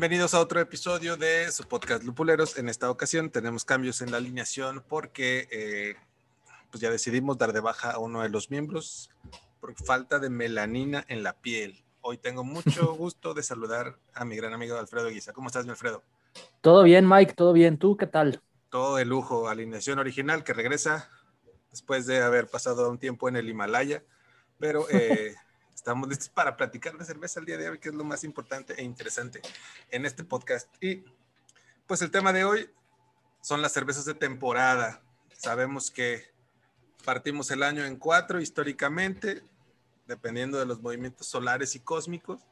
Bienvenidos 0.00 0.32
a 0.32 0.40
otro 0.40 0.60
episodio 0.60 1.18
de 1.18 1.52
su 1.52 1.64
podcast 1.64 2.02
Lupuleros. 2.04 2.56
En 2.56 2.70
esta 2.70 2.90
ocasión 2.90 3.28
tenemos 3.28 3.66
cambios 3.66 4.00
en 4.00 4.10
la 4.10 4.16
alineación 4.16 4.82
porque 4.88 5.46
eh, 5.50 5.94
pues 6.70 6.80
ya 6.80 6.90
decidimos 6.90 7.36
dar 7.36 7.52
de 7.52 7.60
baja 7.60 7.90
a 7.90 7.98
uno 7.98 8.22
de 8.22 8.30
los 8.30 8.50
miembros 8.50 9.10
por 9.60 9.74
falta 9.74 10.18
de 10.18 10.30
melanina 10.30 11.04
en 11.08 11.22
la 11.22 11.34
piel. 11.34 11.84
Hoy 12.00 12.16
tengo 12.16 12.44
mucho 12.44 12.94
gusto 12.96 13.34
de 13.34 13.42
saludar 13.42 13.98
a 14.14 14.24
mi 14.24 14.36
gran 14.36 14.54
amigo 14.54 14.78
Alfredo 14.78 15.10
Guisa. 15.10 15.34
¿Cómo 15.34 15.48
estás, 15.48 15.66
mi 15.66 15.72
Alfredo? 15.72 16.02
Todo 16.62 16.82
bien, 16.82 17.06
Mike, 17.06 17.34
todo 17.34 17.52
bien. 17.52 17.76
¿Tú 17.76 17.98
qué 17.98 18.06
tal? 18.06 18.40
Todo 18.70 18.96
de 18.96 19.04
lujo. 19.04 19.50
Alineación 19.50 19.98
original 19.98 20.44
que 20.44 20.54
regresa 20.54 21.10
después 21.70 22.06
de 22.06 22.22
haber 22.22 22.46
pasado 22.46 22.88
un 22.88 22.96
tiempo 22.96 23.28
en 23.28 23.36
el 23.36 23.50
Himalaya, 23.50 24.02
pero 24.58 24.86
eh, 24.88 25.34
Estamos 25.80 26.10
listos 26.10 26.28
para 26.28 26.58
platicar 26.58 26.98
de 26.98 27.06
cerveza 27.06 27.40
el 27.40 27.46
día 27.46 27.56
de 27.56 27.70
hoy, 27.70 27.78
que 27.78 27.88
es 27.88 27.94
lo 27.94 28.04
más 28.04 28.22
importante 28.22 28.74
e 28.76 28.84
interesante 28.84 29.40
en 29.90 30.04
este 30.04 30.24
podcast. 30.24 30.68
Y 30.78 31.02
pues 31.86 32.02
el 32.02 32.10
tema 32.10 32.34
de 32.34 32.44
hoy 32.44 32.68
son 33.40 33.62
las 33.62 33.72
cervezas 33.72 34.04
de 34.04 34.12
temporada. 34.12 35.00
Sabemos 35.32 35.90
que 35.90 36.24
partimos 37.02 37.50
el 37.50 37.62
año 37.62 37.86
en 37.86 37.96
cuatro 37.96 38.42
históricamente, 38.42 39.42
dependiendo 40.06 40.58
de 40.58 40.66
los 40.66 40.82
movimientos 40.82 41.26
solares 41.26 41.74
y 41.74 41.80
cósmicos. 41.80 42.42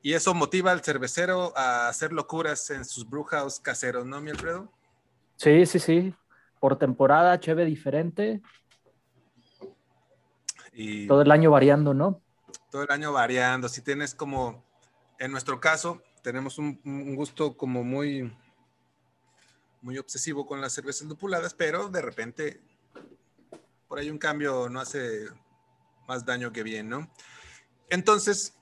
Y 0.00 0.14
eso 0.14 0.32
motiva 0.32 0.72
al 0.72 0.82
cervecero 0.82 1.52
a 1.54 1.88
hacer 1.88 2.14
locuras 2.14 2.70
en 2.70 2.86
sus 2.86 3.06
brewhouse 3.06 3.60
caseros, 3.60 4.06
¿no, 4.06 4.22
mi 4.22 4.30
Alfredo? 4.30 4.72
Sí, 5.36 5.66
sí, 5.66 5.78
sí. 5.78 6.14
Por 6.60 6.78
temporada, 6.78 7.38
cheve 7.38 7.66
diferente. 7.66 8.40
Y 10.72 11.06
todo 11.06 11.20
el 11.20 11.30
año 11.30 11.50
variando, 11.50 11.92
¿no? 11.92 12.22
Todo 12.70 12.82
el 12.82 12.90
año 12.90 13.12
variando. 13.12 13.68
Si 13.68 13.82
tienes 13.82 14.14
como, 14.14 14.64
en 15.18 15.30
nuestro 15.32 15.60
caso, 15.60 16.02
tenemos 16.22 16.58
un, 16.58 17.14
gusto 17.14 17.56
como 17.56 17.84
muy, 17.84 18.36
muy 19.80 19.98
obsesivo 19.98 20.46
con 20.46 20.60
las 20.60 20.72
cervezas 20.72 21.08
lupuladas, 21.08 21.54
pero 21.54 21.88
de 21.88 22.02
repente 22.02 22.60
por 23.88 23.98
ahí 23.98 24.08
un 24.08 24.18
cambio 24.18 24.68
no 24.68 24.80
hace 24.80 25.26
más 26.08 26.24
daño 26.24 26.52
que 26.52 26.62
bien, 26.62 26.88
¿no? 26.88 27.10
Entonces, 27.90 28.54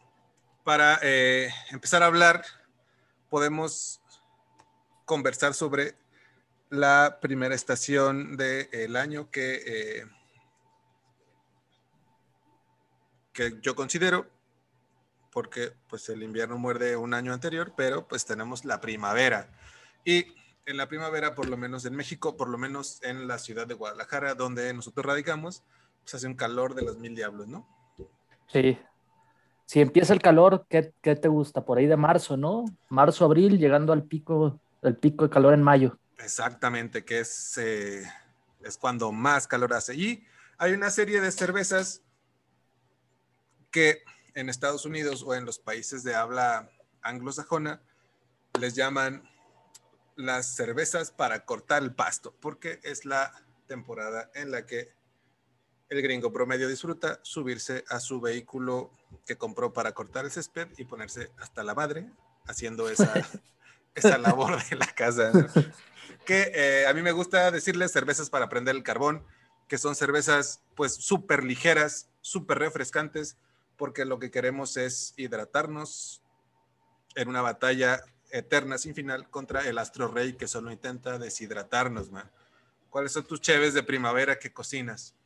para 0.64 0.98
eh, 1.02 1.52
empezar 1.70 2.02
a 2.02 2.06
hablar, 2.06 2.44
podemos 3.28 4.00
conversar 5.04 5.54
sobre 5.54 5.94
la 6.68 7.18
primera 7.20 7.54
estación 7.54 8.36
del 8.36 8.96
año 8.96 9.30
que 9.30 9.62
eh, 9.66 10.06
que 13.40 13.58
yo 13.62 13.74
considero, 13.74 14.26
porque 15.32 15.72
pues 15.88 16.10
el 16.10 16.22
invierno 16.22 16.58
muerde 16.58 16.96
un 16.96 17.14
año 17.14 17.32
anterior, 17.32 17.72
pero 17.74 18.06
pues 18.06 18.26
tenemos 18.26 18.66
la 18.66 18.82
primavera. 18.82 19.48
Y 20.04 20.26
en 20.66 20.76
la 20.76 20.88
primavera, 20.88 21.34
por 21.34 21.48
lo 21.48 21.56
menos 21.56 21.86
en 21.86 21.96
México, 21.96 22.36
por 22.36 22.50
lo 22.50 22.58
menos 22.58 23.02
en 23.02 23.26
la 23.26 23.38
ciudad 23.38 23.66
de 23.66 23.72
Guadalajara, 23.72 24.34
donde 24.34 24.74
nosotros 24.74 25.06
radicamos, 25.06 25.62
pues 26.02 26.16
hace 26.16 26.26
un 26.26 26.34
calor 26.34 26.74
de 26.74 26.82
los 26.82 26.98
mil 26.98 27.14
diablos, 27.14 27.48
¿no? 27.48 27.66
Sí. 28.48 28.78
Si 29.64 29.80
empieza 29.80 30.12
el 30.12 30.20
calor, 30.20 30.66
¿qué, 30.68 30.92
qué 31.00 31.16
te 31.16 31.28
gusta? 31.28 31.64
Por 31.64 31.78
ahí 31.78 31.86
de 31.86 31.96
marzo, 31.96 32.36
¿no? 32.36 32.66
Marzo, 32.90 33.24
abril, 33.24 33.58
llegando 33.58 33.94
al 33.94 34.02
pico, 34.02 34.60
el 34.82 34.98
pico 34.98 35.24
de 35.24 35.30
calor 35.30 35.54
en 35.54 35.62
mayo. 35.62 35.98
Exactamente, 36.18 37.06
que 37.06 37.20
es, 37.20 37.56
eh, 37.56 38.02
es 38.62 38.76
cuando 38.76 39.12
más 39.12 39.46
calor 39.46 39.72
hace. 39.72 39.94
Y 39.94 40.26
hay 40.58 40.74
una 40.74 40.90
serie 40.90 41.22
de 41.22 41.32
cervezas 41.32 42.02
que 43.70 44.02
en 44.34 44.48
Estados 44.48 44.84
Unidos 44.84 45.22
o 45.26 45.34
en 45.34 45.44
los 45.44 45.58
países 45.58 46.02
de 46.02 46.14
habla 46.14 46.70
anglosajona 47.02 47.82
les 48.58 48.74
llaman 48.74 49.28
las 50.16 50.54
cervezas 50.54 51.10
para 51.10 51.44
cortar 51.44 51.82
el 51.82 51.94
pasto, 51.94 52.34
porque 52.40 52.80
es 52.82 53.04
la 53.04 53.32
temporada 53.66 54.30
en 54.34 54.50
la 54.50 54.66
que 54.66 54.92
el 55.88 56.02
gringo 56.02 56.32
promedio 56.32 56.68
disfruta 56.68 57.18
subirse 57.22 57.84
a 57.88 58.00
su 58.00 58.20
vehículo 58.20 58.92
que 59.26 59.36
compró 59.36 59.72
para 59.72 59.92
cortar 59.92 60.24
el 60.24 60.30
césped 60.30 60.68
y 60.76 60.84
ponerse 60.84 61.32
hasta 61.38 61.64
la 61.64 61.74
madre 61.74 62.10
haciendo 62.46 62.88
esa, 62.88 63.12
esa 63.94 64.18
labor 64.18 64.62
de 64.68 64.76
la 64.76 64.86
casa. 64.86 65.32
Que 66.24 66.52
eh, 66.54 66.86
a 66.86 66.94
mí 66.94 67.02
me 67.02 67.12
gusta 67.12 67.50
decirles 67.50 67.92
cervezas 67.92 68.30
para 68.30 68.48
prender 68.48 68.76
el 68.76 68.82
carbón, 68.82 69.24
que 69.68 69.78
son 69.78 69.96
cervezas 69.96 70.62
pues 70.76 70.94
súper 70.94 71.44
ligeras, 71.44 72.08
súper 72.20 72.58
refrescantes, 72.58 73.36
porque 73.80 74.04
lo 74.04 74.18
que 74.18 74.30
queremos 74.30 74.76
es 74.76 75.14
hidratarnos 75.16 76.22
en 77.16 77.30
una 77.30 77.40
batalla 77.40 78.00
eterna 78.30 78.76
sin 78.76 78.94
final 78.94 79.30
contra 79.30 79.66
el 79.66 79.78
astro 79.78 80.08
rey 80.08 80.34
que 80.34 80.46
solo 80.46 80.70
intenta 80.70 81.18
deshidratarnos, 81.18 82.10
man. 82.10 82.30
¿Cuáles 82.90 83.12
son 83.12 83.24
tus 83.24 83.40
cheves 83.40 83.72
de 83.72 83.82
primavera 83.82 84.38
que 84.38 84.52
cocinas? 84.52 85.16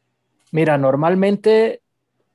Mira, 0.53 0.79
normalmente 0.79 1.83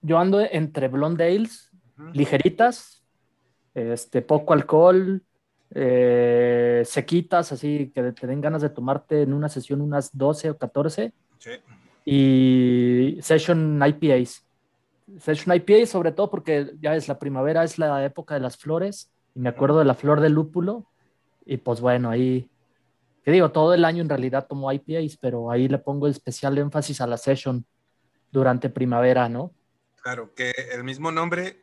yo 0.02 0.20
ando 0.20 0.42
entre 0.42 0.90
blonde 0.90 1.24
ales, 1.24 1.72
ligeritas, 2.12 3.02
este, 3.74 4.22
poco 4.22 4.52
alcohol, 4.52 5.24
eh, 5.74 6.84
sequitas, 6.86 7.54
así 7.54 7.94
que 7.96 8.12
te 8.12 8.28
den 8.28 8.42
ganas 8.42 8.62
de 8.62 8.70
tomarte 8.70 9.22
en 9.22 9.32
una 9.32 9.48
sesión 9.48 9.80
unas 9.80 10.10
12 10.12 10.50
o 10.50 10.58
14. 10.58 11.14
Sí. 11.38 11.52
Y 12.04 13.22
session 13.22 13.82
IPAs. 13.82 14.49
Session 15.20 15.56
IPA, 15.56 15.86
sobre 15.86 16.12
todo 16.12 16.30
porque 16.30 16.74
ya 16.80 16.96
es 16.96 17.08
la 17.08 17.18
primavera, 17.20 17.64
es 17.64 17.78
la 17.78 18.04
época 18.06 18.36
de 18.36 18.42
las 18.42 18.58
flores, 18.58 19.12
y 19.36 19.40
me 19.40 19.50
acuerdo 19.50 19.80
de 19.80 19.86
la 19.86 19.96
flor 19.96 20.22
de 20.22 20.30
lúpulo, 20.30 20.88
y 21.46 21.58
pues 21.58 21.82
bueno, 21.82 22.10
ahí, 22.10 22.50
que 23.24 23.32
digo, 23.32 23.52
todo 23.52 23.74
el 23.74 23.86
año 23.86 24.02
en 24.02 24.10
realidad 24.10 24.48
tomo 24.48 24.72
IPAs, 24.72 25.18
pero 25.18 25.52
ahí 25.52 25.68
le 25.68 25.80
pongo 25.80 26.08
especial 26.08 26.58
énfasis 26.58 27.02
a 27.02 27.08
la 27.08 27.18
session 27.18 27.66
durante 28.32 28.70
primavera, 28.70 29.30
¿no? 29.30 29.52
Claro, 30.02 30.34
que 30.34 30.52
el 30.72 30.84
mismo 30.84 31.12
nombre 31.12 31.62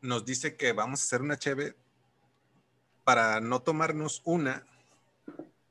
nos 0.00 0.24
dice 0.24 0.56
que 0.56 0.72
vamos 0.72 1.00
a 1.00 1.04
hacer 1.04 1.22
una 1.22 1.38
cheve 1.38 1.74
para 3.04 3.40
no 3.40 3.60
tomarnos 3.60 4.22
una, 4.24 4.66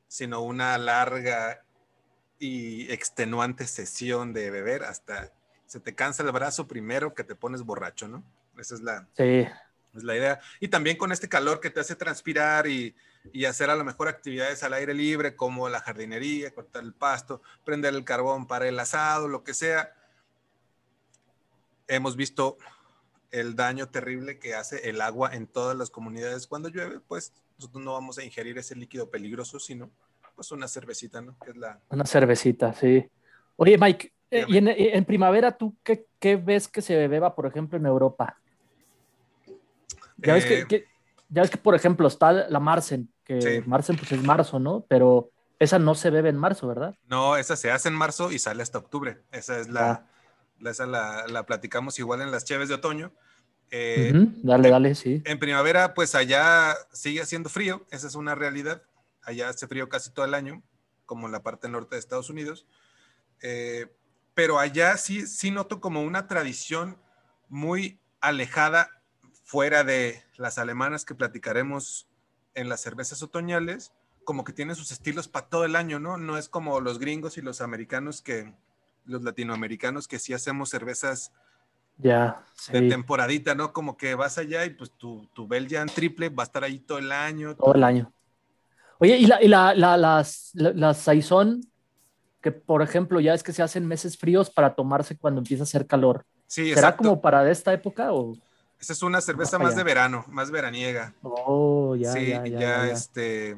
sino 0.07 0.41
una 0.41 0.77
larga 0.77 1.63
y 2.39 2.91
extenuante 2.91 3.67
sesión 3.67 4.33
de 4.33 4.49
beber 4.49 4.83
hasta 4.83 5.31
se 5.67 5.79
te 5.79 5.93
cansa 5.93 6.23
el 6.23 6.31
brazo 6.31 6.67
primero 6.67 7.13
que 7.13 7.23
te 7.23 7.35
pones 7.35 7.61
borracho, 7.61 8.07
¿no? 8.07 8.23
Esa 8.57 8.75
es 8.75 8.81
la, 8.81 9.07
es 9.17 10.03
la 10.03 10.15
idea. 10.15 10.39
Y 10.59 10.69
también 10.69 10.97
con 10.97 11.11
este 11.11 11.29
calor 11.29 11.59
que 11.59 11.69
te 11.69 11.81
hace 11.81 11.95
transpirar 11.95 12.67
y, 12.67 12.95
hacer 13.45 13.69
a 13.69 13.75
lo 13.75 13.83
mejor 13.83 14.07
actividades 14.07 14.63
al 14.63 14.73
aire 14.73 14.93
libre 14.93 15.35
como 15.35 15.67
la 15.67 15.81
jardinería, 15.81 16.53
cortar 16.53 16.83
el 16.83 16.93
pasto, 16.93 17.41
prender 17.65 17.93
el 17.93 18.05
carbón 18.05 18.47
para 18.47 18.67
el 18.67 18.79
asado, 18.79 19.27
lo 19.27 19.43
que 19.43 19.53
sea. 19.53 19.93
Hemos 21.89 22.15
visto 22.15 22.57
el 23.31 23.57
daño 23.57 23.89
terrible 23.89 24.39
que 24.39 24.55
hace 24.55 24.89
el 24.89 25.01
agua 25.01 25.31
en 25.33 25.45
todas 25.45 25.75
las 25.75 25.89
comunidades 25.89 26.47
cuando 26.47 26.69
llueve, 26.69 27.01
pues 27.01 27.33
nosotros 27.57 27.83
no 27.83 27.93
vamos 27.93 28.17
a 28.17 28.23
ingerir 28.23 28.57
ese 28.57 28.75
líquido 28.75 29.09
peligroso, 29.09 29.59
sino 29.59 29.91
pues 30.33 30.51
una 30.51 30.69
cervecita, 30.69 31.19
¿no? 31.19 31.37
Que 31.43 31.51
es 31.51 31.57
la... 31.57 31.81
Una 31.89 32.05
cervecita, 32.05 32.71
sí. 32.73 33.05
Oye, 33.57 33.77
Mike, 33.77 34.13
eh, 34.29 34.45
y 34.47 34.57
en, 34.57 35.05
primavera, 35.05 35.57
¿tú 35.57 35.75
qué, 35.83 36.35
ves 36.35 36.67
que 36.67 36.81
se 36.81 37.07
beba, 37.07 37.35
por 37.35 37.45
ejemplo, 37.45 37.77
en 37.77 37.85
Europa? 37.85 38.37
Ya, 40.17 40.33
ves 40.33 40.45
que, 40.45 40.75
eh, 40.75 40.85
ya 41.29 41.41
ves 41.41 41.51
que, 41.51 41.57
por 41.57 41.75
ejemplo, 41.75 42.07
está 42.07 42.31
la 42.33 42.59
Marsen, 42.59 43.09
que 43.23 43.63
Marsen 43.65 43.95
pues 43.97 44.11
es 44.11 44.21
marzo, 44.21 44.59
¿no? 44.59 44.85
Pero 44.87 45.31
esa 45.59 45.79
no 45.79 45.95
se 45.95 46.09
bebe 46.09 46.29
en 46.29 46.37
marzo, 46.37 46.67
¿verdad? 46.67 46.95
No, 47.07 47.37
esa 47.37 47.55
se 47.55 47.71
hace 47.71 47.89
en 47.89 47.95
marzo 47.95 48.31
y 48.31 48.39
sale 48.39 48.63
hasta 48.63 48.77
octubre. 48.77 49.21
Esa 49.31 49.59
es 49.59 49.69
la, 49.69 49.91
ah. 49.91 50.69
esa 50.69 50.85
la, 50.85 51.45
platicamos 51.45 51.97
igual 51.99 52.21
en 52.21 52.31
las 52.31 52.45
cheves 52.45 52.69
de 52.69 52.75
otoño. 52.75 53.11
Eh, 53.69 54.11
dale, 54.43 54.69
dale, 54.69 54.95
sí. 54.95 55.21
En 55.25 55.39
primavera, 55.39 55.93
pues 55.93 56.15
allá 56.15 56.75
sigue 56.91 57.21
haciendo 57.21 57.49
frío, 57.49 57.85
esa 57.91 58.07
es 58.07 58.15
una 58.15 58.35
realidad. 58.35 58.81
Allá 59.23 59.49
hace 59.49 59.67
frío 59.67 59.89
casi 59.89 60.11
todo 60.11 60.25
el 60.25 60.33
año, 60.33 60.63
como 61.05 61.25
en 61.25 61.33
la 61.33 61.43
parte 61.43 61.67
norte 61.67 61.95
de 61.95 61.99
Estados 61.99 62.29
Unidos. 62.29 62.65
Eh, 63.41 63.87
pero 64.37 64.59
allá 64.59 64.97
sí, 64.97 65.25
sí 65.25 65.49
noto 65.49 65.81
como 65.81 66.03
una 66.03 66.27
tradición 66.27 66.95
muy 67.49 67.99
alejada 68.21 69.01
fuera 69.43 69.83
de 69.83 70.21
las 70.35 70.59
alemanas 70.59 71.05
que 71.05 71.15
platicaremos 71.15 72.07
en 72.53 72.69
las 72.69 72.81
cervezas 72.81 73.23
otoñales, 73.23 73.93
como 74.25 74.43
que 74.43 74.53
tienen 74.53 74.75
sus 74.75 74.91
estilos 74.91 75.27
para 75.27 75.47
todo 75.47 75.65
el 75.65 75.75
año, 75.75 75.99
¿no? 75.99 76.17
No 76.17 76.37
es 76.37 76.49
como 76.49 76.79
los 76.81 76.99
gringos 76.99 77.39
y 77.39 77.41
los 77.41 77.61
americanos 77.61 78.21
que, 78.21 78.53
los 79.05 79.23
latinoamericanos 79.23 80.07
que 80.07 80.19
sí 80.19 80.35
hacemos 80.35 80.69
cervezas 80.69 81.31
ya, 81.97 82.45
de 82.71 82.89
temporadita, 82.89 83.55
¿no? 83.55 83.73
Como 83.73 83.97
que 83.97 84.13
vas 84.13 84.37
allá 84.37 84.65
y 84.65 84.69
pues 84.69 84.91
tu, 84.91 85.27
tu 85.33 85.47
Belgian 85.47 85.87
triple 85.87 86.29
va 86.29 86.43
a 86.43 86.45
estar 86.45 86.63
ahí 86.63 86.77
todo 86.77 86.99
el 86.99 87.11
año. 87.11 87.55
Todo 87.55 87.73
el 87.73 87.83
año. 87.83 88.13
Oye, 88.99 89.17
¿y 89.17 89.25
la, 89.25 89.41
y 89.41 89.47
la, 89.47 89.73
la, 89.73 89.97
las, 89.97 90.51
las 90.53 90.99
Saison 90.99 91.59
que 92.47 92.51
por 92.53 92.81
ejemplo 92.81 93.19
ya 93.19 93.33
es 93.33 93.43
que 93.43 93.51
se 93.51 93.61
hacen 93.61 93.85
meses 93.85 94.17
fríos 94.17 94.49
para 94.49 94.73
tomarse 94.73 95.17
cuando 95.17 95.39
empieza 95.41 95.63
a 95.63 95.65
hacer 95.65 95.85
calor. 95.85 96.25
Sí, 96.45 96.73
¿Será 96.73 96.95
como 96.95 97.19
para 97.19 97.49
esta 97.51 97.73
época 97.73 98.13
o? 98.13 98.37
Esa 98.79 98.93
es 98.93 99.03
una 99.03 99.19
cerveza 99.19 99.59
más 99.59 99.75
de 99.75 99.83
verano, 99.83 100.23
más 100.29 100.49
veraniega. 100.49 101.13
Oh, 101.23 101.95
ya, 101.95 102.13
sí, 102.13 102.27
ya, 102.29 102.45
ya, 102.45 102.87
este. 102.87 103.57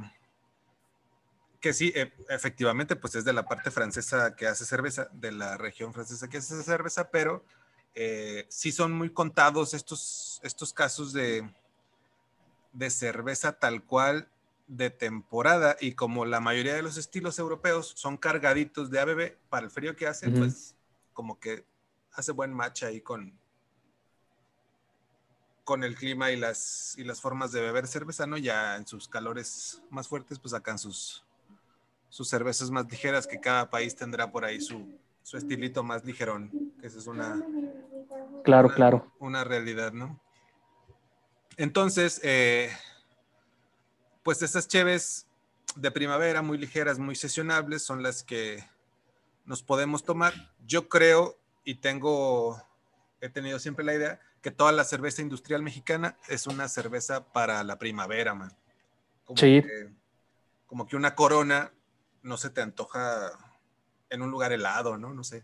Que 1.59 1.73
sí, 1.73 1.91
e- 1.93 2.11
efectivamente, 2.29 2.95
pues 2.95 3.13
es 3.15 3.25
de 3.25 3.33
la 3.33 3.43
parte 3.43 3.69
francesa 3.69 4.35
que 4.35 4.47
hace 4.47 4.65
cerveza, 4.65 5.09
de 5.11 5.33
la 5.33 5.57
región 5.57 5.93
francesa 5.93 6.27
que 6.29 6.37
hace 6.37 6.63
cerveza, 6.63 7.11
pero 7.11 7.43
eh, 7.93 8.47
sí 8.49 8.71
son 8.71 8.93
muy 8.93 9.11
contados 9.11 9.73
estos, 9.75 10.39
estos 10.41 10.73
casos 10.73 11.13
de, 11.13 11.47
de 12.71 12.89
cerveza 12.89 13.51
tal 13.51 13.83
cual 13.83 14.29
de 14.69 14.91
temporada 14.91 15.75
y 15.81 15.93
como 15.95 16.25
la 16.25 16.39
mayoría 16.39 16.75
de 16.75 16.83
los 16.83 16.95
estilos 16.97 17.39
europeos 17.39 17.91
son 17.97 18.17
cargaditos 18.17 18.91
de 18.91 18.99
ABB 18.99 19.37
para 19.49 19.65
el 19.65 19.71
frío 19.71 19.95
que 19.95 20.07
hace, 20.07 20.29
pues 20.29 20.75
como 21.13 21.39
que 21.39 21.65
hace 22.13 22.31
buen 22.31 22.53
match 22.53 22.83
ahí 22.83 23.01
con 23.01 23.33
con 25.63 25.83
el 25.83 25.95
clima 25.95 26.31
y 26.31 26.35
las 26.37 26.95
y 26.97 27.03
las 27.03 27.21
formas 27.21 27.51
de 27.51 27.61
beber 27.61 27.87
cerveza, 27.87 28.25
¿no? 28.25 28.37
Ya 28.37 28.75
en 28.75 28.87
sus 28.87 29.07
calores 29.07 29.81
más 29.89 30.07
fuertes, 30.07 30.39
pues 30.39 30.51
sacan 30.51 30.79
sus 30.79 31.23
sus 32.09 32.29
cervezas 32.29 32.71
más 32.71 32.89
ligeras 32.91 33.27
que 33.27 33.39
cada 33.39 33.69
país 33.69 33.95
tendrá 33.95 34.31
por 34.31 34.45
ahí 34.45 34.61
su, 34.61 34.87
su 35.23 35.37
estilito 35.37 35.83
más 35.83 36.05
ligerón, 36.05 36.73
que 36.79 36.87
esa 36.87 36.99
es 36.99 37.07
una, 37.07 37.43
Claro, 38.43 38.67
una- 38.67 38.75
claro. 38.75 39.13
Una 39.19 39.43
realidad, 39.43 39.91
¿no? 39.93 40.19
Entonces, 41.57 42.21
eh, 42.23 42.71
pues 44.29 44.43
estas 44.43 44.67
cheves 44.67 45.25
de 45.75 45.89
primavera 45.89 46.43
muy 46.43 46.59
ligeras, 46.59 46.99
muy 46.99 47.15
sesionables, 47.15 47.81
son 47.81 48.03
las 48.03 48.21
que 48.21 48.63
nos 49.43 49.63
podemos 49.63 50.03
tomar. 50.03 50.33
Yo 50.67 50.87
creo 50.87 51.39
y 51.63 51.73
tengo, 51.73 52.61
he 53.21 53.29
tenido 53.29 53.57
siempre 53.57 53.83
la 53.83 53.95
idea 53.95 54.19
que 54.43 54.51
toda 54.51 54.71
la 54.71 54.83
cerveza 54.83 55.23
industrial 55.23 55.63
mexicana 55.63 56.15
es 56.27 56.45
una 56.45 56.67
cerveza 56.67 57.23
para 57.33 57.63
la 57.63 57.79
primavera, 57.79 58.35
man. 58.35 58.55
Como 59.25 59.37
Sí. 59.37 59.63
que- 59.63 59.89
como 60.67 60.85
que 60.85 60.95
una 60.95 61.15
corona 61.15 61.71
no 62.21 62.37
se 62.37 62.51
te 62.51 62.61
antoja 62.61 63.31
en 64.11 64.21
un 64.21 64.29
lugar 64.29 64.51
helado, 64.51 64.95
¿no? 64.99 65.11
No 65.11 65.23
sé. 65.23 65.43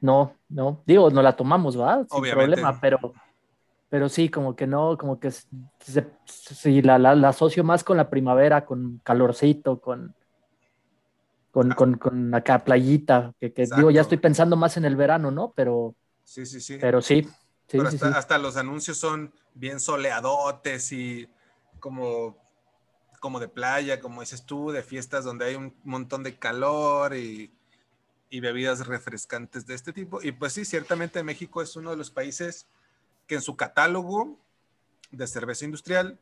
No, 0.00 0.32
no. 0.48 0.80
Digo, 0.86 1.10
no 1.10 1.22
la 1.22 1.34
tomamos, 1.34 1.76
¿va? 1.76 1.96
Sin 2.08 2.20
Obviamente. 2.20 2.52
problema, 2.54 2.80
pero, 2.80 3.00
pero 3.88 4.08
sí, 4.08 4.28
como 4.30 4.56
que 4.56 4.66
no, 4.66 4.96
como 4.98 5.18
que 5.20 5.30
se- 5.30 5.46
sí, 6.26 6.82
la, 6.82 6.98
la, 6.98 7.14
la 7.14 7.28
asocio 7.30 7.64
más 7.64 7.84
con 7.84 7.96
la 7.96 8.10
primavera, 8.10 8.64
con 8.66 9.00
calorcito, 9.04 9.80
con, 9.80 10.14
con, 11.50 11.72
con, 11.72 11.94
con 11.98 12.34
acá 12.34 12.64
playita, 12.64 13.32
que, 13.40 13.52
que 13.52 13.66
digo, 13.66 13.90
ya 13.90 14.02
estoy 14.02 14.18
pensando 14.18 14.56
más 14.56 14.76
en 14.76 14.84
el 14.84 14.96
verano, 14.96 15.30
¿no? 15.30 15.52
Pero, 15.56 15.96
Sí, 16.24 16.44
sí, 16.46 16.60
sí. 16.60 16.78
pero 16.78 17.02
sí, 17.02 17.28
sí, 17.68 17.80
Pero 17.80 17.88
sí, 17.88 17.98
hasta, 17.98 18.16
hasta 18.18 18.38
los 18.38 18.56
anuncios 18.56 18.98
son 18.98 19.34
bien 19.54 19.80
soleadotes 19.80 20.92
y 20.92 21.28
como, 21.80 22.38
como 23.20 23.40
de 23.40 23.48
playa, 23.48 24.00
como 24.00 24.22
dices 24.22 24.46
tú, 24.46 24.72
de 24.72 24.82
fiestas 24.82 25.24
donde 25.24 25.46
hay 25.46 25.54
un 25.56 25.74
montón 25.84 26.22
de 26.22 26.38
calor 26.38 27.16
y, 27.16 27.52
y 28.30 28.40
bebidas 28.40 28.86
refrescantes 28.86 29.66
de 29.66 29.74
este 29.74 29.92
tipo. 29.92 30.22
Y 30.22 30.32
pues 30.32 30.54
sí, 30.54 30.64
ciertamente 30.64 31.22
México 31.24 31.62
es 31.62 31.76
uno 31.76 31.90
de 31.90 31.96
los 31.96 32.10
países 32.10 32.68
que 33.26 33.36
en 33.36 33.42
su 33.42 33.56
catálogo 33.56 34.38
de 35.10 35.26
cerveza 35.26 35.64
industrial 35.64 36.18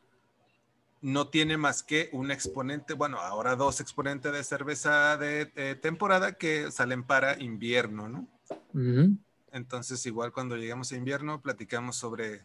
no 1.01 1.29
tiene 1.29 1.59
más 1.59 1.83
que 1.83 2.09
un 2.13 2.31
exponente, 2.31 2.95
bueno, 2.95 3.19
ahora 3.19 3.57
dos 3.57 3.81
exponentes 3.81 4.33
de 4.33 4.43
cerveza 4.43 5.19
de 5.19 5.53
eh, 5.55 5.75
temporada 5.75 6.33
que 6.33 6.71
salen 6.71 7.05
para 7.05 7.39
invierno, 7.43 8.09
¿no? 8.09 8.27
Ujú. 8.73 9.19
Entonces, 9.53 10.05
igual 10.07 10.33
cuando 10.33 10.57
lleguemos 10.57 10.91
a 10.93 10.97
invierno, 10.97 11.43
platicamos 11.43 11.97
sobre 11.97 12.43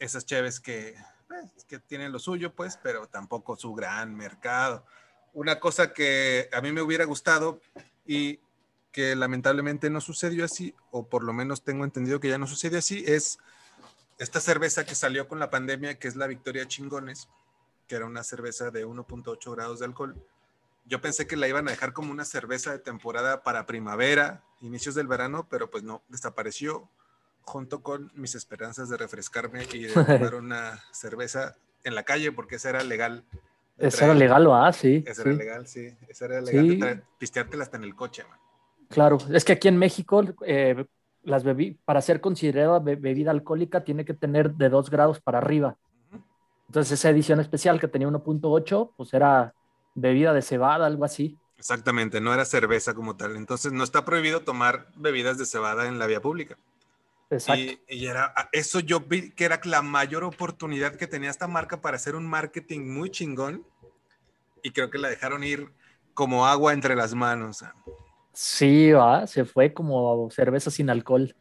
esas 0.00 0.26
cheves 0.26 0.58
que, 0.58 0.96
pues, 1.28 1.64
que 1.68 1.78
tienen 1.78 2.10
lo 2.10 2.18
suyo, 2.18 2.52
pues, 2.54 2.76
pero 2.82 3.06
tampoco 3.06 3.56
su 3.56 3.72
gran 3.72 4.16
mercado. 4.16 4.84
Una 5.32 5.60
cosa 5.60 5.92
que 5.92 6.48
a 6.52 6.60
mí 6.60 6.72
me 6.72 6.82
hubiera 6.82 7.04
gustado 7.04 7.60
y 8.04 8.40
que 8.90 9.14
lamentablemente 9.14 9.90
no 9.90 10.00
sucedió 10.00 10.44
así, 10.44 10.74
o 10.90 11.06
por 11.06 11.22
lo 11.22 11.32
menos 11.32 11.62
tengo 11.62 11.84
entendido 11.84 12.18
que 12.18 12.30
ya 12.30 12.38
no 12.38 12.46
sucede 12.46 12.78
así, 12.78 13.04
es 13.06 13.38
esta 14.18 14.40
cerveza 14.40 14.84
que 14.84 14.94
salió 14.94 15.28
con 15.28 15.38
la 15.38 15.50
pandemia, 15.50 15.98
que 15.98 16.08
es 16.08 16.16
la 16.16 16.26
Victoria 16.26 16.66
Chingones, 16.66 17.28
que 17.86 17.96
era 17.96 18.06
una 18.06 18.22
cerveza 18.24 18.70
de 18.70 18.86
1.8 18.86 19.52
grados 19.54 19.78
de 19.80 19.86
alcohol. 19.86 20.16
Yo 20.86 21.00
pensé 21.00 21.26
que 21.26 21.36
la 21.36 21.48
iban 21.48 21.66
a 21.68 21.72
dejar 21.72 21.92
como 21.92 22.12
una 22.12 22.24
cerveza 22.24 22.72
de 22.72 22.78
temporada 22.78 23.42
para 23.42 23.66
primavera, 23.66 24.42
inicios 24.60 24.94
del 24.94 25.06
verano, 25.06 25.46
pero 25.50 25.70
pues 25.70 25.82
no, 25.82 26.02
desapareció 26.08 26.88
junto 27.42 27.82
con 27.82 28.10
mis 28.14 28.34
esperanzas 28.34 28.88
de 28.88 28.96
refrescarme 28.96 29.66
y 29.72 29.84
de 29.84 29.92
tomar 30.30 30.34
una 30.34 30.82
cerveza 30.92 31.56
en 31.84 31.94
la 31.94 32.02
calle, 32.04 32.32
porque 32.32 32.56
esa 32.56 32.70
era 32.70 32.82
legal. 32.82 33.24
Esa 33.78 34.06
era 34.06 34.14
legal, 34.14 34.48
¿va? 34.50 34.72
Sí, 34.72 35.04
Esa 35.06 35.22
sí. 35.22 35.28
era 35.28 35.38
legal, 35.38 35.66
sí. 35.68 35.96
Esa 36.08 36.24
era 36.24 36.40
legal 36.40 36.66
Sí. 36.66 37.02
pisteártela 37.18 37.62
hasta 37.64 37.76
en 37.76 37.84
el 37.84 37.94
coche, 37.94 38.24
man. 38.24 38.38
Claro, 38.88 39.18
es 39.32 39.44
que 39.44 39.52
aquí 39.52 39.68
en 39.68 39.76
México 39.76 40.22
eh, 40.46 40.86
las 41.26 41.44
bebi- 41.44 41.76
para 41.84 42.00
ser 42.00 42.20
considerada 42.20 42.78
be- 42.78 42.96
bebida 42.96 43.30
alcohólica 43.30 43.84
tiene 43.84 44.04
que 44.04 44.14
tener 44.14 44.54
de 44.54 44.68
2 44.68 44.88
grados 44.90 45.20
para 45.20 45.38
arriba. 45.38 45.76
Entonces 46.68 46.98
esa 46.98 47.10
edición 47.10 47.40
especial 47.40 47.78
que 47.78 47.88
tenía 47.88 48.08
1.8, 48.08 48.92
pues 48.96 49.12
era 49.12 49.52
bebida 49.94 50.32
de 50.32 50.42
cebada, 50.42 50.86
algo 50.86 51.04
así. 51.04 51.36
Exactamente, 51.58 52.20
no 52.20 52.32
era 52.34 52.44
cerveza 52.44 52.94
como 52.94 53.16
tal. 53.16 53.36
Entonces 53.36 53.72
no 53.72 53.84
está 53.84 54.04
prohibido 54.04 54.40
tomar 54.40 54.88
bebidas 54.96 55.38
de 55.38 55.46
cebada 55.46 55.86
en 55.86 55.98
la 55.98 56.06
vía 56.06 56.20
pública. 56.20 56.56
Exacto. 57.30 57.60
Y, 57.62 57.80
y 57.88 58.06
era 58.06 58.32
eso 58.52 58.78
yo 58.80 59.00
vi 59.00 59.30
que 59.32 59.44
era 59.44 59.60
la 59.64 59.82
mayor 59.82 60.22
oportunidad 60.22 60.94
que 60.94 61.06
tenía 61.06 61.30
esta 61.30 61.48
marca 61.48 61.80
para 61.80 61.96
hacer 61.96 62.14
un 62.14 62.26
marketing 62.26 62.88
muy 62.88 63.10
chingón 63.10 63.64
y 64.62 64.70
creo 64.70 64.90
que 64.90 64.98
la 64.98 65.08
dejaron 65.08 65.42
ir 65.42 65.72
como 66.14 66.46
agua 66.46 66.72
entre 66.72 66.94
las 66.94 67.14
manos. 67.14 67.64
Sí, 68.38 68.92
va, 68.92 69.26
se 69.26 69.46
fue 69.46 69.72
como 69.72 70.28
cerveza 70.30 70.70
sin 70.70 70.90
alcohol. 70.90 71.34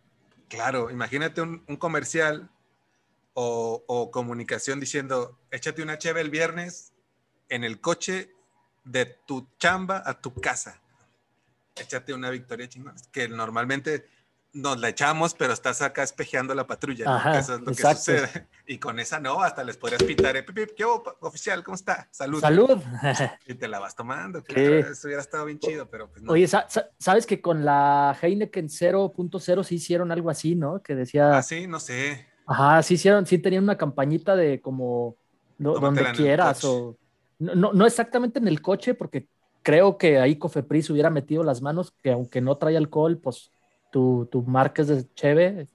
Claro, 0.47 0.89
imagínate 0.89 1.41
un, 1.41 1.61
un 1.67 1.75
comercial 1.75 2.49
o, 3.33 3.83
o 3.85 4.11
comunicación 4.11 4.79
diciendo, 4.79 5.37
échate 5.51 5.83
una 5.83 5.97
cheve 5.97 6.21
el 6.21 6.29
viernes 6.29 6.93
en 7.49 7.65
el 7.65 7.81
coche 7.81 8.31
de 8.85 9.05
tu 9.05 9.45
chamba 9.59 10.03
a 10.05 10.21
tu 10.21 10.33
casa. 10.35 10.81
Échate 11.75 12.13
una 12.13 12.29
victoria 12.29 12.69
chingona, 12.69 12.95
que 13.11 13.27
normalmente 13.27 14.07
nos 14.55 14.79
la 14.79 14.89
echamos, 14.89 15.33
pero 15.33 15.53
estás 15.53 15.81
acá 15.81 16.01
espejeando 16.01 16.55
la 16.55 16.65
patrulla. 16.65 17.05
¿no? 17.05 17.11
Ajá, 17.15 17.33
Que 17.33 17.37
eso 17.39 17.55
es 17.55 17.61
lo 17.61 17.71
exacto. 17.71 18.11
que 18.11 18.17
sucede. 18.19 18.47
Y 18.67 18.79
con 18.79 18.99
esa 18.99 19.19
no, 19.19 19.43
hasta 19.43 19.63
les 19.63 19.77
podrías 19.77 20.01
eh, 20.01 20.15
¿qué 20.75 20.85
hubo, 20.85 21.03
pa- 21.03 21.15
oficial? 21.19 21.63
¿Cómo 21.63 21.75
está? 21.75 22.07
Salud. 22.09 22.39
Salud. 22.41 22.79
Y 23.45 23.53
te 23.53 23.67
la 23.67 23.79
vas 23.79 23.95
tomando. 23.95 24.41
Claro, 24.43 24.77
Eso 24.79 25.07
hubiera 25.07 25.21
estado 25.21 25.45
bien 25.45 25.59
chido, 25.59 25.87
pero 25.87 26.09
pues 26.09 26.23
no. 26.23 26.31
Oye, 26.31 26.47
sa- 26.47 26.67
sa- 26.67 26.89
¿sabes 26.97 27.25
que 27.27 27.41
con 27.41 27.63
la 27.63 28.17
Heineken 28.19 28.67
0.0 28.69 29.63
sí 29.63 29.75
hicieron 29.75 30.11
algo 30.11 30.29
así, 30.31 30.55
¿no? 30.55 30.81
Que 30.81 30.95
decía, 30.95 31.37
Ah, 31.37 31.43
sí, 31.43 31.67
no 31.67 31.79
sé. 31.79 32.25
ajá, 32.47 32.81
sí 32.81 32.95
hicieron, 32.95 33.25
sí 33.27 33.37
tenían 33.37 33.63
una 33.65 33.77
campañita 33.77 34.35
de 34.35 34.61
como 34.61 35.15
Tómatela 35.61 36.07
donde 36.09 36.11
quieras 36.23 36.63
o 36.65 36.97
no, 37.39 37.53
no, 37.55 37.73
no 37.73 37.85
exactamente 37.85 38.39
en 38.39 38.47
el 38.47 38.61
coche 38.61 38.93
porque 38.93 39.27
creo 39.61 39.97
que 39.97 40.19
ahí 40.19 40.37
Cofepris 40.37 40.89
hubiera 40.89 41.09
metido 41.09 41.43
las 41.43 41.61
manos 41.61 41.93
que 42.01 42.11
aunque 42.11 42.39
no 42.41 42.57
trae 42.57 42.77
alcohol, 42.77 43.17
pues 43.21 43.51
tu, 43.95 44.27
tu 44.29 44.43
marca 44.43 44.81
es 44.81 44.89
de 44.89 45.05
cheve. 45.13 45.69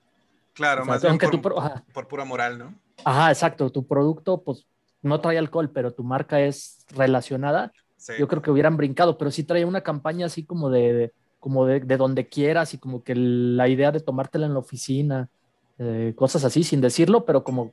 Claro, 0.53 0.83
o 0.83 0.85
sea, 0.85 0.93
más 0.95 1.01
bien 1.03 1.11
aunque 1.13 1.27
por, 1.29 1.55
tu 1.55 1.93
por 1.95 2.07
pura 2.07 2.27
moral, 2.27 2.59
¿no? 2.59 2.75
ajá, 3.03 3.31
exacto, 3.31 3.71
tu 3.71 3.87
producto 3.87 4.43
pues 4.43 4.67
no 5.01 5.19
trae 5.23 5.39
alcohol, 5.39 5.71
pero 5.71 5.91
tu 5.95 6.05
marca 6.05 6.39
es 6.39 6.85
relacionada. 6.91 7.73
Sí. 7.97 8.13
Yo 8.19 8.29
creo 8.29 8.43
que 8.43 8.51
hubieran 8.51 8.77
brincado, 8.77 9.17
pero 9.17 9.31
sí 9.31 9.43
traía 9.45 9.67
una 9.67 9.81
campaña 9.81 10.27
así 10.27 10.45
como 10.45 10.69
de, 10.69 10.93
de- 10.93 11.13
como 11.39 11.65
de, 11.65 11.81
de 11.81 11.97
donde 11.97 12.29
quieras 12.29 12.75
y 12.75 12.79
como 12.79 13.03
que 13.03 13.15
la 13.15 13.67
idea 13.69 13.91
de 13.91 14.01
tomártela 14.01 14.45
en 14.45 14.53
la 14.53 14.59
oficina, 14.59 15.31
eh, 15.79 16.13
cosas 16.15 16.45
así, 16.45 16.63
sin 16.63 16.83
decirlo, 16.83 17.25
pero 17.25 17.43
como, 17.43 17.73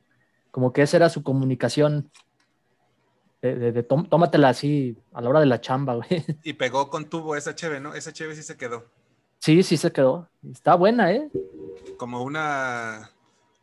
como 0.51 0.71
que 0.71 0.83
esa 0.83 0.95
era 0.95 1.09
su 1.09 1.23
comunicación. 1.23 2.09
De, 3.41 3.53
de- 3.55 3.71
de 3.73 3.83
tómatela 3.83 4.49
así 4.49 4.97
a 5.13 5.21
la 5.21 5.29
hora 5.29 5.39
de 5.41 5.45
la 5.45 5.59
chamba, 5.59 5.95
güey. 5.95 6.25
Y 6.43 6.53
pegó 6.53 6.89
con 6.89 7.09
tubo 7.09 7.35
esa 7.35 7.53
cheve, 7.53 7.79
¿no? 7.81 7.93
Esa 7.93 8.11
cheve 8.13 8.33
sí 8.35 8.41
se 8.43 8.55
quedó. 8.55 8.85
Sí, 9.39 9.63
sí 9.63 9.77
se 9.77 9.91
quedó. 9.91 10.29
Está 10.51 10.75
buena, 10.75 11.11
¿eh? 11.13 11.29
Como 11.97 12.23
una, 12.23 13.11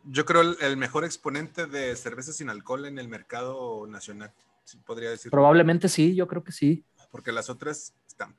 yo 0.05 0.25
creo 0.25 0.43
el, 0.43 0.57
el 0.61 0.77
mejor 0.77 1.05
exponente 1.05 1.67
de 1.67 1.95
cerveza 1.97 2.33
sin 2.33 2.51
alcohol 2.51 2.87
en 2.87 2.99
el 2.99 3.09
mercado 3.09 3.87
nacional, 3.87 4.33
sí 4.65 4.79
podría 4.79 5.11
decir. 5.11 5.31
Probablemente 5.31 5.89
sí, 5.89 6.15
yo 6.15 6.27
creo 6.27 6.43
que 6.45 6.53
sí. 6.53 6.85
Porque 7.11 7.33
las 7.33 7.51
otras 7.51 7.95
están 8.07 8.35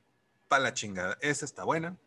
para 0.47 0.63
la 0.63 0.73
chingada. 0.73 1.17
Esa 1.21 1.45
está 1.45 1.63
buena. 1.63 1.97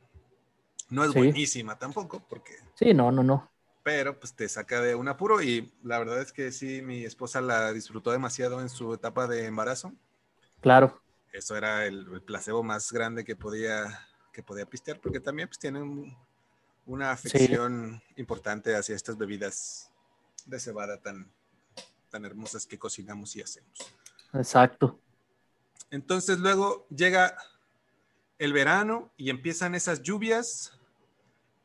No 0.91 1.05
es 1.05 1.13
Sí. 1.13 1.19
buenísima 1.19 1.79
tampoco, 1.79 2.25
porque, 2.29 2.55
Sí, 2.75 2.95
no, 2.95 3.13
no, 3.13 3.23
no. 3.23 3.51
pero 3.83 4.19
pues 4.19 4.35
te 4.35 4.49
saca 4.49 4.81
de 4.81 4.95
un 4.95 5.09
apuro 5.09 5.43
y 5.43 5.73
la 5.83 5.99
verdad 5.99 6.21
es 6.21 6.33
que 6.33 6.51
sí, 6.53 6.81
mi 6.83 7.05
esposa 7.05 7.41
la 7.43 7.73
disfrutó 7.73 8.11
demasiado 8.11 8.61
en 8.61 8.69
su 8.71 8.93
etapa 8.95 9.27
de 9.27 9.45
embarazo. 9.47 9.93
Claro. 10.61 11.01
Eso 11.33 11.57
era 11.57 11.85
el, 11.87 12.07
el 12.13 12.23
placebo 12.23 12.63
más 12.63 12.91
grande 12.91 13.25
que 13.25 13.37
podía, 13.37 14.08
que 14.39 14.43
podía 14.45 14.67
pistear, 14.67 15.01
porque 15.01 15.19
también 15.19 15.49
pues 15.49 15.59
tienen 15.59 15.83
un- 15.83 16.17
una 16.87 17.11
afección 17.11 18.01
importante 18.15 18.77
hacia 18.77 18.95
estas 18.95 19.19
bebidas 19.19 19.91
de 20.47 20.61
cebada 20.61 20.97
tan, 21.01 21.29
tan 22.09 22.25
hermosas 22.25 22.65
que 22.65 22.79
cocinamos 22.79 23.35
y 23.35 23.43
hacemos. 23.43 23.73
Exacto. 24.33 24.97
Entonces 25.91 26.39
luego 26.39 26.87
llega 26.89 27.37
el 28.39 28.53
verano 28.53 29.11
y 29.17 29.31
empiezan 29.31 29.75
esas 29.75 30.03
lluvias 30.03 30.79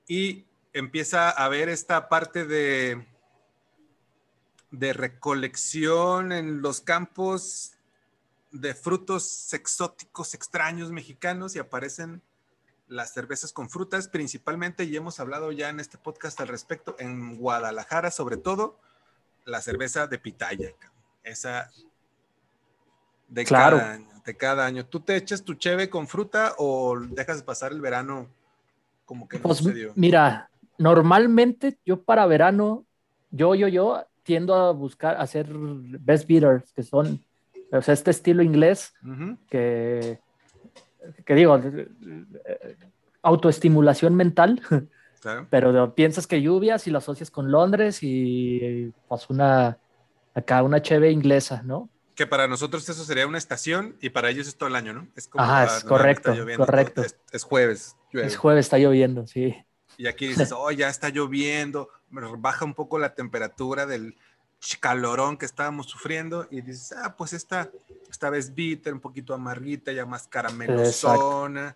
y 0.07 0.47
empieza 0.73 1.29
a 1.29 1.45
haber 1.45 1.69
esta 1.69 2.09
parte 2.09 2.43
de, 2.47 3.05
de 4.71 4.93
recolección 4.93 6.31
en 6.31 6.63
los 6.63 6.81
campos 6.81 7.73
de 8.51 8.73
frutos 8.73 9.53
exóticos 9.53 10.33
extraños 10.33 10.91
mexicanos 10.91 11.55
y 11.55 11.59
aparecen 11.59 12.23
las 12.93 13.13
cervezas 13.13 13.51
con 13.51 13.69
frutas 13.69 14.07
principalmente 14.07 14.83
y 14.83 14.95
hemos 14.95 15.19
hablado 15.19 15.51
ya 15.51 15.69
en 15.69 15.79
este 15.79 15.97
podcast 15.97 16.39
al 16.39 16.47
respecto 16.47 16.95
en 16.99 17.37
Guadalajara 17.37 18.11
sobre 18.11 18.37
todo 18.37 18.79
la 19.45 19.61
cerveza 19.61 20.07
de 20.07 20.19
pitaya 20.19 20.69
esa 21.23 21.71
de 23.27 23.45
cada 23.45 23.93
año 23.93 24.13
de 24.23 24.37
cada 24.37 24.65
año. 24.65 24.85
Tú 24.85 24.99
te 24.99 25.15
echas 25.15 25.43
tu 25.43 25.55
cheve 25.55 25.89
con 25.89 26.07
fruta 26.07 26.53
o 26.57 26.97
dejas 26.99 27.43
pasar 27.43 27.71
el 27.71 27.81
verano 27.81 28.27
como 29.05 29.27
que 29.27 29.37
no 29.37 29.43
Pues 29.43 29.57
sucedió 29.57 29.91
mira, 29.95 30.49
normalmente 30.77 31.77
yo 31.85 32.01
para 32.01 32.25
verano, 32.25 32.85
yo, 33.31 33.55
yo, 33.55 33.67
yo 33.67 34.05
tiendo 34.23 34.55
a 34.55 34.71
buscar 34.71 35.19
hacer 35.19 35.47
best 35.51 36.27
beaters, 36.27 36.71
que 36.71 36.83
son, 36.83 37.23
o 37.71 37.81
sea, 37.81 37.93
este 37.93 38.11
estilo 38.11 38.43
inglés 38.43 38.93
que, 39.49 40.19
que 41.25 41.35
digo, 41.35 41.57
eh, 41.57 42.77
autoestimulación 43.21 44.15
mental, 44.15 44.61
claro. 45.21 45.47
pero 45.49 45.95
piensas 45.95 46.27
que 46.27 46.41
lluvias 46.41 46.87
y 46.87 46.91
lo 46.91 46.99
asocias 46.99 47.31
con 47.31 47.51
Londres 47.51 47.99
y 48.01 48.91
pues 49.07 49.29
una, 49.29 49.77
acá 50.33 50.63
una 50.63 50.81
cheve 50.81 51.11
inglesa, 51.11 51.61
¿no? 51.63 51.89
Que 52.15 52.27
para 52.27 52.47
nosotros 52.47 52.87
eso 52.87 53.03
sería 53.03 53.25
una 53.25 53.39
estación 53.39 53.95
y 53.99 54.09
para 54.09 54.29
ellos 54.29 54.47
es 54.47 54.55
todo 54.55 54.69
el 54.69 54.75
año, 54.75 54.93
¿no? 54.93 55.07
Es 55.15 55.27
como, 55.27 55.43
Ajá, 55.43 55.61
ah, 55.61 55.65
es 55.65 55.77
está 55.77 55.89
correcto, 55.89 56.33
lloviendo, 56.33 56.65
correcto. 56.65 57.01
Es, 57.01 57.17
es 57.31 57.43
jueves, 57.43 57.95
llueve. 58.11 58.27
Es 58.27 58.37
jueves, 58.37 58.65
está 58.65 58.77
lloviendo, 58.77 59.25
sí. 59.25 59.55
Y 59.97 60.07
aquí 60.07 60.27
dices, 60.29 60.51
oh, 60.51 60.71
ya 60.71 60.89
está 60.89 61.09
lloviendo, 61.09 61.89
baja 62.37 62.65
un 62.65 62.73
poco 62.73 62.99
la 62.99 63.15
temperatura 63.15 63.85
del 63.85 64.15
calorón 64.79 65.37
que 65.37 65.45
estábamos 65.45 65.87
sufriendo 65.87 66.47
y 66.49 66.61
dices, 66.61 66.93
ah, 66.97 67.15
pues 67.17 67.33
esta, 67.33 67.69
esta 68.09 68.29
vez 68.29 68.53
bitter, 68.53 68.93
un 68.93 68.99
poquito 68.99 69.33
amarguita, 69.33 69.91
ya 69.91 70.05
más 70.05 70.27
caramelosona, 70.27 71.75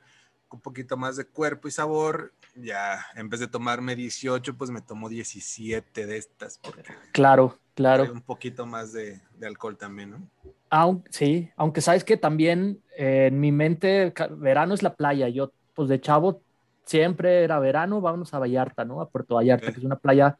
un 0.50 0.62
poquito 0.62 0.98
más 0.98 1.18
de 1.18 1.26
cuerpo 1.26 1.68
y 1.68 1.72
sabor. 1.72 2.34
Ya, 2.56 3.06
en 3.16 3.30
vez 3.30 3.40
de 3.40 3.48
tomarme 3.48 3.96
18, 3.96 4.58
pues 4.58 4.72
me 4.72 4.82
tomo 4.82 5.10
17 5.10 6.06
de 6.06 6.18
estas, 6.18 6.58
porque 6.58 6.84
Claro, 7.12 7.60
hay 7.60 7.60
claro. 7.76 8.12
un 8.12 8.22
poquito 8.22 8.66
más 8.66 8.94
de, 8.94 9.22
de 9.38 9.48
alcohol 9.48 9.78
también, 9.78 10.12
¿no? 10.12 10.30
Aun- 10.70 11.04
sí, 11.10 11.50
aunque 11.56 11.82
sabes 11.82 12.04
que 12.04 12.18
también 12.18 12.82
eh, 12.98 13.28
en 13.28 13.40
mi 13.40 13.52
mente 13.52 14.14
verano 14.32 14.74
es 14.74 14.84
la 14.84 14.96
playa. 14.96 15.30
Yo, 15.30 15.52
pues 15.76 15.88
de 15.90 16.02
chavo, 16.02 16.42
siempre 16.86 17.44
era 17.44 17.60
verano, 17.60 18.02
vámonos 18.02 18.34
a 18.34 18.40
Vallarta, 18.40 18.86
¿no? 18.86 19.02
A 19.02 19.10
Puerto 19.10 19.36
Vallarta, 19.36 19.72
que 19.72 19.78
es 19.80 19.86
una 19.86 19.98
playa 19.98 20.38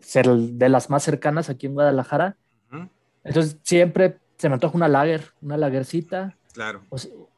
ser 0.00 0.28
de 0.28 0.68
las 0.68 0.90
más 0.90 1.02
cercanas 1.02 1.48
aquí 1.50 1.66
en 1.66 1.74
Guadalajara. 1.74 2.36
Entonces 3.24 3.56
siempre 3.62 4.18
se 4.36 4.48
me 4.48 4.54
antoja 4.54 4.76
una 4.76 4.88
lager, 4.88 5.32
una 5.42 5.56
lagercita, 5.56 6.36
Claro. 6.52 6.82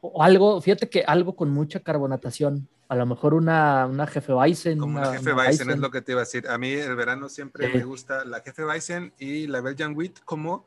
o, 0.01 0.23
algo, 0.23 0.59
fíjate 0.61 0.89
que 0.89 1.03
algo 1.05 1.35
con 1.35 1.49
mucha 1.51 1.79
carbonatación. 1.79 2.67
A 2.87 2.95
lo 2.95 3.05
mejor 3.05 3.33
una, 3.33 3.85
una 3.87 4.05
jefe 4.07 4.33
Weizen. 4.33 4.77
Como 4.79 4.97
una, 4.97 5.07
la 5.07 5.13
jefe 5.13 5.31
una 5.33 5.43
Weizen 5.43 5.69
es 5.71 5.77
lo 5.79 5.89
que 5.91 6.01
te 6.01 6.11
iba 6.13 6.21
a 6.21 6.25
decir. 6.25 6.47
A 6.49 6.57
mí 6.57 6.71
el 6.71 6.95
verano 6.95 7.29
siempre 7.29 7.71
Sí. 7.71 7.77
me 7.77 7.83
gusta 7.83 8.25
la 8.25 8.41
jefe 8.41 8.65
Weizen 8.65 9.13
y 9.19 9.47
la 9.47 9.61
Belgian 9.61 9.95
Wheat 9.95 10.19
como 10.25 10.65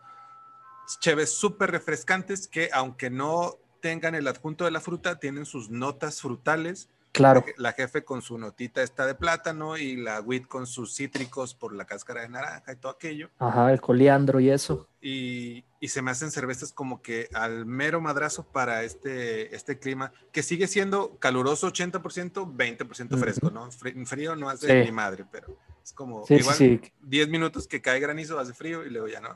cheves 1.00 1.30
súper 1.32 1.70
refrescantes 1.70 2.48
que 2.48 2.70
aunque 2.72 3.10
no 3.10 3.56
tengan 3.80 4.14
el 4.14 4.26
adjunto 4.26 4.64
de 4.64 4.70
la 4.72 4.80
fruta, 4.80 5.18
tienen 5.20 5.44
sus 5.46 5.70
notas 5.70 6.20
frutales. 6.20 6.88
Claro, 7.18 7.44
La 7.56 7.72
jefe 7.72 8.04
con 8.04 8.22
su 8.22 8.38
notita 8.38 8.82
está 8.82 9.06
de 9.06 9.14
plátano 9.14 9.76
y 9.76 9.96
la 9.96 10.20
wheat 10.20 10.46
con 10.46 10.66
sus 10.66 10.94
cítricos 10.94 11.54
por 11.54 11.74
la 11.74 11.84
cáscara 11.84 12.22
de 12.22 12.28
naranja 12.30 12.72
y 12.72 12.76
todo 12.76 12.92
aquello. 12.92 13.30
ajá, 13.38 13.72
el 13.72 13.80
coliandro 13.80 14.40
y 14.40 14.50
eso. 14.50 14.88
Y, 15.00 15.64
y 15.80 15.88
se 15.88 16.02
me 16.02 16.10
hacen 16.10 16.30
cervezas 16.30 16.72
como 16.72 17.02
que 17.02 17.28
al 17.34 17.66
mero 17.66 18.00
madrazo 18.00 18.44
para 18.44 18.82
este, 18.84 19.54
este 19.54 19.78
clima, 19.78 20.12
que 20.32 20.42
sigue 20.42 20.66
siendo 20.66 21.16
caluroso 21.18 21.70
80%, 21.72 22.56
20% 22.56 23.18
fresco. 23.18 23.50
¿no? 23.50 23.70
Frío 23.70 24.34
no 24.36 24.48
hace 24.48 24.66
Sí. 24.66 24.86
ni 24.86 24.92
madre, 24.92 25.24
pero 25.30 25.56
es 25.84 25.92
como 25.92 26.26
Sí, 26.26 26.34
igual 26.34 26.54
sí. 26.56 26.80
10 27.02 27.28
minutos 27.28 27.66
que 27.68 27.80
cae 27.80 28.00
granizo, 28.00 28.38
hace 28.38 28.54
frío 28.54 28.84
y 28.84 28.90
luego 28.90 29.08
ya 29.08 29.20
no. 29.20 29.30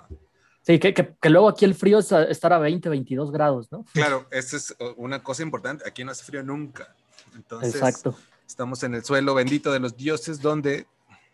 Sí, 0.65 0.79
que, 0.79 0.95
que, 0.95 1.15
que 1.21 1.29
luego 1.31 1.49
aquí 1.49 1.65
el 1.65 1.75
frío 1.75 1.99
es 1.99 2.13
a- 2.13 2.23
estar 2.25 2.53
a 2.53 2.59
20, 2.59 2.89
22 2.89 3.33
grados, 3.33 3.73
¿no? 3.73 3.85
Claro, 3.95 4.27
esa 4.31 4.57
es 4.57 4.77
una 4.97 5.21
cosa 5.23 5.43
importante. 5.43 5.83
Aquí 5.89 6.05
no 6.05 6.13
hace 6.13 6.23
frío 6.25 6.43
nunca. 6.45 6.95
Entonces, 7.35 7.75
Exacto. 7.75 8.17
estamos 8.47 8.83
en 8.83 8.95
el 8.95 9.05
suelo 9.05 9.35
bendito 9.35 9.73
de 9.73 9.81
los 9.81 9.97
dioses, 9.97 10.41
donde 10.41 10.87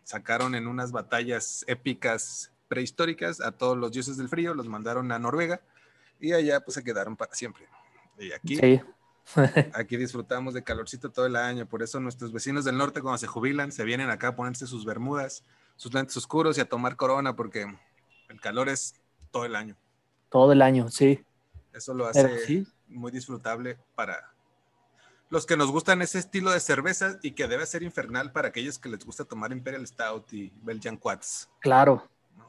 sacaron 0.04 0.54
en 0.54 0.66
unas 0.66 0.92
batallas 0.92 1.64
épicas 1.68 2.50
prehistóricas 2.68 3.40
a 3.40 3.52
todos 3.52 3.76
los 3.76 3.92
dioses 3.92 4.16
del 4.16 4.28
frío, 4.28 4.54
los 4.54 4.68
mandaron 4.68 5.10
a 5.12 5.18
Noruega 5.18 5.60
y 6.20 6.32
allá 6.32 6.60
pues 6.60 6.74
se 6.74 6.84
quedaron 6.84 7.16
para 7.16 7.34
siempre. 7.34 7.66
Y 8.18 8.32
aquí, 8.32 8.56
Sí. 8.56 8.80
aquí 9.74 9.96
disfrutamos 9.96 10.54
de 10.54 10.64
calorcito 10.64 11.10
todo 11.10 11.26
el 11.26 11.36
año, 11.36 11.66
por 11.66 11.82
eso 11.82 12.00
nuestros 12.00 12.32
vecinos 12.32 12.64
del 12.64 12.78
norte 12.78 13.02
cuando 13.02 13.18
se 13.18 13.26
jubilan 13.26 13.72
se 13.72 13.84
vienen 13.84 14.08
acá 14.08 14.28
a 14.28 14.36
ponerse 14.36 14.66
sus 14.66 14.86
bermudas, 14.86 15.44
sus 15.76 15.92
lentes 15.92 16.16
oscuros 16.16 16.56
y 16.56 16.62
a 16.62 16.68
tomar 16.68 16.96
corona 16.96 17.36
porque 17.36 17.66
el 18.28 18.40
calor 18.40 18.68
es 18.68 18.94
todo 19.30 19.44
el 19.44 19.54
año. 19.54 19.76
Todo 20.30 20.52
el 20.52 20.62
año, 20.62 20.90
sí. 20.90 21.22
Eso 21.72 21.94
lo 21.94 22.06
hace 22.06 22.38
sí, 22.46 22.66
muy 22.88 23.12
disfrutable 23.12 23.78
para 23.94 24.32
los 25.30 25.44
que 25.46 25.56
nos 25.56 25.70
gustan 25.70 26.00
ese 26.02 26.18
estilo 26.18 26.50
de 26.50 26.60
cervezas 26.60 27.18
y 27.22 27.32
que 27.32 27.46
debe 27.48 27.66
ser 27.66 27.82
infernal 27.82 28.32
para 28.32 28.48
aquellos 28.48 28.78
que 28.78 28.88
les 28.88 29.04
gusta 29.04 29.24
tomar 29.24 29.52
Imperial 29.52 29.86
Stout 29.86 30.32
y 30.32 30.52
Belgian 30.62 30.96
Quats. 30.96 31.48
claro. 31.60 32.02
¿no? 32.36 32.46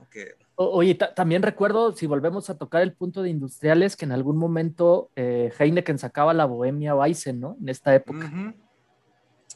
O- 0.55 0.71
oye, 0.77 0.93
ta- 0.95 1.13
también 1.13 1.41
recuerdo, 1.41 1.93
si 1.93 2.05
volvemos 2.05 2.49
a 2.49 2.57
tocar 2.57 2.81
el 2.81 2.93
punto 2.93 3.21
de 3.21 3.29
industriales, 3.29 3.95
que 3.95 4.05
en 4.05 4.11
algún 4.11 4.37
momento 4.37 5.09
eh, 5.15 5.51
Heineken 5.57 5.97
sacaba 5.99 6.33
la 6.33 6.45
Bohemia 6.45 6.95
Weizen, 6.95 7.39
¿no? 7.39 7.55
En 7.61 7.69
esta 7.69 7.93
época. 7.95 8.29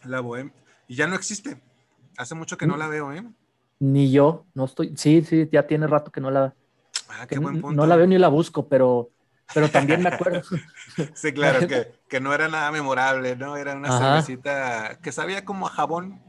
la 0.06 0.20
bohemia. 0.22 0.54
Y 0.88 0.96
ya 0.96 1.08
no 1.08 1.16
existe. 1.16 1.62
Hace 2.18 2.36
mucho 2.36 2.58
que 2.58 2.68
no 2.68 2.76
Mm. 2.76 2.80
la 2.80 2.88
veo, 2.88 3.12
¿eh? 3.14 3.24
Ni 3.80 4.12
yo, 4.12 4.46
no 4.54 4.66
estoy, 4.66 4.94
sí, 4.96 5.24
sí, 5.24 5.48
ya 5.52 5.66
tiene 5.68 5.88
rato 5.88 6.12
que 6.12 6.22
no 6.22 6.30
la, 6.32 6.54
Ah, 7.10 7.26
qué 7.28 7.38
buen 7.40 7.60
punto. 7.62 7.76
no 7.76 7.86
la 7.86 7.96
veo 7.96 8.08
ni 8.08 8.18
la 8.18 8.28
busco, 8.30 8.68
pero, 8.68 9.10
pero 9.52 9.72
también 9.72 10.02
me 10.02 10.10
acuerdo. 10.10 10.42
Sí, 11.14 11.34
claro, 11.34 11.66
que, 11.68 11.88
que 12.10 12.20
no 12.20 12.34
era 12.34 12.48
nada 12.50 12.72
memorable, 12.72 13.36
¿no? 13.36 13.58
Era 13.58 13.76
una 13.76 13.92
Ajá. 13.92 13.92
cervecita 13.92 15.00
que 15.02 15.12
sabía 15.12 15.46
como 15.46 15.68
a 15.68 15.70
jabón. 15.72 16.22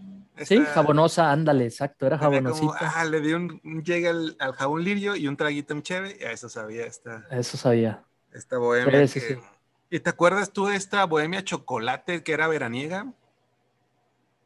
Sí, 0.42 0.66
Esta- 0.66 0.66
jabonosa, 0.66 1.32
ándale, 1.32 1.64
exacto, 1.64 2.06
era 2.06 2.18
como, 2.42 2.72
jabonosita. 2.72 2.94
ah, 2.94 3.04
le 3.04 3.20
di 3.20 3.32
un, 3.32 3.60
un 3.64 3.82
llegue 3.82 4.08
al, 4.08 4.36
al 4.38 4.52
jabón 4.54 4.84
lirio 4.84 5.16
y 5.16 5.26
un 5.28 5.36
traguito 5.36 5.72
en 5.74 5.82
cheve, 5.82 6.16
y 6.20 6.24
a 6.24 6.32
eso 6.32 6.48
sabía 6.48 6.86
esta, 6.86 7.26
Eso 7.28 7.56
sabía. 7.58 8.06
esta 8.32 8.58
bohemia. 8.58 9.04
Sí, 9.04 9.08
sí, 9.08 9.20
sí. 9.20 9.34
¿Y 9.90 10.00
te 10.00 10.10
acuerdas 10.10 10.52
tú 10.52 10.66
de 10.66 10.76
esta 10.76 11.04
bohemia 11.06 11.44
chocolate 11.44 12.22
que 12.22 12.32
era 12.32 12.48
veraniega? 12.48 13.12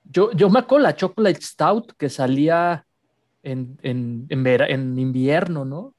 Yo, 0.04 0.32
yo 0.32 0.48
me 0.50 0.60
acuerdo 0.60 0.84
la 0.84 0.96
Chocolate 0.96 1.40
Stout 1.42 1.92
que 1.98 2.08
salía 2.08 2.86
en, 3.42 3.78
en, 3.82 4.26
en, 4.30 4.44
vera- 4.44 4.68
en 4.68 4.98
invierno, 4.98 5.64
¿no? 5.66 5.96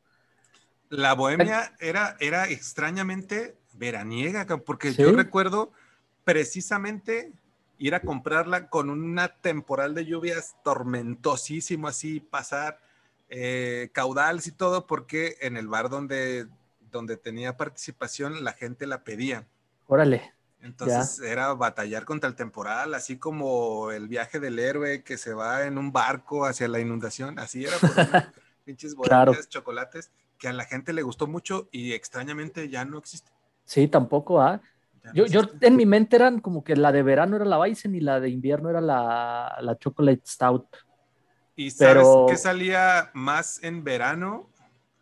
La 0.90 1.14
bohemia 1.14 1.74
era, 1.80 2.18
era 2.20 2.48
extrañamente 2.50 3.56
veraniega, 3.74 4.46
porque 4.66 4.92
Sí. 4.94 5.02
yo 5.04 5.12
recuerdo 5.12 5.72
precisamente 6.24 7.32
ir 7.78 7.96
a 7.96 8.02
comprarla 8.02 8.70
con 8.70 8.90
una 8.90 9.30
temporal 9.30 9.94
de 9.96 10.06
lluvias 10.06 10.56
tormentosísimo, 10.64 11.88
así 11.88 12.20
pasar 12.20 12.80
eh, 13.30 13.90
caudales 13.94 14.48
y 14.48 14.52
todo, 14.52 14.88
porque 14.88 15.38
en 15.42 15.56
el 15.56 15.68
bar 15.68 15.90
donde, 15.90 16.48
donde 16.92 17.16
tenía 17.16 17.56
participación 17.58 18.44
la 18.44 18.54
gente 18.54 18.88
la 18.88 19.04
pedía. 19.04 19.46
Órale. 19.88 20.34
Entonces 20.62 21.20
era 21.20 21.54
batallar 21.54 22.04
contra 22.06 22.28
el 22.30 22.36
temporal, 22.36 22.94
así 22.96 23.18
como 23.18 23.92
el 23.92 24.08
viaje 24.08 24.40
del 24.40 24.60
héroe 24.60 25.04
que 25.04 25.18
se 25.18 25.34
va 25.34 25.66
en 25.66 25.78
un 25.78 25.94
barco 25.94 26.46
hacia 26.46 26.68
la 26.68 26.80
inundación, 26.80 27.40
así 27.40 27.64
era 27.66 27.78
por 27.78 27.92
unas 28.26 28.28
pinches 28.66 28.94
Claro. 28.96 29.32
bohemias, 29.32 29.48
chocolates, 29.48 30.12
que 30.40 30.48
a 30.48 30.54
la 30.54 30.66
gente 30.66 30.94
le 30.94 31.04
gustó 31.04 31.28
mucho 31.28 31.68
y 31.72 31.92
extrañamente 31.94 32.70
ya 32.70 32.86
no 32.86 32.98
existe. 32.98 33.32
Sí, 33.66 33.88
tampoco, 33.88 34.42
¿ah? 34.42 34.62
no 35.04 35.14
Yo, 35.14 35.26
yo 35.28 35.42
en 35.62 35.76
mi 35.76 35.86
mente 35.86 36.16
eran 36.16 36.40
como 36.40 36.64
que 36.64 36.76
la 36.76 36.92
de 36.92 37.04
verano 37.04 37.36
era 37.36 37.46
la 37.46 37.60
Weizen 37.60 37.94
y 37.94 38.00
la 38.00 38.20
de 38.20 38.30
invierno 38.30 38.70
era 38.70 38.82
la, 38.82 39.58
la 39.62 39.78
Chocolate 39.78 40.22
Stout. 40.26 40.66
¿Y 41.56 41.70
sabes 41.72 41.96
pero- 42.08 42.26
qué 42.30 42.38
salía 42.38 43.12
más 43.14 43.62
en 43.64 43.84
verano? 43.84 44.50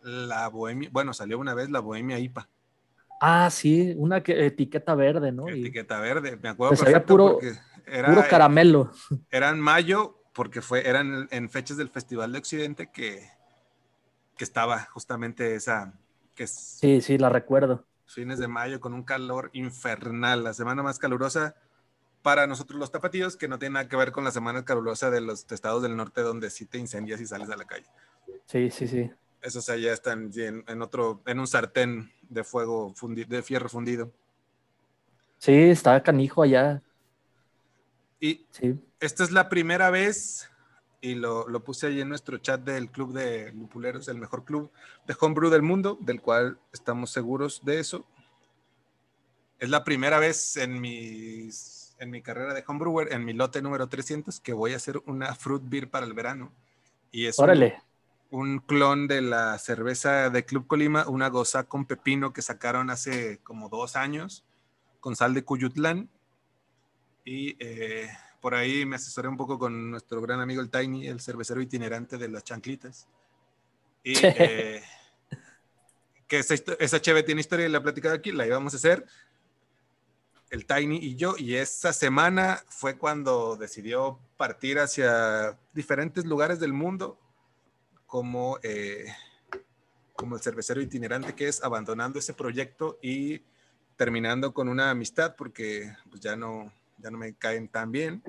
La 0.02 0.48
bohemia, 0.48 0.90
bueno, 0.92 1.14
salió 1.14 1.38
una 1.38 1.54
vez 1.54 1.70
la 1.70 1.80
bohemia 1.80 2.18
IPA, 2.20 2.48
Ah, 3.20 3.50
sí, 3.50 3.94
una 3.98 4.22
que, 4.22 4.46
etiqueta 4.46 4.94
verde, 4.96 5.32
¿no? 5.32 5.48
Etiqueta 5.50 6.00
verde, 6.00 6.38
me 6.42 6.50
acuerdo 6.50 6.70
Pues 6.72 6.82
había 6.84 7.04
perfecto 7.04 7.14
puro- 7.14 7.32
porque 7.34 7.54
era, 7.88 8.10
puro 8.10 8.28
caramelo. 8.30 8.92
era 9.32 9.50
en 9.50 9.60
mayo, 9.60 10.22
porque 10.34 10.62
fue, 10.62 10.88
eran 10.88 11.28
en 11.32 11.50
fechas 11.50 11.78
del 11.78 11.90
Festival 11.90 12.32
de 12.32 12.38
Occidente 12.38 12.92
que 12.92 13.28
que 14.38 14.44
estaba 14.44 14.86
justamente 14.86 15.56
esa, 15.56 15.94
que 16.36 16.44
es 16.44 16.52
Sí, 16.52 17.02
sí, 17.02 17.18
la 17.18 17.30
recuerdo. 17.30 17.86
fines 18.06 18.40
de 18.40 18.48
mayo 18.48 18.80
con 18.80 18.94
un 18.94 19.04
calor 19.04 19.50
infernal, 19.54 20.44
la 20.44 20.54
semana 20.54 20.84
más 20.84 21.00
calurosa 21.00 21.56
para 22.22 22.48
nosotros 22.48 22.80
los 22.80 22.92
tapatíos, 22.92 23.38
que 23.38 23.48
no 23.48 23.60
tiene 23.60 23.74
nada 23.74 23.88
que 23.90 23.96
ver 23.96 24.12
con 24.12 24.24
la 24.24 24.32
semana 24.32 24.64
calurosa 24.66 25.10
de 25.10 25.22
los 25.22 25.46
estados 25.52 25.82
del 25.84 25.96
norte 25.96 26.22
donde 26.22 26.50
sí 26.50 26.66
te 26.66 26.78
incendias 26.78 27.22
y 27.22 27.26
sales 27.26 27.50
a 27.50 27.56
la 27.58 27.66
calle. 27.66 27.86
Sí, 28.46 28.70
sí, 28.72 28.88
sí. 28.88 29.12
Esos 29.42 29.70
allá 29.70 29.94
están 29.94 30.32
en, 30.36 30.64
en 30.68 30.82
otro, 30.82 31.22
en 31.26 31.40
un 31.40 31.48
sartén 31.48 32.12
de 32.30 32.44
fuego, 32.44 32.94
fundi- 32.96 33.26
de 33.28 33.44
fierro 33.44 33.70
fundido. 33.70 34.12
Sí, 35.38 35.54
está 35.54 36.02
canijo 36.02 36.42
allá. 36.42 36.82
Y 38.20 38.46
Sí. 38.50 38.78
esta 39.00 39.24
es 39.24 39.32
la 39.32 39.48
primera 39.48 39.90
vez, 39.90 40.50
y 41.08 41.16
lo, 41.16 41.48
lo 41.48 41.64
puse 41.64 41.88
ahí 41.88 42.02
en 42.02 42.10
nuestro 42.10 42.38
chat 42.38 42.62
del 42.62 42.90
club 42.90 43.14
de 43.14 43.52
lupuleros, 43.54 44.08
el 44.08 44.18
mejor 44.18 44.44
club 44.44 44.72
de 45.06 45.16
homebrew 45.20 45.50
del 45.50 45.62
mundo, 45.62 45.98
del 46.02 46.22
cual 46.22 46.60
estamos 46.74 47.12
seguros 47.12 47.62
de 47.64 47.80
eso. 47.80 48.06
Es 49.60 49.70
la 49.70 49.84
primera 49.84 50.20
vez 50.20 50.58
en, 50.58 50.80
mis, 50.82 51.96
en 52.00 52.12
mi 52.12 52.22
carrera 52.22 52.54
de 52.54 52.64
homebrewer, 52.68 53.12
en 53.14 53.26
mi 53.26 53.34
lote 53.34 53.62
número 53.62 53.88
300, 53.88 54.40
que 54.40 54.54
voy 54.54 54.74
a 54.74 54.76
hacer 54.76 55.02
una 55.06 55.34
fruit 55.34 55.64
beer 55.66 55.90
para 55.90 56.06
el 56.06 56.14
verano. 56.14 56.52
Y 57.12 57.26
es 57.26 57.40
un- 57.40 57.46
Órale. 57.46 57.82
un 58.30 58.60
clon 58.60 59.08
de 59.08 59.22
la 59.22 59.58
cerveza 59.58 60.30
de 60.30 60.46
Club 60.46 60.68
Colima, 60.68 61.08
una 61.08 61.30
goza 61.30 61.64
con 61.64 61.86
pepino 61.86 62.34
que 62.34 62.42
sacaron 62.42 62.90
hace 62.90 63.40
como 63.44 63.70
dos 63.70 63.96
años, 63.96 64.44
con 65.00 65.16
sal 65.16 65.34
de 65.34 65.44
Cuyutlán. 65.44 66.10
Y 67.26 67.56
eh, 67.60 68.10
por 68.42 68.56
ahí 68.56 68.86
me 68.86 68.96
asesoré 68.96 69.28
un 69.28 69.38
poco 69.38 69.58
con 69.58 69.92
nuestro 69.92 70.22
gran 70.22 70.40
amigo 70.40 70.62
el 70.62 70.70
Tiny, 70.70 71.08
el 71.08 71.20
cervecero 71.20 71.62
itinerante 71.62 72.18
de 72.18 72.30
las 72.30 72.44
chanclitas. 72.44 73.08
Y 74.04 74.14
eh, 74.24 74.84
que 76.28 76.40
esa, 76.40 76.56
esa 76.80 77.02
cheve 77.02 77.24
tiene 77.24 77.42
historia 77.42 77.66
y 77.66 77.70
la 77.70 77.80
he 77.80 77.82
platicado 77.82 78.16
aquí, 78.16 78.32
la 78.32 78.46
íbamos 78.46 78.74
a 78.74 78.78
hacer 78.78 79.06
el 80.50 80.66
Tiny 80.66 80.98
y 80.98 81.16
yo, 81.16 81.36
y 81.38 81.56
esa 81.56 81.92
semana 81.92 82.64
fue 82.70 82.98
cuando 82.98 83.58
decidió 83.58 84.20
partir 84.38 84.80
hacia 84.80 85.58
diferentes 85.74 86.26
lugares 86.26 86.60
del 86.60 86.74
mundo 86.74 87.20
como, 88.06 88.58
eh, 88.64 89.08
como 90.16 90.36
el 90.36 90.42
cervecero 90.42 90.82
itinerante 90.82 91.36
que 91.36 91.48
es, 91.50 91.64
abandonando 91.64 92.20
ese 92.20 92.34
proyecto 92.34 92.98
y 93.02 93.42
terminando 93.98 94.54
con 94.54 94.70
una 94.70 94.90
amistad 94.90 95.36
porque 95.36 95.94
pues, 96.10 96.22
ya, 96.22 96.36
no, 96.36 96.72
ya 96.98 97.12
no 97.12 97.18
me 97.18 97.34
caen 97.36 97.68
tan 97.68 97.92
bien. 97.92 98.24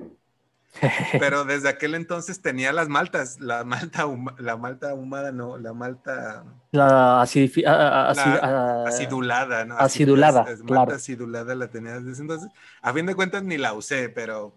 Pero 1.19 1.45
desde 1.45 1.67
aquel 1.69 1.95
entonces 1.95 2.41
tenía 2.41 2.71
las 2.71 2.87
maltas, 2.89 3.39
la 3.39 3.63
malta, 3.63 4.05
huma- 4.05 4.37
la 4.37 4.55
malta 4.55 4.91
ahumada, 4.91 5.31
no, 5.31 5.57
la 5.57 5.73
malta 5.73 6.43
La 6.71 7.21
a- 7.21 8.13
La 8.13 8.83
acidulada, 8.87 9.65
¿no? 9.65 9.77
acidulada, 9.77 10.43
Es- 10.43 10.59
es 10.59 10.63
claro. 10.63 10.81
malta 10.81 10.95
acidulada 10.95 11.55
la 11.55 11.67
tenía 11.69 11.99
desde 11.99 12.21
entonces. 12.21 12.49
A 12.81 12.93
fin 12.93 13.05
de 13.07 13.15
cuentas 13.15 13.43
ni 13.43 13.57
la 13.57 13.73
usé, 13.73 14.09
pero, 14.09 14.53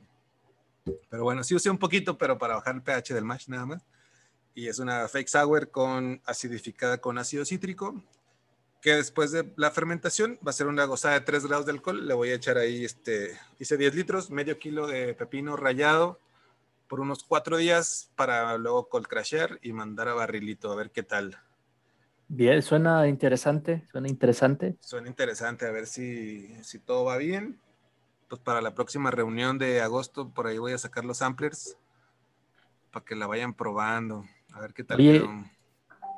pero 1.09 1.23
bueno, 1.25 1.42
sí 1.42 1.54
usé 1.54 1.71
un 1.71 1.78
poquito, 1.78 2.19
pero 2.19 2.37
para 2.38 2.57
bajar 2.57 2.75
el 2.75 2.83
pH 2.83 3.14
del 3.14 3.25
mash 3.25 3.49
nada 3.49 3.64
más. 3.64 3.83
Y 4.54 4.69
es 4.69 4.78
una 4.78 5.09
fake 5.09 5.28
sour 5.28 5.71
con 5.71 6.21
acidificada 6.26 6.99
con 6.99 7.16
ácido 7.16 7.47
cítrico, 7.47 8.02
que 8.83 8.97
después 8.97 9.31
de 9.31 9.51
la 9.57 9.71
fermentación 9.71 10.39
va 10.47 10.51
a 10.51 10.53
ser 10.53 10.67
una 10.67 10.85
gozada 10.85 11.15
de 11.15 11.21
3 11.21 11.47
grados 11.47 11.67
de 11.67 11.73
alcohol. 11.73 12.07
Le 12.07 12.14
voy 12.14 12.31
a 12.31 12.35
echar 12.35 12.59
ahí, 12.59 12.85
este, 12.85 13.38
hice 13.61 13.77
10 13.77 13.95
litros, 13.95 14.31
medio 14.31 14.59
kilo 14.59 14.88
de 14.88 15.14
pepino 15.14 15.57
rallado 15.57 16.18
por 16.88 16.99
unos 17.01 17.23
4 17.23 17.57
días 17.57 18.11
para 18.16 18.59
luego 18.59 18.88
cold 18.88 19.07
crashear 19.07 19.61
y 19.62 19.73
mandar 19.73 20.09
a 20.09 20.14
barrilito 20.14 20.71
a 20.73 20.75
ver 20.75 20.90
qué 20.90 21.05
tal. 21.05 21.38
Bien, 22.27 22.61
suena 22.61 23.07
interesante, 23.07 23.87
suena 23.92 24.09
interesante. 24.09 24.77
Suena 24.81 25.09
interesante, 25.09 25.64
a 25.64 25.71
ver 25.71 25.87
si, 25.87 26.53
si 26.64 26.81
todo 26.81 27.05
va 27.05 27.18
bien. 27.18 27.61
Pues 28.29 28.40
para 28.40 28.61
la 28.61 28.75
próxima 28.75 29.12
reunión 29.12 29.59
de 29.59 29.81
agosto, 29.81 30.31
por 30.31 30.49
ahí 30.49 30.59
voy 30.59 30.73
a 30.73 30.79
sacar 30.79 31.05
los 31.05 31.18
samplers 31.18 31.77
para 32.90 33.05
que 33.05 33.14
la 33.14 33.29
vayan 33.29 33.55
probando. 33.55 34.25
A 34.53 34.61
ver 34.61 34.75
qué 34.75 34.83
tal. 34.83 34.99
Oye. 34.99 35.23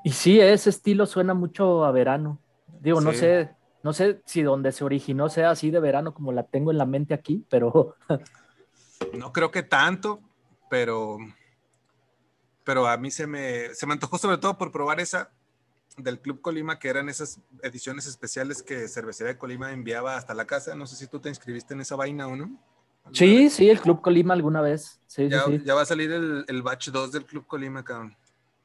Y 0.03 0.11
sí, 0.13 0.41
ese 0.41 0.71
estilo 0.71 1.05
suena 1.05 1.35
mucho 1.35 1.85
a 1.85 1.93
verano. 1.93 2.39
Digo, 2.85 3.01
no 3.01 3.13
sé, 3.13 3.51
no 3.83 3.93
sé 3.93 4.21
si 4.27 4.43
donde 4.43 4.71
se 4.71 4.85
originó 4.85 5.29
sea 5.29 5.51
así 5.51 5.71
de 5.71 5.81
verano 5.81 6.15
como 6.15 6.31
la 6.31 6.45
tengo 6.45 6.71
en 6.71 6.79
la 6.79 6.87
mente 6.87 7.15
aquí, 7.15 7.45
pero 7.51 7.97
No 9.13 9.33
creo 9.33 9.51
que 9.51 9.63
tanto, 9.63 10.21
pero, 10.71 11.19
pero 12.65 12.87
a 12.87 12.97
mí 12.97 13.11
se 13.11 13.27
me, 13.27 13.75
se 13.75 13.87
me 13.87 13.93
antojó 13.93 14.19
sobre 14.19 14.39
todo 14.39 14.57
por 14.57 14.73
probar 14.73 15.01
esa 15.01 15.31
del 15.97 16.19
Club 16.21 16.41
Colima, 16.41 16.79
que 16.79 16.89
eran 16.89 17.09
esas 17.09 17.41
ediciones 17.63 18.07
especiales 18.07 18.63
que 18.63 18.89
Cervecería 18.89 19.35
de 19.35 19.39
Colima 19.39 19.73
enviaba 19.73 20.17
hasta 20.17 20.35
la 20.35 20.45
casa. 20.45 20.75
No 20.75 20.87
sé 20.87 20.97
si 20.97 21.07
tú 21.07 21.21
te 21.21 21.29
inscribiste 21.29 21.75
en 21.75 21.81
esa 21.81 21.95
vaina 21.97 22.27
o 22.27 22.35
no. 22.35 22.45
¿Alguna 23.05 23.19
sí, 23.19 23.37
vez? 23.45 23.53
sí, 23.53 23.71
el 23.71 23.81
Club 23.81 24.01
Colima 24.01 24.35
alguna 24.35 24.61
vez. 24.61 25.01
Sí, 25.07 25.29
Ya, 25.29 25.45
sí, 25.45 25.59
sí. 25.59 25.65
ya 25.65 25.75
va 25.75 25.83
a 25.83 25.87
salir 25.87 26.11
el, 26.11 26.45
el 26.49 26.63
batch 26.63 26.89
2 26.89 27.13
del 27.13 27.27
Club 27.27 27.47
Colima, 27.47 27.85
cabrón. 27.85 28.17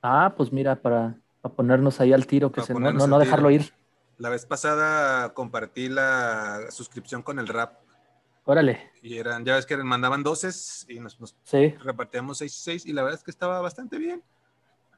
Ah, 0.02 0.34
pues 0.36 0.52
mira, 0.52 0.76
para, 0.78 1.18
para 1.42 1.54
ponernos 1.56 2.00
ahí 2.00 2.14
al 2.14 2.26
tiro, 2.26 2.52
que 2.52 2.62
se, 2.62 2.74
no, 2.74 2.92
no, 2.92 3.20
dejarlo 3.20 3.52
ir. 3.52 3.72
La 4.20 4.30
vez 4.30 4.46
pasada 4.46 5.34
compartí 5.34 5.90
la 5.90 6.68
suscripción 6.70 7.24
con 7.24 7.40
el 7.40 7.48
rap 7.48 7.80
Órale, 8.46 8.92
y 9.04 9.18
eran, 9.18 9.46
ya 9.46 9.56
ves 9.56 9.68
que 9.68 9.78
mandaban 9.78 10.24
doces 10.24 10.84
y 10.90 11.00
nos, 11.00 11.20
nos 11.22 11.36
sí. 11.44 11.70
repartíamos 11.84 12.40
seis 12.40 12.58
y 12.58 12.62
seis 12.62 12.86
y 12.88 12.94
la 12.94 13.04
verdad 13.04 13.20
es 13.20 13.24
que 13.24 13.30
estaba 13.30 13.62
bastante 13.62 14.00
bien. 14.00 14.24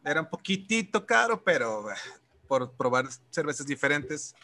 Era 0.05 0.21
un 0.21 0.29
poquitito 0.29 1.05
caro, 1.05 1.43
pero 1.43 1.91
eh, 1.91 1.95
por 2.47 2.71
probar 2.71 3.07
cervezas 3.29 3.67
diferentes, 3.67 4.35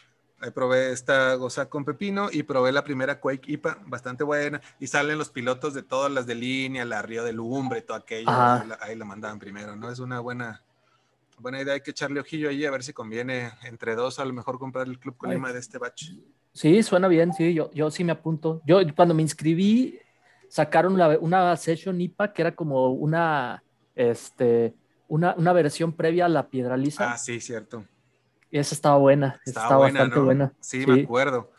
ahí 0.41 0.51
probé 0.51 0.91
esta 0.91 1.33
goza 1.35 1.69
con 1.69 1.85
pepino 1.85 2.27
y 2.31 2.43
probé 2.43 2.73
la 2.73 2.83
primera 2.83 3.21
Quake 3.21 3.49
IPA, 3.49 3.79
bastante 3.85 4.25
buena. 4.25 4.59
Y 4.77 4.87
salen 4.87 5.17
los 5.17 5.29
pilotos 5.29 5.73
de 5.73 5.83
todas 5.83 6.11
las 6.11 6.25
de 6.27 6.35
línea, 6.35 6.83
la 6.83 7.01
Río 7.01 7.23
de 7.23 7.31
Lumbre, 7.31 7.81
todo 7.81 7.95
aquello. 7.95 8.29
Ahí 8.29 8.67
la, 8.67 8.77
ahí 8.81 8.95
la 8.97 9.05
mandaban 9.05 9.39
primero, 9.39 9.75
¿no? 9.77 9.89
Es 9.89 9.99
una 9.99 10.19
buena, 10.19 10.65
buena 11.37 11.61
idea. 11.61 11.73
Hay 11.75 11.81
que 11.81 11.91
echarle 11.91 12.19
ojillo 12.19 12.49
ahí 12.49 12.65
a 12.65 12.71
ver 12.71 12.83
si 12.83 12.93
conviene 12.93 13.51
entre 13.63 13.95
dos, 13.95 14.19
a 14.19 14.25
lo 14.25 14.33
mejor 14.33 14.59
comprar 14.59 14.87
el 14.87 14.99
Club 14.99 15.17
Colima 15.17 15.53
de 15.53 15.59
este 15.59 15.77
batch. 15.77 16.11
Sí, 16.53 16.81
suena 16.81 17.07
bien, 17.07 17.33
sí, 17.33 17.53
yo, 17.53 17.69
yo 17.71 17.91
sí 17.91 18.03
me 18.03 18.11
apunto. 18.11 18.61
Yo 18.65 18.79
cuando 18.95 19.13
me 19.13 19.21
inscribí, 19.21 19.99
sacaron 20.49 20.97
la- 20.97 21.19
una 21.19 21.55
session 21.55 22.01
IPA 22.01 22.33
que 22.33 22.41
era 22.41 22.55
como 22.55 22.89
una, 22.89 23.63
este, 23.93 24.73
una, 25.07 25.35
una 25.37 25.53
versión 25.53 25.93
previa 25.93 26.25
a 26.25 26.29
la 26.29 26.49
piedra 26.49 26.75
lisa. 26.75 27.13
Ah, 27.13 27.17
sí, 27.17 27.39
cierto. 27.39 27.85
Y 28.49 28.57
esa 28.57 28.73
estaba 28.73 28.97
buena, 28.97 29.39
Estaba 29.45 29.65
estaba 29.65 29.77
buena, 29.81 29.99
bastante 29.99 30.19
¿no? 30.19 30.25
buena. 30.25 30.53
Sí, 30.61 30.85
me 30.87 31.01
acuerdo. 31.03 31.51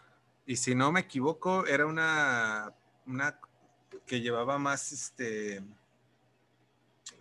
Y 0.47 0.57
si 0.57 0.75
no 0.75 0.91
me 0.91 1.01
equivoco, 1.01 1.67
era 1.67 1.87
una, 1.87 2.73
una 3.07 3.39
que 4.07 4.21
llevaba 4.21 4.59
más, 4.59 4.91
este, 4.91 5.63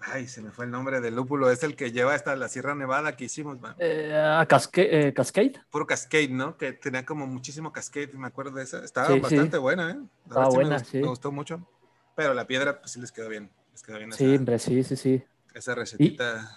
ay, 0.01 0.27
se 0.27 0.41
me 0.41 0.51
fue 0.51 0.65
el 0.65 0.71
nombre 0.71 1.01
del 1.01 1.15
lúpulo, 1.15 1.49
es 1.51 1.63
el 1.63 1.75
que 1.75 1.91
lleva 1.91 2.13
hasta 2.13 2.35
la 2.35 2.47
Sierra 2.47 2.75
Nevada 2.75 3.15
que 3.15 3.25
hicimos. 3.25 3.57
Eh, 3.79 4.13
ah, 4.15 4.45
Casca- 4.47 4.81
eh, 4.81 5.13
Cascade, 5.13 5.53
puro 5.69 5.85
Cascade, 5.87 6.29
¿no? 6.29 6.55
Que 6.57 6.73
tenía 6.73 7.05
como 7.05 7.25
muchísimo 7.27 7.71
Cascade, 7.71 8.11
me 8.13 8.27
acuerdo 8.27 8.51
de 8.57 8.63
esa. 8.63 8.83
Estaba 8.83 9.07
Sí, 9.07 9.13
sí. 9.15 9.19
bastante 9.21 9.57
buena, 9.57 9.91
¿eh? 9.91 9.97
La 10.29 10.45
sí 10.45 10.49
me 10.51 10.55
buena, 10.55 10.75
gustó- 10.77 10.89
sí. 10.91 10.97
Me 11.01 11.07
gustó 11.07 11.31
mucho. 11.31 11.67
Pero 12.15 12.33
la 12.33 12.45
piedra, 12.47 12.79
pues 12.79 12.91
sí 12.91 12.99
les 13.01 13.11
quedó 13.11 13.29
bien. 13.29 13.49
Les 13.73 13.83
quedó 13.83 13.97
bien 13.97 14.11
sí, 14.11 14.35
hombre, 14.35 14.57
sí, 14.59 14.83
sí, 14.83 14.95
sí. 14.95 15.23
esa 15.53 15.75
recetita 15.75 16.49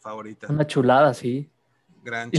favorita. 0.00 0.46
Una 0.50 0.66
chulada, 0.66 1.14
sí. 1.14 1.50
Gran. 2.02 2.30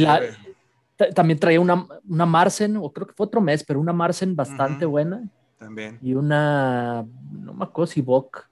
Ta- 0.96 1.10
También 1.10 1.40
traía 1.40 1.60
una, 1.60 1.86
una 2.08 2.26
Marsen, 2.26 2.78
o 2.78 2.92
creo 2.94 3.06
que 3.08 3.14
fue 3.14 3.26
otro 3.26 3.42
mes, 3.42 3.64
pero 3.64 3.80
una 3.80 3.92
Marsen 3.94 4.36
bastante 4.36 4.86
buena. 4.86 5.24
También. 5.58 5.98
Y 6.02 6.14
una, 6.14 7.06
no 7.32 7.54
me 7.54 7.66
acuerdo 7.66 7.88
si 7.92 8.02
Bock. 8.02 8.48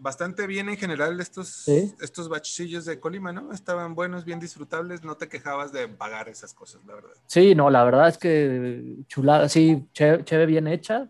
Bastante 0.00 0.46
bien 0.46 0.68
en 0.68 0.76
general 0.76 1.20
estos, 1.20 1.48
Sí. 1.48 1.94
estos 2.00 2.28
bachillos 2.28 2.84
de 2.86 2.98
Colima, 2.98 3.32
¿no? 3.32 3.52
Estaban 3.52 3.94
buenos, 3.94 4.24
bien 4.24 4.40
disfrutables, 4.40 5.04
no 5.04 5.16
te 5.16 5.28
quejabas 5.28 5.72
de 5.72 5.86
pagar 5.88 6.28
esas 6.28 6.54
cosas, 6.54 6.84
la 6.86 6.94
verdad. 6.94 7.10
Sí, 7.26 7.54
no, 7.54 7.68
la 7.70 7.84
verdad 7.84 8.08
es 8.08 8.18
que 8.18 8.96
chulada, 9.06 9.48
sí, 9.48 9.86
chévere 9.92 10.46
bien 10.46 10.66
hecha. 10.66 11.08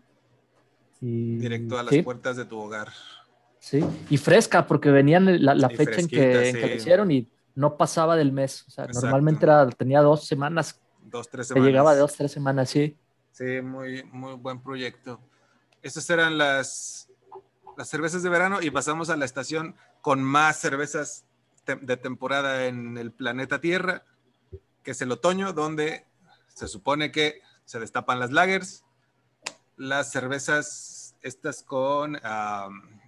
Y, 0.99 1.37
Directo 1.37 1.79
a 1.79 1.83
las 1.83 1.93
sí, 1.93 2.01
puertas 2.03 2.35
de 2.37 2.45
tu 2.45 2.59
hogar. 2.59 2.89
sí. 3.59 3.83
Y 4.09 4.17
fresca, 4.17 4.67
porque 4.67 4.91
venían 4.91 5.43
la, 5.43 5.55
la 5.55 5.69
fecha 5.69 5.99
en 6.01 6.07
que, 6.07 6.17
fresquita, 6.17 6.45
en 6.47 6.55
que 6.55 6.61
sí. 6.61 6.69
lo 6.69 6.75
hicieron 6.75 7.11
y 7.11 7.29
no 7.55 7.77
pasaba 7.77 8.15
del 8.15 8.31
mes. 8.31 8.65
O 8.67 8.71
sea, 8.71 8.85
Exacto. 8.85 9.07
normalmente 9.07 9.45
era, 9.45 9.67
tenía 9.69 10.01
dos 10.01 10.27
semanas, 10.27 10.79
Dos, 11.03 11.27
tres 11.29 11.47
que 11.47 11.53
semanas. 11.55 11.67
llegaba 11.67 11.93
de 11.93 11.99
dos, 12.01 12.13
tres 12.15 12.31
semanas, 12.31 12.69
sí. 12.69 12.95
Sí, 13.31 13.61
muy, 13.61 14.03
muy 14.03 14.33
buen 14.35 14.61
proyecto. 14.61 15.19
Estas 15.81 16.07
eran 16.11 16.37
las, 16.37 17.09
las 17.77 17.89
cervezas 17.89 18.23
de 18.23 18.29
verano 18.29 18.61
y 18.61 18.69
pasamos 18.71 19.09
a 19.09 19.15
la 19.17 19.25
estación 19.25 19.75
con 20.01 20.23
más 20.23 20.57
cervezas 20.59 21.25
te- 21.63 21.75
de 21.75 21.97
temporada 21.97 22.65
en 22.65 22.97
el 22.97 23.11
planeta 23.11 23.61
Tierra, 23.61 24.03
que 24.83 24.91
es 24.91 25.01
el 25.01 25.11
otoño, 25.11 25.53
donde 25.53 26.05
se 26.47 26.67
supone 26.67 27.11
que 27.11 27.41
se 27.65 27.79
destapan 27.79 28.19
las 28.19 28.31
lagers, 28.31 28.83
las 29.77 30.11
cervezas 30.11 31.15
estas 31.21 31.63
con, 31.63 32.19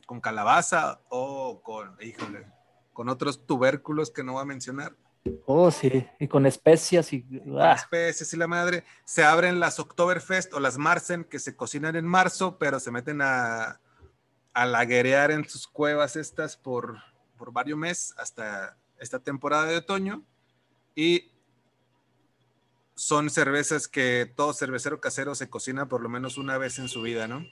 con 0.06 0.22
calabaza 0.22 1.02
o 1.10 1.62
con, 1.64 1.98
híjole, 2.00 2.46
con 2.94 3.10
otros 3.10 3.46
tubérculos 3.46 4.12
que 4.12 4.24
no 4.24 4.34
voy 4.34 4.44
a 4.44 4.46
mencionar. 4.46 4.96
Oh, 5.46 5.72
sí, 5.72 6.06
y 6.20 6.28
con 6.28 6.46
especias 6.46 7.12
y... 7.14 7.26
Ah. 7.60 7.74
Especias 7.74 8.34
y 8.34 8.38
la 8.38 8.48
madre. 8.48 8.84
Se 9.06 9.24
abren 9.24 9.60
las 9.60 9.80
Oktoberfest 9.80 10.54
o 10.54 10.60
las 10.60 10.78
Marsen 10.78 11.24
que 11.24 11.40
se 11.40 11.56
cocinan 11.56 11.96
en 11.96 12.06
marzo, 12.06 12.58
pero 12.58 12.80
se 12.80 12.92
meten 12.92 13.22
a, 13.22 13.80
a 14.54 14.66
laguerear 14.66 15.32
en 15.32 15.48
sus 15.48 15.68
cuevas 15.68 16.16
estas 16.16 16.58
por, 16.58 16.98
por 17.38 17.52
varios 17.52 17.78
meses 17.78 18.14
hasta 18.18 18.78
esta 19.00 19.20
temporada 19.20 19.66
de 19.66 19.78
otoño. 19.78 20.24
Y 20.96 21.32
son 22.96 23.30
cervezas 23.30 23.88
que 23.88 24.32
todo 24.36 24.54
cervecero 24.54 25.00
casero 25.00 25.36
se 25.36 25.50
cocina 25.50 25.88
por 25.88 26.02
lo 26.02 26.10
menos 26.10 26.38
una 26.38 26.58
vez 26.58 26.78
en 26.80 26.88
su 26.88 27.02
vida, 27.02 27.28
¿no? 27.28 27.46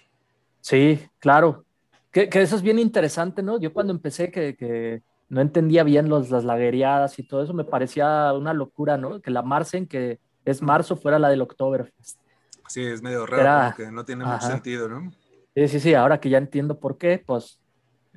Sí, 0.62 1.08
claro. 1.20 1.66
Que, 2.12 2.30
eso 2.32 2.56
es 2.56 2.62
bien 2.62 2.78
interesante, 2.78 3.42
¿no? 3.42 3.60
Yo 3.60 3.74
cuando 3.74 3.94
empecé 3.94 4.32
que, 4.32 5.02
no 5.30 5.42
entendía 5.42 5.84
bien 5.84 6.10
los, 6.10 6.30
las 6.30 6.44
laguereadas 6.44 7.18
y 7.18 7.24
todo 7.24 7.44
eso, 7.44 7.54
me 7.54 7.64
parecía 7.64 8.34
una 8.34 8.54
locura, 8.54 8.98
¿no? 8.98 9.22
Que 9.22 9.32
la 9.32 9.42
Marsen, 9.42 9.88
que 9.88 10.20
es 10.44 10.62
marzo, 10.62 10.98
fuera 10.98 11.20
la 11.20 11.30
del 11.30 11.42
Oktoberfest. 11.42 12.20
Sí, 12.68 12.84
es 12.84 13.02
medio 13.02 13.26
raro, 13.26 13.74
porque 13.76 13.92
no 13.92 14.04
tiene 14.04 14.26
mucho 14.26 14.46
sentido, 14.46 14.90
¿no? 14.90 15.12
Sí, 15.56 15.68
sí, 15.68 15.80
sí, 15.80 15.94
ahora 15.94 16.20
que 16.20 16.30
ya 16.30 16.38
entiendo 16.38 16.80
por 16.80 16.98
qué, 16.98 17.22
pues 17.26 17.60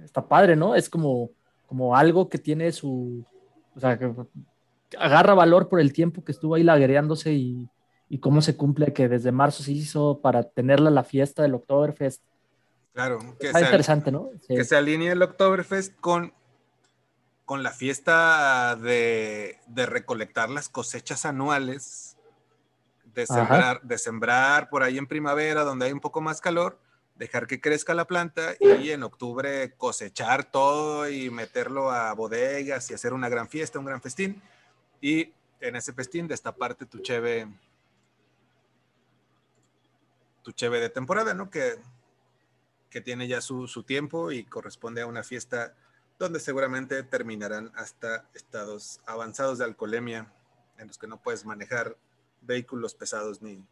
está 0.02 0.26
padre, 0.26 0.56
¿no? 0.56 0.74
Es 0.74 0.88
como, 0.88 1.30
como 1.66 1.96
algo 1.96 2.28
que 2.28 2.38
tiene 2.38 2.70
su, 2.72 3.24
o 3.74 3.80
sea, 3.80 3.98
que 3.98 4.12
agarra 4.98 5.34
valor 5.34 5.68
por 5.68 5.80
el 5.80 5.92
tiempo 5.92 6.24
que 6.24 6.32
estuvo 6.32 6.54
ahí 6.54 6.62
laguereándose 6.62 7.32
y, 7.32 7.68
y 8.08 8.18
cómo 8.18 8.42
se 8.42 8.56
cumple 8.56 8.92
que 8.92 9.08
desde 9.08 9.32
marzo 9.32 9.62
se 9.62 9.72
hizo 9.72 10.20
para 10.20 10.44
tenerla 10.44 10.90
la 10.90 11.04
fiesta 11.04 11.42
del 11.42 11.54
Oktoberfest. 11.54 12.22
Claro, 12.92 13.18
que 13.40 13.48
Está 13.48 13.60
interesante, 13.60 14.12
¿no? 14.12 14.30
Que 14.46 14.64
se 14.64 14.76
alinee 14.76 15.10
el 15.10 15.22
Oktoberfest 15.22 15.98
con, 16.00 16.32
con 17.44 17.64
la 17.64 17.72
fiesta 17.72 18.76
de, 18.76 19.58
de 19.66 19.86
recolectar 19.86 20.48
las 20.48 20.68
cosechas 20.68 21.24
anuales, 21.24 22.16
de 23.14 23.26
sembrar, 23.26 23.80
de 23.82 23.98
sembrar 23.98 24.68
por 24.70 24.84
ahí 24.84 24.98
en 24.98 25.06
primavera, 25.06 25.64
donde 25.64 25.86
hay 25.86 25.92
un 25.92 26.00
poco 26.00 26.20
más 26.20 26.40
calor, 26.40 26.78
dejar 27.14 27.46
que 27.46 27.60
crezca 27.60 27.94
la 27.94 28.06
planta 28.06 28.54
y 28.58 28.90
en 28.90 29.02
octubre 29.02 29.74
cosechar 29.76 30.50
todo 30.50 31.08
y 31.08 31.30
meterlo 31.30 31.90
a 31.90 32.12
bodegas 32.12 32.90
y 32.90 32.94
hacer 32.94 33.12
una 33.12 33.28
gran 33.28 33.48
fiesta, 33.48 33.78
un 33.78 33.84
gran 33.84 34.02
festín. 34.02 34.42
Y 35.00 35.32
en 35.60 35.76
ese 35.76 35.92
festín 35.92 36.26
destaparte 36.26 36.86
tu 36.86 36.98
cheve, 36.98 37.48
tu 40.42 40.52
cheve 40.52 40.80
de 40.80 40.90
temporada, 40.90 41.34
¿no? 41.34 41.50
Que, 41.50 41.78
que 42.90 43.00
tiene 43.00 43.28
ya 43.28 43.40
su, 43.40 43.68
su 43.68 43.84
tiempo 43.84 44.32
y 44.32 44.44
corresponde 44.44 45.02
a 45.02 45.06
una 45.06 45.22
fiesta 45.22 45.74
donde 46.18 46.40
seguramente 46.40 47.02
terminarán 47.02 47.72
hasta 47.74 48.28
estados 48.34 49.00
avanzados 49.06 49.58
de 49.58 49.64
alcoholemia 49.64 50.32
en 50.78 50.88
los 50.88 50.98
que 50.98 51.06
no 51.06 51.20
puedes 51.20 51.44
manejar 51.44 51.96
vehículos 52.40 52.94
pesados 52.94 53.42
ni, 53.42 53.64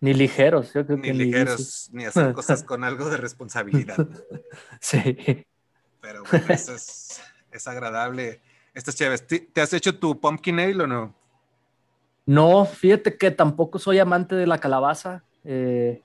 ni 0.00 0.14
ligeros, 0.14 0.72
yo 0.72 0.86
creo 0.86 0.98
ni 0.98 1.12
ligeros, 1.12 1.90
ni 1.92 2.04
hacer 2.04 2.32
cosas 2.32 2.62
con 2.62 2.84
algo 2.84 3.10
de 3.10 3.18
responsabilidad. 3.18 3.96
sí. 4.80 5.44
Pero 6.00 6.22
bueno, 6.30 6.46
eso 6.48 6.74
es, 6.74 7.20
es 7.52 7.68
agradable. 7.68 8.40
Estas 8.72 8.96
chéves, 8.96 9.26
¿te 9.26 9.60
has 9.60 9.72
hecho 9.72 9.98
tu 9.98 10.18
pumpkin 10.18 10.60
ale 10.60 10.82
o 10.82 10.86
no? 10.86 11.14
No, 12.24 12.64
fíjate 12.64 13.16
que 13.16 13.30
tampoco 13.30 13.78
soy 13.78 13.98
amante 13.98 14.36
de 14.36 14.46
la 14.46 14.58
calabaza. 14.58 15.22
Eh, 15.44 16.02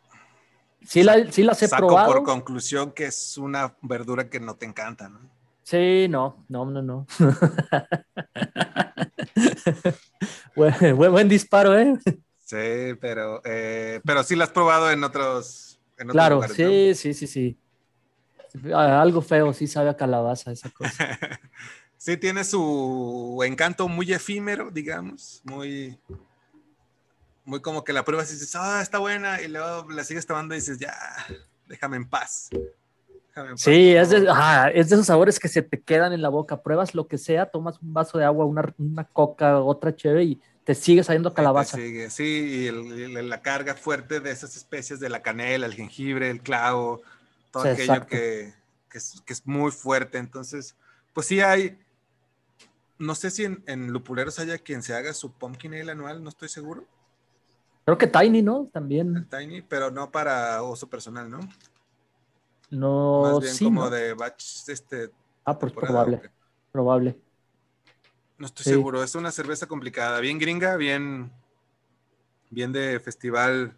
sí, 0.83 1.03
la, 1.03 1.31
sí 1.31 1.43
las 1.43 1.61
he 1.61 1.67
Saco 1.67 1.87
probado. 1.87 2.13
por 2.13 2.23
conclusión 2.23 2.91
que 2.91 3.05
es 3.05 3.37
una 3.37 3.75
verdura 3.81 4.29
que 4.29 4.39
no 4.39 4.55
te 4.55 4.65
encanta, 4.65 5.07
¿no? 5.07 5.19
Sí, 5.63 6.07
no, 6.09 6.43
no, 6.47 6.65
no, 6.65 6.81
no. 6.81 7.07
buen, 10.55 10.95
buen, 10.95 11.27
disparo, 11.27 11.77
¿eh? 11.77 11.97
Sí, 12.45 12.93
pero, 13.01 13.41
eh, 13.43 14.01
pero 14.05 14.23
sí 14.23 14.35
la 14.35 14.43
has 14.43 14.51
probado 14.51 14.91
en 14.91 15.03
otros, 15.03 15.79
claro, 16.09 16.43
sí, 16.47 16.93
sí, 16.93 17.15
sí, 17.15 17.25
sí. 17.25 17.57
Algo 18.71 19.23
feo, 19.23 19.51
sí 19.51 19.65
sabe 19.65 19.89
a 19.89 19.97
calabaza 19.97 20.51
esa 20.51 20.69
cosa. 20.69 21.19
sí, 21.97 22.17
tiene 22.17 22.43
su 22.43 23.41
encanto 23.43 23.87
muy 23.87 24.13
efímero, 24.13 24.69
digamos, 24.69 25.41
muy, 25.43 25.99
muy 27.45 27.61
como 27.61 27.83
que 27.83 27.93
la 27.93 28.05
pruebas 28.05 28.29
y 28.29 28.33
dices, 28.33 28.55
ah, 28.55 28.79
está 28.79 28.99
buena, 28.99 29.41
y 29.41 29.47
luego 29.47 29.89
la 29.89 30.03
sigues 30.03 30.27
tomando 30.27 30.53
y 30.53 30.59
dices, 30.59 30.77
ya, 30.77 30.93
déjame 31.65 31.97
en 31.97 32.07
paz. 32.07 32.49
sí, 33.55 33.95
es 33.95 34.11
de, 34.11 34.27
es 34.75 34.89
de, 34.89 34.95
esos 34.95 35.07
sabores 35.07 35.39
que 35.39 35.47
se 35.47 35.63
te 35.63 35.81
quedan 35.81 36.13
en 36.13 36.21
la 36.21 36.29
boca. 36.29 36.61
Pruebas 36.61 36.93
lo 36.93 37.07
que 37.07 37.17
sea, 37.17 37.47
tomas 37.47 37.81
un 37.81 37.91
vaso 37.91 38.19
de 38.19 38.25
agua, 38.25 38.45
una, 38.45 38.71
una 38.77 39.03
coca, 39.03 39.59
otra 39.61 39.95
chévere 39.95 40.23
y 40.25 40.41
te 40.65 40.73
sigue 40.73 41.03
saliendo 41.03 41.33
calabaza. 41.33 41.77
sí, 42.09 42.23
y 42.23 42.71
la 42.71 43.41
carga 43.41 43.75
fuerte 43.75 44.19
de 44.19 44.31
esas 44.31 44.57
especies 44.57 44.99
de 44.99 45.09
la 45.09 45.21
canela, 45.21 45.67
el 45.67 45.75
jengibre, 45.75 46.29
el 46.31 46.41
clavo, 46.41 47.01
todo 47.51 47.63
aquello 47.63 48.05
que, 48.07 48.53
es, 48.91 49.43
muy 49.45 49.71
fuerte. 49.71 50.17
Entonces, 50.17 50.75
pues 51.13 51.27
sí 51.27 51.39
hay, 51.39 51.77
no 52.97 53.13
sé 53.13 53.29
si 53.29 53.43
en, 53.45 53.87
Lupuleros 53.91 54.39
haya 54.39 54.57
quien 54.57 54.81
se 54.81 54.95
haga 54.95 55.13
su 55.13 55.31
pumpkin 55.31 55.75
ale 55.75 55.91
anual, 55.91 56.23
no 56.23 56.29
estoy 56.29 56.49
seguro. 56.49 56.83
Creo 57.85 57.99
que 57.99 58.07
Tiny, 58.07 58.41
¿no? 58.41 58.67
También. 58.73 59.27
tiny, 59.29 59.61
pero 59.61 59.91
no 59.91 60.11
para 60.11 60.63
uso 60.63 60.89
personal, 60.89 61.29
¿no? 61.29 61.39
No, 62.71 63.21
Más 63.21 63.39
bien 63.39 63.71
como 63.71 63.89
de 63.91 64.15
batch, 64.15 64.67
este. 64.69 65.11
Ah, 65.43 65.59
pues 65.59 65.71
probable, 65.71 66.31
probable. 66.71 67.19
No 68.37 68.47
estoy 68.47 68.65
seguro, 68.65 69.01
es 69.01 69.15
una 69.15 69.31
cerveza 69.31 69.65
complicada, 69.65 70.19
bien 70.19 70.37
gringa, 70.37 70.75
bien, 70.75 71.31
bien 72.49 72.73
de 72.73 72.99
festival 72.99 73.77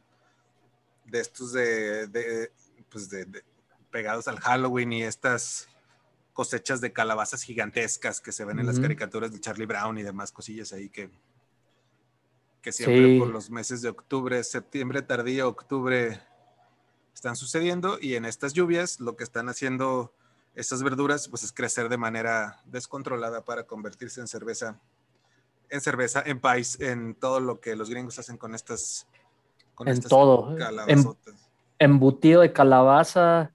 de 1.06 1.20
estos 1.20 1.54
de, 1.54 2.52
pues 2.90 3.10
de, 3.10 3.44
pegados 3.92 4.28
al 4.28 4.40
Halloween 4.40 4.94
y 4.94 5.04
estas 5.04 5.68
cosechas 6.34 6.82
de 6.82 6.92
calabazas 6.92 7.44
gigantescas 7.44 8.20
que 8.20 8.32
se 8.32 8.46
ven 8.46 8.60
en 8.60 8.66
las 8.66 8.80
caricaturas 8.80 9.32
de 9.32 9.40
Charlie 9.40 9.66
Brown 9.66 9.98
y 9.98 10.04
demás 10.04 10.32
cosillas 10.32 10.74
ahí 10.74 10.90
que, 10.90 11.10
que 12.62 12.72
siempre 12.72 13.18
por 13.18 13.30
los 13.30 13.50
meses 13.50 13.82
de 13.82 13.90
octubre, 13.90 14.44
septiembre 14.44 15.02
tardío, 15.02 15.48
octubre 15.48 16.20
están 17.14 17.36
sucediendo 17.36 17.98
y 18.00 18.16
en 18.16 18.26
estas 18.26 18.54
lluvias 18.54 19.00
lo 19.00 19.16
que 19.16 19.24
están 19.24 19.50
haciendo 19.50 20.14
estas 20.58 20.82
verduras, 20.82 21.28
pues 21.28 21.44
es 21.44 21.54
crecer 21.54 21.88
de 21.88 21.98
manera 21.98 22.60
descontrolada 22.66 23.46
para 23.46 23.64
convertirse 23.64 24.20
en 24.22 24.28
cerveza, 24.28 24.80
en 25.70 25.82
cerveza, 25.82 26.24
en 26.26 26.40
país, 26.40 26.82
en 26.82 27.14
todo 27.14 27.40
lo 27.40 27.60
que 27.60 27.76
los 27.76 27.92
gringos 27.92 28.18
hacen 28.18 28.38
con 28.38 28.56
estas, 28.56 29.06
con 29.76 29.88
en 29.88 30.02
todo, 30.02 30.58
em, 30.88 31.04
embutido 31.78 32.42
de 32.42 32.52
calabaza, 32.52 33.52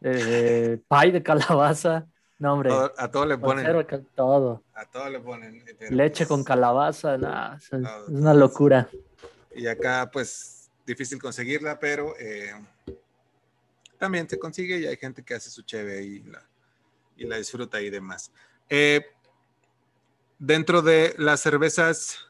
eh, 0.00 0.80
pie 0.88 1.12
de 1.12 1.22
calabaza, 1.22 2.06
no 2.40 2.54
hombre, 2.54 2.72
a 2.98 3.08
todo 3.08 3.26
le 3.26 3.38
ponen, 3.38 3.86
todo, 4.16 4.64
a 4.74 4.84
todo 4.86 5.08
le 5.08 5.20
ponen, 5.20 5.62
leche 5.90 6.26
con 6.26 6.42
calabaza, 6.42 7.14
es, 7.56 7.70
una 8.08 8.34
locura. 8.34 8.88
Y 9.54 9.68
acá, 9.68 10.10
pues, 10.12 10.68
difícil 10.84 11.22
conseguirla, 11.22 11.78
pero 11.78 12.14
eh, 12.18 12.52
también 14.00 14.26
se 14.26 14.38
consigue 14.38 14.78
y 14.78 14.86
hay 14.86 14.96
gente 14.96 15.22
que 15.22 15.34
hace 15.34 15.50
su 15.50 15.60
cheve 15.62 16.02
y 16.02 16.22
la, 16.22 16.42
y 17.18 17.24
la 17.24 17.36
disfruta 17.36 17.82
y 17.82 17.90
demás. 17.90 18.32
Eh, 18.70 19.04
dentro 20.38 20.80
de 20.80 21.14
las 21.18 21.40
cervezas 21.40 22.26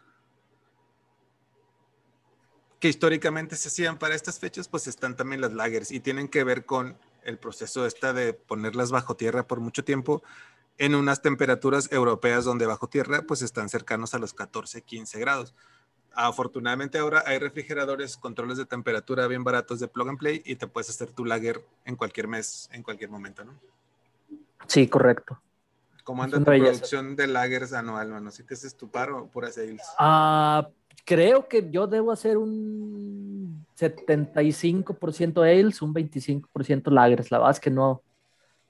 que 2.80 2.88
históricamente 2.88 3.54
se 3.54 3.68
hacían 3.68 4.00
para 4.00 4.16
estas 4.16 4.40
fechas, 4.40 4.66
pues 4.66 4.88
están 4.88 5.16
también 5.16 5.40
las 5.40 5.52
lagers 5.52 5.92
y 5.92 6.00
tienen 6.00 6.26
que 6.26 6.42
ver 6.42 6.66
con 6.66 6.98
el 7.22 7.38
proceso 7.38 7.87
esta 7.87 8.12
de 8.12 8.33
ponerlas 8.35 8.90
bajo 8.90 9.14
tierra 9.14 9.46
por 9.46 9.61
mucho 9.61 9.85
tiempo 9.85 10.24
en 10.76 10.96
unas 10.96 11.22
temperaturas 11.22 11.92
europeas 11.92 12.44
donde 12.44 12.66
bajo 12.66 12.88
tierra 12.88 13.22
pues 13.22 13.42
están 13.42 13.68
cercanos 13.68 14.14
a 14.14 14.18
los 14.18 14.35
14, 14.35 14.83
15 14.83 15.20
grados 15.20 15.54
afortunadamente 16.14 16.98
ahora 16.98 17.22
hay 17.26 17.38
refrigeradores, 17.38 18.16
controles 18.16 18.58
de 18.58 18.66
temperatura 18.66 19.26
bien 19.26 19.44
baratos 19.44 19.80
de 19.80 19.88
plug 19.88 20.08
and 20.08 20.18
play 20.18 20.42
y 20.44 20.56
te 20.56 20.66
puedes 20.66 20.90
hacer 20.90 21.10
tu 21.10 21.24
lager 21.24 21.64
en 21.84 21.96
cualquier 21.96 22.28
mes, 22.28 22.68
en 22.72 22.82
cualquier 22.82 23.10
momento, 23.10 23.44
¿no? 23.44 23.54
Sí, 24.66 24.88
correcto. 24.88 25.40
¿Cómo 26.04 26.22
anda 26.22 26.38
tu 26.38 26.44
producción 26.44 27.14
de 27.16 27.26
lagers 27.26 27.72
anual, 27.72 28.08
mano? 28.08 28.30
¿Si 28.30 28.42
te 28.42 28.54
haces 28.54 28.74
tu 28.76 28.88
paro 28.88 29.24
o 29.24 29.26
pura 29.28 29.50
sales? 29.50 29.82
Ah, 29.98 30.68
creo 31.04 31.46
que 31.46 31.70
yo 31.70 31.86
debo 31.86 32.10
hacer 32.12 32.36
un 32.36 33.66
75% 33.78 35.42
ales, 35.42 35.82
un 35.82 35.94
25% 35.94 36.90
lagers. 36.90 37.30
La 37.30 37.38
verdad 37.38 37.52
es 37.52 37.60
que 37.60 37.70
no, 37.70 38.02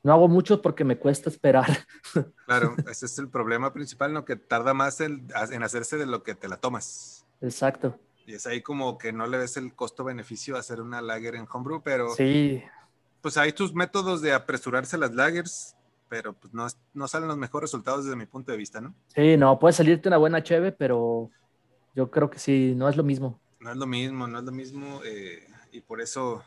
no 0.03 0.13
hago 0.13 0.29
mucho 0.29 0.61
porque 0.61 0.85
me 0.85 0.99
cuesta 0.99 1.31
esperar. 1.31 1.67
Claro, 2.47 2.75
ese 2.91 3.07
es 3.07 3.17
el 3.21 3.29
problema 3.29 3.73
principal, 3.73 4.13
¿no? 4.13 4.25
Que 4.25 4.35
tarda 4.35 4.75
más 4.75 5.01
en 5.01 5.63
hacerse 5.63 5.97
de 5.97 6.07
lo 6.07 6.25
que 6.25 6.35
te 6.35 6.49
la 6.49 6.57
tomas. 6.57 7.25
Exacto. 7.41 7.99
Y 8.27 8.35
es 8.35 8.47
ahí 8.47 8.63
como 8.63 8.99
que 8.99 9.13
no 9.13 9.27
le 9.27 9.39
ves 9.39 9.57
el 9.57 9.75
costo-beneficio 9.75 10.57
a 10.57 10.61
hacer 10.61 10.81
una 10.81 11.01
lager 11.01 11.35
en 11.35 11.47
homebrew, 11.51 11.83
pero 11.83 12.15
sí. 12.15 12.63
pues 13.21 13.37
hay 13.37 13.53
tus 13.53 13.75
métodos 13.75 14.23
de 14.23 14.33
apresurarse 14.33 14.99
las 14.99 15.15
lagers. 15.15 15.77
pero 16.09 16.33
pues 16.33 16.53
no, 16.53 16.67
no 16.93 17.09
salen 17.09 17.29
los 17.29 17.37
mejores 17.37 17.71
resultados 17.71 18.05
desde 18.05 18.17
mi 18.17 18.27
punto 18.27 18.53
de 18.53 18.59
vista, 18.59 18.81
¿no? 18.81 18.95
Sí, 19.15 19.37
no, 19.37 19.59
puede 19.59 19.73
salirte 19.73 20.09
una 20.09 20.17
buena 20.17 20.43
cheve, 20.43 20.73
pero 20.73 21.31
yo 21.95 22.11
creo 22.11 22.31
que 22.31 22.39
sí, 22.39 22.75
no 22.77 22.89
es 22.89 22.97
lo 22.97 23.05
mismo. 23.05 23.41
No 23.61 23.71
es 23.71 23.77
lo 23.77 23.87
mismo, 23.87 24.27
no 24.27 24.39
es 24.39 24.45
lo 24.45 24.53
mismo, 24.53 25.01
eh, 25.05 25.47
y 25.73 25.81
por 25.81 26.01
eso 26.01 26.43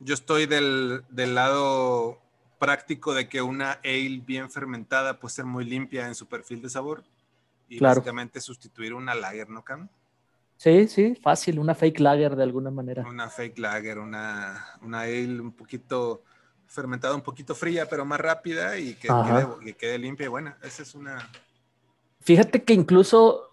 yo 0.00 0.14
estoy 0.14 0.46
del, 0.46 1.02
del, 1.10 1.34
lado 1.34 2.20
práctico 2.58 3.14
de 3.14 3.28
que 3.28 3.42
una 3.42 3.72
ale 3.84 4.22
bien 4.24 4.50
fermentada 4.50 5.18
puede 5.18 5.34
ser 5.34 5.44
muy 5.44 5.64
limpia 5.64 6.06
en 6.06 6.14
su 6.14 6.26
perfil 6.26 6.62
de 6.62 6.70
sabor 6.70 7.04
y 7.72 7.78
básicamente 7.78 8.40
sustituir 8.40 8.92
una 8.92 9.14
lager, 9.14 9.48
¿no, 9.48 9.64
Cam? 9.64 9.88
Sí, 10.58 10.86
sí, 10.88 11.14
fácil, 11.14 11.58
una 11.58 11.74
fake 11.74 12.00
lager 12.00 12.36
de 12.36 12.42
alguna 12.42 12.70
manera. 12.70 13.04
Una 13.08 13.30
fake 13.30 13.58
lager, 13.58 13.98
una, 13.98 14.64
una 14.82 15.00
ale 15.00 15.40
un 15.40 15.52
poquito 15.52 16.22
fermentada, 16.66 17.14
un 17.14 17.22
poquito 17.22 17.54
fría, 17.54 17.86
pero 17.88 18.04
más 18.04 18.20
rápida 18.20 18.78
y 18.78 18.94
que, 18.94 19.08
quede, 19.08 19.74
quede, 19.74 19.98
limpia 19.98 20.26
y 20.26 20.28
buena. 20.28 20.58
Esa 20.62 20.82
es 20.82 20.94
una... 20.94 21.30
Fíjate 22.20 22.62
que 22.62 22.74
incluso 22.74 23.48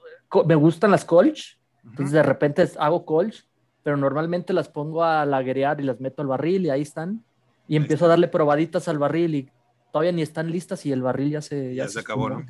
me 0.46 0.56
gustan 0.56 0.92
las 0.92 1.06
colch, 1.06 1.58
entonces 1.84 2.12
de 2.12 2.24
repente 2.24 2.70
hago 2.78 3.06
colch, 3.06 3.48
pero 3.84 3.96
normalmente 3.96 4.54
las 4.54 4.68
pongo 4.68 5.04
a 5.04 5.26
laguerear 5.26 5.80
y 5.80 5.86
las 5.86 6.00
meto 6.02 6.22
al 6.22 6.28
barril 6.28 6.66
y 6.66 6.70
ahí 6.70 6.82
están. 6.82 7.24
Y 7.68 7.78
empiezo 7.78 8.06
a 8.06 8.10
darle 8.10 8.28
probaditas 8.28 8.88
al 8.90 9.00
barril 9.00 9.36
y 9.36 9.52
todavía 9.92 10.12
ni 10.12 10.22
están 10.22 10.52
listas 10.52 10.86
y 10.86 10.92
el 10.92 11.02
barril 11.02 11.32
ya 11.32 11.42
se... 11.42 11.74
Ya, 11.74 11.88
se, 11.88 12.02
acabó, 12.02 12.30
¿no? 12.30 12.46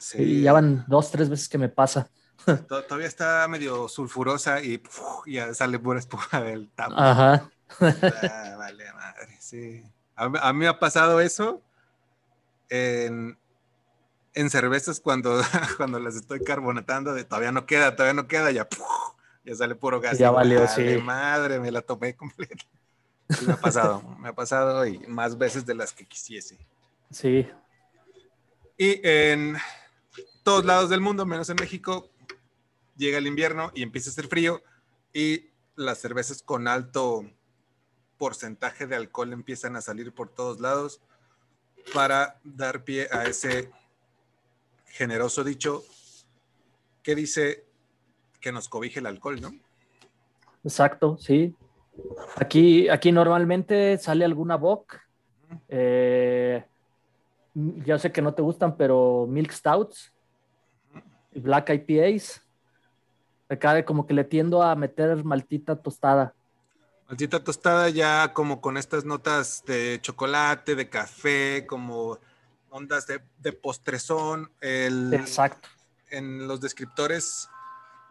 Sí. 0.00 0.22
Y 0.22 0.42
ya 0.42 0.54
van 0.54 0.84
dos, 0.88 1.10
tres 1.10 1.28
veces 1.28 1.48
que 1.48 1.58
me 1.58 1.68
pasa. 1.68 2.08
Todavía 2.68 3.06
está 3.06 3.46
medio 3.48 3.86
sulfurosa 3.86 4.62
y 4.62 4.82
ya 5.26 5.52
sale 5.54 5.78
pura 5.78 5.98
espuma 5.98 6.42
del 6.42 6.70
tapo. 6.70 6.94
Ajá. 6.96 7.50
Ah, 7.78 8.56
vale, 8.58 8.92
madre, 8.92 9.36
sí. 9.38 9.84
A, 10.16 10.52
mí 10.52 10.58
me 10.58 10.68
ha 10.68 10.78
pasado 10.78 11.20
eso 11.20 11.62
en, 12.68 13.38
en 14.34 14.50
cervezas 14.50 15.00
cuando, 15.00 15.40
cuando 15.76 16.00
las 16.00 16.16
estoy 16.16 16.42
carbonatando, 16.42 17.14
de 17.14 17.24
todavía 17.24 17.52
no 17.52 17.66
queda, 17.66 17.94
todavía 17.94 18.14
no 18.14 18.26
queda, 18.26 18.50
ya, 18.50 18.66
ya 19.44 19.54
sale 19.54 19.74
puro 19.74 20.00
gas. 20.00 20.18
Ya 20.18 20.30
valió, 20.30 20.66
sí. 20.66 20.98
Madre, 21.02 21.60
me 21.60 21.70
la 21.70 21.82
tomé 21.82 22.16
completa. 22.16 22.64
me 23.46 23.52
ha 23.52 23.56
pasado, 23.56 24.02
me 24.18 24.30
ha 24.30 24.34
pasado 24.34 24.86
y 24.86 24.98
más 25.06 25.36
veces 25.36 25.64
de 25.64 25.74
las 25.74 25.92
que 25.92 26.06
quisiese. 26.06 26.58
Sí. 27.10 27.46
Y 28.76 29.00
en 29.06 29.56
todos 30.50 30.64
lados 30.64 30.90
del 30.90 31.00
mundo, 31.00 31.24
menos 31.24 31.48
en 31.48 31.54
México, 31.60 32.10
llega 32.96 33.18
el 33.18 33.28
invierno 33.28 33.70
y 33.72 33.84
empieza 33.84 34.10
a 34.10 34.14
hacer 34.14 34.26
frío 34.26 34.60
y 35.12 35.48
las 35.76 35.98
cervezas 35.98 36.42
con 36.42 36.66
alto 36.66 37.24
porcentaje 38.18 38.88
de 38.88 38.96
alcohol 38.96 39.32
empiezan 39.32 39.76
a 39.76 39.80
salir 39.80 40.12
por 40.12 40.28
todos 40.28 40.58
lados 40.58 41.00
para 41.94 42.40
dar 42.42 42.82
pie 42.82 43.06
a 43.12 43.26
ese 43.26 43.70
generoso 44.86 45.44
dicho 45.44 45.84
que 47.04 47.14
dice 47.14 47.64
que 48.40 48.50
nos 48.50 48.68
cobije 48.68 48.98
el 48.98 49.06
alcohol, 49.06 49.40
¿no? 49.40 49.52
Exacto, 50.64 51.16
sí. 51.16 51.54
Aquí, 52.34 52.88
aquí 52.88 53.12
normalmente 53.12 53.98
sale 53.98 54.24
alguna 54.24 54.56
bock. 54.56 54.96
Eh, 55.68 56.64
yo 57.54 58.00
sé 58.00 58.10
que 58.10 58.20
no 58.20 58.34
te 58.34 58.42
gustan, 58.42 58.76
pero 58.76 59.28
milk 59.28 59.52
stouts, 59.52 60.12
black 61.34 61.70
IPAs. 61.70 62.42
Acá 63.48 63.84
como 63.84 64.06
que 64.06 64.14
le 64.14 64.24
tiendo 64.24 64.62
a 64.62 64.74
meter 64.76 65.24
maltita 65.24 65.76
tostada. 65.76 66.34
Maltita 67.08 67.42
tostada 67.42 67.88
ya 67.88 68.32
como 68.32 68.60
con 68.60 68.76
estas 68.76 69.04
notas 69.04 69.64
de 69.66 69.98
chocolate, 70.00 70.76
de 70.76 70.88
café, 70.88 71.66
como 71.66 72.18
ondas 72.70 73.06
de, 73.06 73.52
postrezón. 73.52 74.50
El, 74.60 75.12
Exacto. 75.12 75.68
En 76.10 76.46
los 76.46 76.60
descriptores 76.60 77.48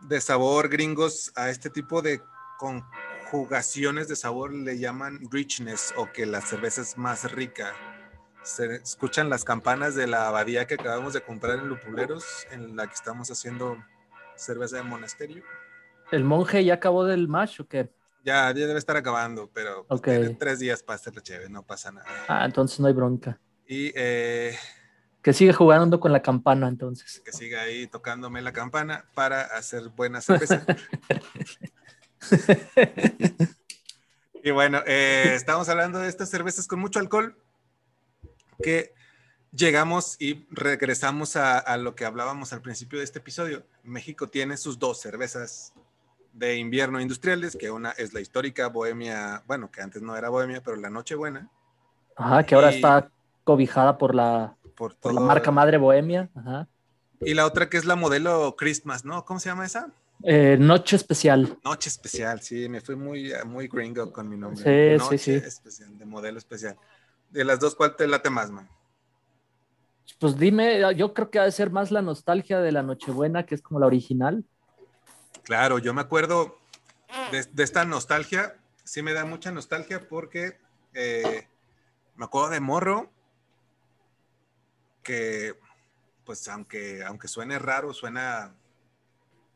de 0.02 0.20
sabor 0.20 0.70
gringos 0.70 1.32
a 1.36 1.50
este 1.50 1.70
tipo 1.70 2.02
de 2.02 2.22
conjugaciones 2.58 4.08
de 4.08 4.16
sabor 4.16 4.54
le 4.54 4.78
llaman 4.78 5.20
richness 5.32 5.94
o 5.96 6.12
que 6.12 6.26
la 6.26 6.42
cerveza 6.42 6.82
es 6.82 6.98
más 6.98 7.32
rica. 7.32 7.74
Se 8.44 8.76
escuchan 8.76 9.30
las 9.30 9.44
campanas 9.44 9.96
de 9.96 10.08
la 10.08 10.28
abadía 10.28 10.66
que 10.66 10.76
acabamos 10.76 11.14
de 11.14 11.22
comprar 11.22 11.60
en 11.60 11.68
Lupuleros, 11.68 12.48
en 12.52 12.76
la 12.76 12.88
que 12.88 12.94
estamos 12.94 13.30
haciendo 13.30 13.78
cerveza 14.36 14.78
de 14.78 14.84
monasterio. 14.84 15.44
¿El 16.12 16.24
monje 16.24 16.64
ya 16.64 16.76
acabó 16.76 17.06
del 17.06 17.28
mash 17.28 17.62
o 17.62 17.68
qué? 17.68 17.90
Ya, 18.24 18.48
ya 18.48 18.68
debe 18.68 18.80
estar 18.80 18.98
acabando, 18.98 19.50
pero 19.54 19.86
pues, 19.86 20.02
tiene 20.02 20.30
tres 20.32 20.60
días 20.60 20.84
para 20.84 20.96
hacerlo 20.96 21.22
chévere, 21.22 21.50
no 21.50 21.64
pasa 21.64 21.92
nada. 21.92 22.08
Ah, 22.28 22.46
entonces 22.46 22.80
no 22.80 22.88
hay 22.88 22.94
bronca. 22.94 23.40
Y 23.68 23.92
eh, 23.96 24.58
que 25.22 25.34
sigue 25.34 25.54
jugando 25.54 26.00
con 26.00 26.12
la 26.12 26.22
campana 26.22 26.68
entonces. 26.68 27.22
Que 27.24 27.32
siga 27.32 27.62
ahí 27.62 27.88
tocándome 27.88 28.42
la 28.42 28.52
campana 28.52 29.06
para 29.14 29.42
hacer 29.42 29.90
buena 29.90 30.22
cerveza. 30.22 30.66
y 34.44 34.52
bueno, 34.52 34.82
eh, 34.86 35.34
estamos 35.36 35.70
hablando 35.70 36.00
de 36.00 36.10
estas 36.10 36.30
cervezas 36.30 36.68
con 36.68 36.80
mucho 36.80 37.00
alcohol 37.00 37.38
que 38.62 38.94
llegamos 39.52 40.16
y 40.20 40.46
regresamos 40.52 41.36
a, 41.36 41.58
a, 41.58 41.78
lo 41.78 41.96
que 41.96 42.06
hablábamos 42.06 42.54
al 42.54 42.62
principio 42.62 43.00
de 43.00 43.06
este 43.06 43.20
episodio. 43.20 43.64
México 43.84 44.28
tiene 44.28 44.58
sus 44.58 44.80
dos 44.80 45.00
cervezas 45.00 45.74
de 46.34 46.58
invierno 46.58 47.02
industriales, 47.02 47.56
que 47.56 47.72
una 47.72 47.92
es 47.92 48.14
la 48.14 48.22
histórica 48.22 48.68
Bohemia, 48.68 49.44
bueno, 49.48 49.72
que 49.72 49.82
antes 49.82 50.02
no 50.02 50.16
era 50.16 50.30
Bohemia, 50.30 50.62
pero 50.64 50.78
la 50.78 50.90
Nochebuena. 50.90 51.50
Ajá, 52.16 52.44
que 52.44 52.56
ahora 52.56 52.70
está 52.70 53.10
cobijada 53.44 53.98
por 53.98 54.14
la, 54.14 54.56
por, 54.76 54.96
la 55.14 55.22
marca 55.22 55.52
madre 55.52 55.78
Bohemia. 55.78 56.30
Ajá. 56.36 56.68
Y 57.22 57.34
la 57.34 57.46
otra 57.46 57.70
que 57.70 57.78
es 57.78 57.86
la 57.86 57.96
modelo 57.96 58.56
Christmas, 58.58 59.04
¿no? 59.04 59.26
¿Cómo 59.26 59.40
se 59.40 59.50
llama 59.50 59.66
esa? 59.66 59.92
Eh, 60.24 60.58
Noche 60.60 60.96
Especial. 60.96 61.58
Noche 61.64 61.90
Especial, 61.90 62.42
sí, 62.42 62.70
me 62.70 62.82
fui 62.82 62.96
muy, 62.96 63.34
muy 63.46 63.68
gringo 63.68 64.12
con 64.12 64.30
mi 64.30 64.38
nombre. 64.38 64.64
Sí, 64.64 65.04
Noche 65.04 65.18
sí, 65.18 65.40
sí. 65.40 65.46
Especial, 65.46 65.98
de 65.98 66.06
modelo 66.06 66.38
especial. 66.38 66.78
De 67.30 67.46
las 67.46 67.60
dos, 67.60 67.76
¿cuál 67.76 67.96
te 67.96 68.08
late 68.08 68.30
más, 68.30 68.50
man? 68.50 68.70
Pues 70.18 70.38
dime, 70.38 70.82
yo 70.96 71.14
creo 71.14 71.30
que 71.30 71.40
ha 71.40 71.44
de 71.44 71.52
ser 71.52 71.70
más 71.70 71.92
la 71.92 72.02
nostalgia 72.02 72.60
de 72.60 72.72
la 72.72 72.84
Nochebuena, 72.84 73.46
que 73.46 73.56
es 73.56 73.62
como 73.62 73.80
la 73.80 73.86
original. 73.86 74.44
Claro, 75.44 75.78
yo 75.80 75.94
me 75.94 76.02
acuerdo 76.02 76.60
de, 77.32 77.64
esta 77.64 77.86
nostalgia, 77.86 78.58
sí 78.84 79.02
me 79.02 79.14
da 79.14 79.26
mucha 79.26 79.52
nostalgia 79.52 80.08
porque 80.08 80.60
eh, 80.94 81.48
me 82.16 82.26
acuerdo 82.26 82.50
de 82.50 82.60
Morro, 82.60 83.12
que 85.04 85.56
pues 86.26 86.48
aunque, 86.48 87.04
aunque 87.04 87.28
suene 87.28 87.58
raro, 87.58 87.94
suena 87.94 88.54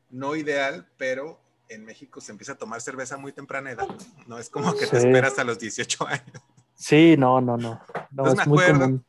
no 0.09 0.35
ideal, 0.35 0.87
pero 0.97 1.39
en 1.69 1.85
México 1.85 2.21
se 2.21 2.31
empieza 2.31 2.53
a 2.53 2.57
tomar 2.57 2.81
cerveza 2.81 3.17
muy 3.17 3.31
temprana 3.31 3.71
edad. 3.71 3.87
No 4.27 4.39
es 4.39 4.49
como 4.49 4.73
que 4.75 4.87
te 4.87 4.97
esperas 4.97 5.37
a 5.39 5.43
los 5.43 5.59
18 5.59 6.07
años. 6.07 6.41
Sí, 6.83 7.15
no, 7.17 7.39
no, 7.39 7.55
no. 7.55 7.79
no 8.11 8.35
me 8.35 8.41
acuerdo 8.41 8.99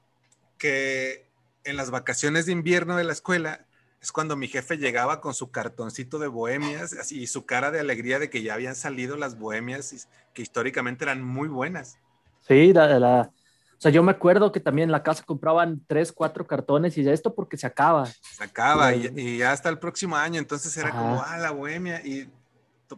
que 0.58 1.26
en 1.64 1.76
las 1.76 1.90
vacaciones 1.90 2.46
de 2.46 2.52
invierno 2.52 2.96
de 2.96 3.02
la 3.02 3.12
escuela 3.12 3.66
es 4.00 4.12
cuando 4.12 4.36
mi 4.36 4.46
jefe 4.46 4.76
llegaba 4.76 5.20
con 5.20 5.34
su 5.34 5.50
cartoncito 5.50 6.20
de 6.20 6.28
bohemias 6.28 6.92
así, 6.92 7.20
y 7.22 7.26
su 7.26 7.46
cara 7.46 7.72
de 7.72 7.80
alegría 7.80 8.20
de 8.20 8.30
que 8.30 8.42
ya 8.42 8.54
habían 8.54 8.76
salido 8.76 9.16
las 9.16 9.36
bohemias 9.40 10.06
que 10.32 10.42
históricamente 10.42 11.02
eran 11.02 11.24
muy 11.24 11.48
buenas. 11.48 11.98
Sí, 12.46 12.72
la, 12.72 13.32
o 13.76 13.80
sea, 13.80 13.90
yo 13.90 14.04
me 14.04 14.12
acuerdo 14.12 14.52
que 14.52 14.60
también 14.60 14.86
en 14.88 14.92
la 14.92 15.02
casa 15.02 15.24
compraban 15.24 15.82
tres, 15.88 16.12
cuatro 16.12 16.46
cartones 16.46 16.96
y 16.96 17.02
ya 17.02 17.12
esto 17.12 17.34
porque 17.34 17.56
se 17.56 17.66
acaba. 17.66 18.06
Se 18.06 18.44
acaba 18.44 18.94
y, 18.94 19.38
ya 19.38 19.50
hasta 19.50 19.68
el 19.68 19.80
próximo 19.80 20.14
año, 20.14 20.38
entonces 20.38 20.76
era 20.76 20.92
como, 20.92 21.20
ah, 21.26 21.38
la 21.38 21.50
bohemia 21.50 22.06
y 22.06 22.30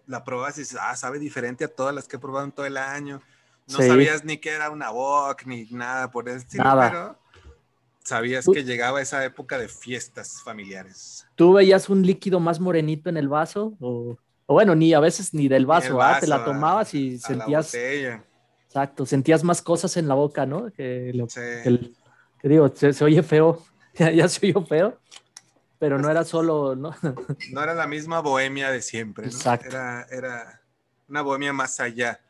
la 0.07 0.23
probas 0.23 0.59
y 0.59 0.61
dices, 0.61 0.79
ah, 0.79 0.95
sabe 0.97 1.19
diferente 1.19 1.65
a 1.65 1.69
todas 1.69 1.95
las 1.95 2.07
que 2.07 2.17
he 2.17 2.19
probado 2.19 2.45
en 2.45 2.53
todo 2.53 2.67
el 2.67 2.77
año. 2.77 3.23
No 3.69 3.79
sabías 3.79 4.25
ni 4.25 4.39
que 4.39 4.51
era 4.51 4.71
una 4.71 4.91
bock 4.91 5.45
ni 5.45 5.65
nada 5.71 6.11
por 6.11 6.29
el 6.29 6.37
estilo, 6.37 6.65
pero 6.79 7.19
sabías 8.05 8.47
que 8.47 8.65
llegaba 8.65 9.03
esa 9.03 9.25
época 9.25 9.59
de 9.59 9.69
fiestas 9.69 10.41
familiares. 10.43 11.27
¿Tú 11.35 11.55
veías 11.55 11.89
un 11.89 12.03
líquido 12.03 12.39
más 12.39 12.61
morenito 12.61 13.09
en 13.09 13.17
el 13.17 13.29
vaso? 13.29 13.77
O, 13.81 14.17
bueno, 14.47 14.75
ni 14.77 14.95
a 14.95 15.01
veces 15.01 15.35
ni 15.35 15.49
del 15.49 15.67
vaso, 15.67 16.01
¿ah? 16.01 16.19
te 16.21 16.27
la 16.27 16.45
tomabas 16.45 16.95
y 16.95 17.19
sentías... 17.19 17.75
Exacto, 17.75 19.07
sentías 19.07 19.43
más 19.43 19.63
cosas 19.63 19.97
en 19.97 20.07
la 20.07 20.15
boca, 20.15 20.45
¿no? 20.45 20.71
Que, 20.71 21.11
lo, 21.15 21.27
que, 21.27 22.49
digo, 22.49 22.69
se, 22.69 23.03
oye 23.03 23.23
feo, 23.23 23.65
ya, 23.95 24.29
se 24.29 24.47
oyó 24.47 24.67
feo, 24.67 24.99
pero 25.79 25.97
no 25.97 26.03
pues 26.03 26.11
era 26.11 26.25
solo, 26.25 26.77
¿no? 26.77 26.95
no 27.53 27.63
era 27.63 27.75
la 27.75 27.87
misma 27.87 28.21
bohemia 28.21 28.71
de 28.71 28.83
siempre, 28.83 29.27
¿no? 29.27 29.33
Exacto. 29.33 29.69
Era, 29.69 30.07
era 30.11 30.61
una 31.09 31.23
bohemia 31.23 31.55
más 31.55 31.81
allá. 31.81 32.21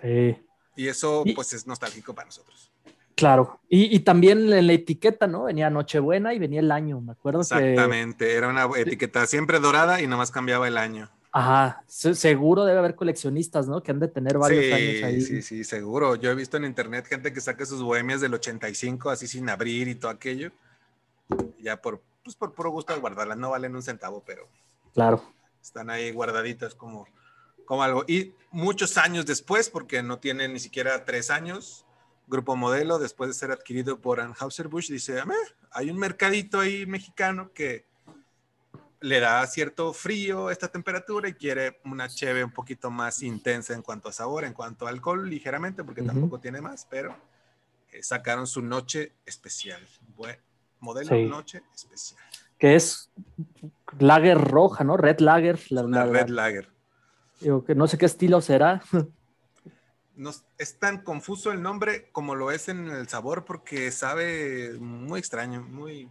Sí. 0.00 0.38
Y 0.78 0.86
eso, 0.86 1.24
pues, 1.34 1.52
es 1.54 1.66
nostálgico 1.66 2.14
para 2.14 2.26
nosotros. 2.26 2.70
Claro, 3.16 3.58
y, 3.68 3.98
también 3.98 4.52
en 4.52 4.68
la 4.68 4.72
etiqueta, 4.72 5.26
¿no? 5.26 5.42
Venía 5.42 5.70
Nochebuena 5.70 6.34
y 6.34 6.38
venía 6.38 6.60
el 6.60 6.70
año, 6.70 7.00
me 7.00 7.10
acuerdo 7.10 7.40
Exactamente, 7.40 8.32
era 8.32 8.46
una 8.46 8.68
etiqueta 8.76 9.26
siempre 9.26 9.58
dorada 9.58 10.00
y 10.00 10.06
nomás 10.06 10.30
cambiaba 10.30 10.68
el 10.68 10.78
año. 10.78 11.10
Ajá, 11.32 11.82
seguro 11.88 12.64
debe 12.64 12.78
haber 12.78 12.94
coleccionistas, 12.94 13.66
¿no? 13.66 13.82
Que 13.82 13.90
han 13.90 13.98
de 13.98 14.06
tener 14.06 14.38
varios 14.38 14.72
años 14.72 15.02
ahí. 15.02 15.20
Sí, 15.20 15.42
sí, 15.42 15.64
seguro. 15.64 16.14
Yo 16.14 16.30
he 16.30 16.34
visto 16.36 16.56
en 16.56 16.64
internet 16.64 17.06
gente 17.08 17.32
que 17.32 17.40
saca 17.40 17.66
sus 17.66 17.82
bohemias 17.82 18.20
del 18.20 18.34
85 18.34 19.10
así 19.10 19.26
sin 19.26 19.48
abrir 19.48 19.88
y 19.88 19.96
todo 19.96 20.12
aquello. 20.12 20.52
Ya 21.60 21.82
por, 21.82 22.00
pues 22.22 22.36
por 22.36 22.54
puro 22.54 22.70
gusto 22.70 22.94
de 22.94 23.00
guardarlas, 23.00 23.36
no 23.36 23.50
valen 23.50 23.74
un 23.74 23.82
centavo, 23.82 24.22
pero. 24.24 24.46
Claro. 24.94 25.24
Están 25.60 25.90
ahí 25.90 26.12
guardaditas 26.12 26.76
como, 26.76 27.08
como 27.68 27.82
algo. 27.82 28.02
Y 28.08 28.32
muchos 28.50 28.96
años 28.96 29.26
después, 29.26 29.68
porque 29.68 30.02
no 30.02 30.18
tienen 30.18 30.54
ni 30.54 30.58
siquiera 30.58 31.04
tres 31.04 31.30
años, 31.30 31.84
Grupo 32.26 32.56
Modelo, 32.56 32.98
después 32.98 33.28
de 33.28 33.34
ser 33.34 33.50
adquirido 33.50 34.00
por 34.00 34.20
Anheuser-Busch, 34.20 34.88
dice, 34.88 35.22
hay 35.70 35.90
un 35.90 35.98
mercadito 35.98 36.60
ahí 36.60 36.86
mexicano 36.86 37.52
que 37.52 37.86
le 39.00 39.20
da 39.20 39.46
cierto 39.46 39.92
frío 39.92 40.50
esta 40.50 40.68
temperatura 40.68 41.28
y 41.28 41.34
quiere 41.34 41.78
una 41.84 42.08
cheve 42.08 42.42
un 42.42 42.52
poquito 42.52 42.90
más 42.90 43.22
intensa 43.22 43.74
en 43.74 43.82
cuanto 43.82 44.08
a 44.08 44.12
sabor, 44.12 44.44
en 44.44 44.54
cuanto 44.54 44.86
a 44.86 44.90
alcohol, 44.90 45.28
ligeramente, 45.28 45.84
porque 45.84 46.02
tampoco 46.02 46.40
tiene 46.40 46.62
más, 46.62 46.86
pero 46.88 47.14
eh, 47.92 48.02
sacaron 48.02 48.46
su 48.46 48.62
noche 48.62 49.12
especial. 49.26 49.86
modelo 50.80 51.16
noche 51.28 51.62
especial. 51.74 52.20
Que 52.58 52.76
es 52.76 53.10
lager 53.98 54.38
roja, 54.38 54.84
¿no? 54.84 54.96
Red 54.96 55.20
lager. 55.20 55.60
La, 55.68 56.06
red 56.06 56.28
lager. 56.28 56.77
Digo, 57.40 57.64
que 57.64 57.74
no 57.74 57.86
sé 57.86 57.98
qué 57.98 58.06
estilo 58.06 58.40
será. 58.40 58.82
No, 60.16 60.32
es 60.58 60.78
tan 60.80 61.02
confuso 61.02 61.52
el 61.52 61.62
nombre 61.62 62.10
como 62.10 62.34
lo 62.34 62.50
es 62.50 62.68
en 62.68 62.88
el 62.88 63.08
sabor 63.08 63.44
porque 63.44 63.92
sabe 63.92 64.76
muy 64.80 65.20
extraño, 65.20 65.62
muy 65.62 66.08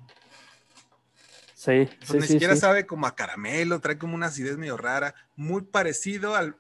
Sí, 1.57 1.89
pues 2.07 2.21
ni 2.21 2.27
siquiera 2.27 2.55
sabe 2.55 2.85
como 2.85 3.07
a 3.07 3.15
caramelo, 3.15 3.81
trae 3.81 3.97
como 3.97 4.13
una 4.13 4.27
acidez 4.27 4.57
medio 4.57 4.77
rara, 4.77 5.15
muy 5.35 5.63
parecido 5.63 6.35
al, 6.35 6.55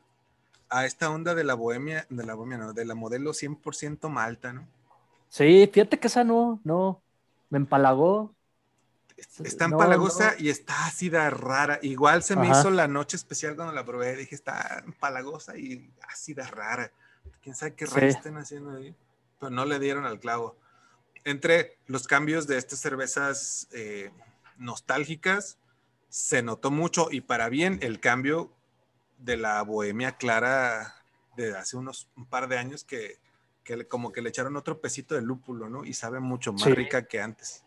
a 0.69 0.87
esta 0.87 1.11
onda 1.11 1.35
de 1.35 1.43
la 1.43 1.53
bohemia, 1.53 2.07
de 2.09 2.25
la 2.25 2.33
bohemia, 2.33 2.57
no, 2.57 2.73
de 2.73 2.83
la 2.83 2.95
modelo 2.95 3.31
100% 3.31 4.09
malta, 4.09 4.53
¿no? 4.53 4.67
Sí, 5.29 5.69
fíjate 5.71 5.99
que 5.99 6.07
esa 6.07 6.23
no, 6.23 6.59
no, 6.63 7.03
me 7.51 7.59
empalagó. 7.59 8.33
Está 9.43 9.65
empalagosa 9.65 10.35
y 10.37 10.49
está 10.49 10.85
ácida 10.85 11.29
rara. 11.29 11.79
Igual 11.81 12.23
se 12.23 12.35
me 12.35 12.47
hizo 12.49 12.69
la 12.69 12.87
noche 12.87 13.17
especial 13.17 13.55
cuando 13.55 13.73
la 13.73 13.83
probé. 13.83 14.15
Dije, 14.15 14.35
está 14.35 14.83
empalagosa 14.85 15.57
y 15.57 15.91
ácida 16.07 16.47
rara. 16.47 16.91
Quién 17.41 17.55
sabe 17.55 17.73
qué 17.73 17.87
sí. 17.87 17.99
estén 18.01 18.37
haciendo 18.37 18.71
ahí. 18.71 18.95
Pero 19.39 19.49
no 19.49 19.65
le 19.65 19.79
dieron 19.79 20.05
al 20.05 20.19
clavo. 20.19 20.57
Entre 21.23 21.77
los 21.87 22.07
cambios 22.07 22.47
de 22.47 22.57
estas 22.57 22.79
cervezas 22.79 23.67
eh, 23.71 24.11
nostálgicas, 24.57 25.57
se 26.09 26.41
notó 26.41 26.71
mucho 26.71 27.09
y 27.11 27.21
para 27.21 27.49
bien 27.49 27.79
el 27.81 27.99
cambio 27.99 28.53
de 29.17 29.37
la 29.37 29.61
bohemia 29.63 30.13
clara 30.13 30.95
de 31.35 31.55
hace 31.57 31.77
unos 31.77 32.09
un 32.15 32.25
par 32.25 32.47
de 32.47 32.57
años 32.57 32.83
que, 32.83 33.19
como 33.87 34.11
que 34.11 34.21
le 34.21 34.29
echaron 34.29 34.55
otro 34.55 34.79
pesito 34.79 35.15
de 35.15 35.21
lúpulo, 35.21 35.69
¿no? 35.69 35.85
Y 35.85 35.93
sabe 35.93 36.19
mucho 36.19 36.53
más 36.53 36.65
rica 36.65 37.07
que 37.07 37.21
antes. 37.21 37.63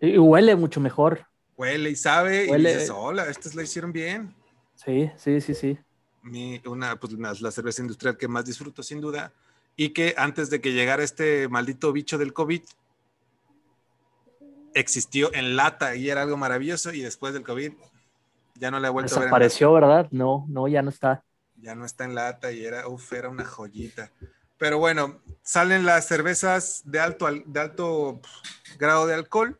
Y 0.00 0.18
huele 0.18 0.56
mucho 0.56 0.80
mejor. 0.80 1.26
Huele 1.56 1.90
y 1.90 1.96
sabe 1.96 2.46
y 2.46 2.56
dices, 2.56 2.90
hola, 2.90 3.26
estas 3.26 3.54
la 3.54 3.62
hicieron 3.62 3.92
bien. 3.92 4.34
Sí, 4.74 5.10
sí, 5.16 5.40
sí, 5.40 5.54
sí. 5.54 5.78
Mi, 6.22 6.60
una, 6.66 6.96
pues 6.96 7.12
la 7.40 7.50
cerveza 7.50 7.82
industrial 7.82 8.16
que 8.16 8.28
más 8.28 8.44
disfruto 8.44 8.82
sin 8.82 9.00
duda 9.00 9.32
y 9.76 9.90
que 9.90 10.14
antes 10.16 10.50
de 10.50 10.60
que 10.60 10.72
llegara 10.72 11.02
este 11.02 11.48
maldito 11.48 11.92
bicho 11.92 12.18
del 12.18 12.32
COVID, 12.32 12.62
existió 14.74 15.32
en 15.34 15.56
lata 15.56 15.94
y 15.96 16.10
era 16.10 16.22
algo 16.22 16.36
maravilloso 16.36 16.92
y 16.92 17.00
después 17.00 17.32
del 17.32 17.44
COVID 17.44 17.72
ya 18.56 18.70
no 18.70 18.80
le 18.80 18.88
ha 18.88 18.90
vuelto 18.90 19.14
a 19.14 19.18
ver. 19.18 19.26
Desapareció, 19.26 19.72
¿verdad? 19.72 20.08
No, 20.10 20.44
no, 20.48 20.68
ya 20.68 20.82
no 20.82 20.90
está. 20.90 21.24
Ya 21.60 21.74
no 21.74 21.84
está 21.84 22.04
en 22.04 22.14
lata 22.14 22.52
y 22.52 22.64
era, 22.64 22.88
uf, 22.88 23.12
era 23.12 23.28
una 23.28 23.44
joyita. 23.44 24.10
Pero 24.58 24.78
bueno, 24.78 25.20
salen 25.42 25.84
las 25.84 26.06
cervezas 26.06 26.82
de 26.84 27.00
alto, 27.00 27.28
de 27.46 27.60
alto 27.60 28.20
grado 28.78 29.06
de 29.06 29.14
alcohol 29.14 29.58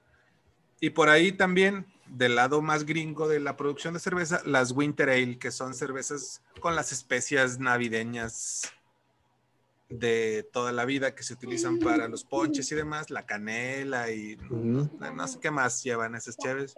y 0.81 0.91
por 0.91 1.09
ahí 1.09 1.33
también 1.33 1.87
del 2.07 2.37
lado 2.37 2.63
más 2.63 2.85
gringo 2.85 3.29
de 3.29 3.41
la 3.41 3.57
producción 3.57 3.95
de 3.95 4.01
cerveza, 4.01 4.43
las 4.45 4.73
Winter 4.73 5.11
Ale, 5.11 5.39
que 5.39 5.51
son 5.51 5.75
cervezas 5.75 6.43
con 6.61 6.77
las 6.77 6.93
especias 6.93 7.59
navideñas 7.59 8.63
de 9.89 10.49
toda 10.53 10.73
la 10.73 10.85
vida 10.85 11.15
que 11.15 11.23
se 11.23 11.35
utilizan 11.35 11.79
para 11.79 12.09
los 12.09 12.25
ponches 12.25 12.71
y 12.73 12.75
demás, 12.75 13.11
la 13.11 13.27
canela 13.27 14.11
y 14.11 14.37
no, 14.37 15.29
sé 15.29 15.39
qué 15.41 15.51
más 15.51 15.83
llevan 15.83 16.15
esas 16.15 16.37
cheves. 16.37 16.75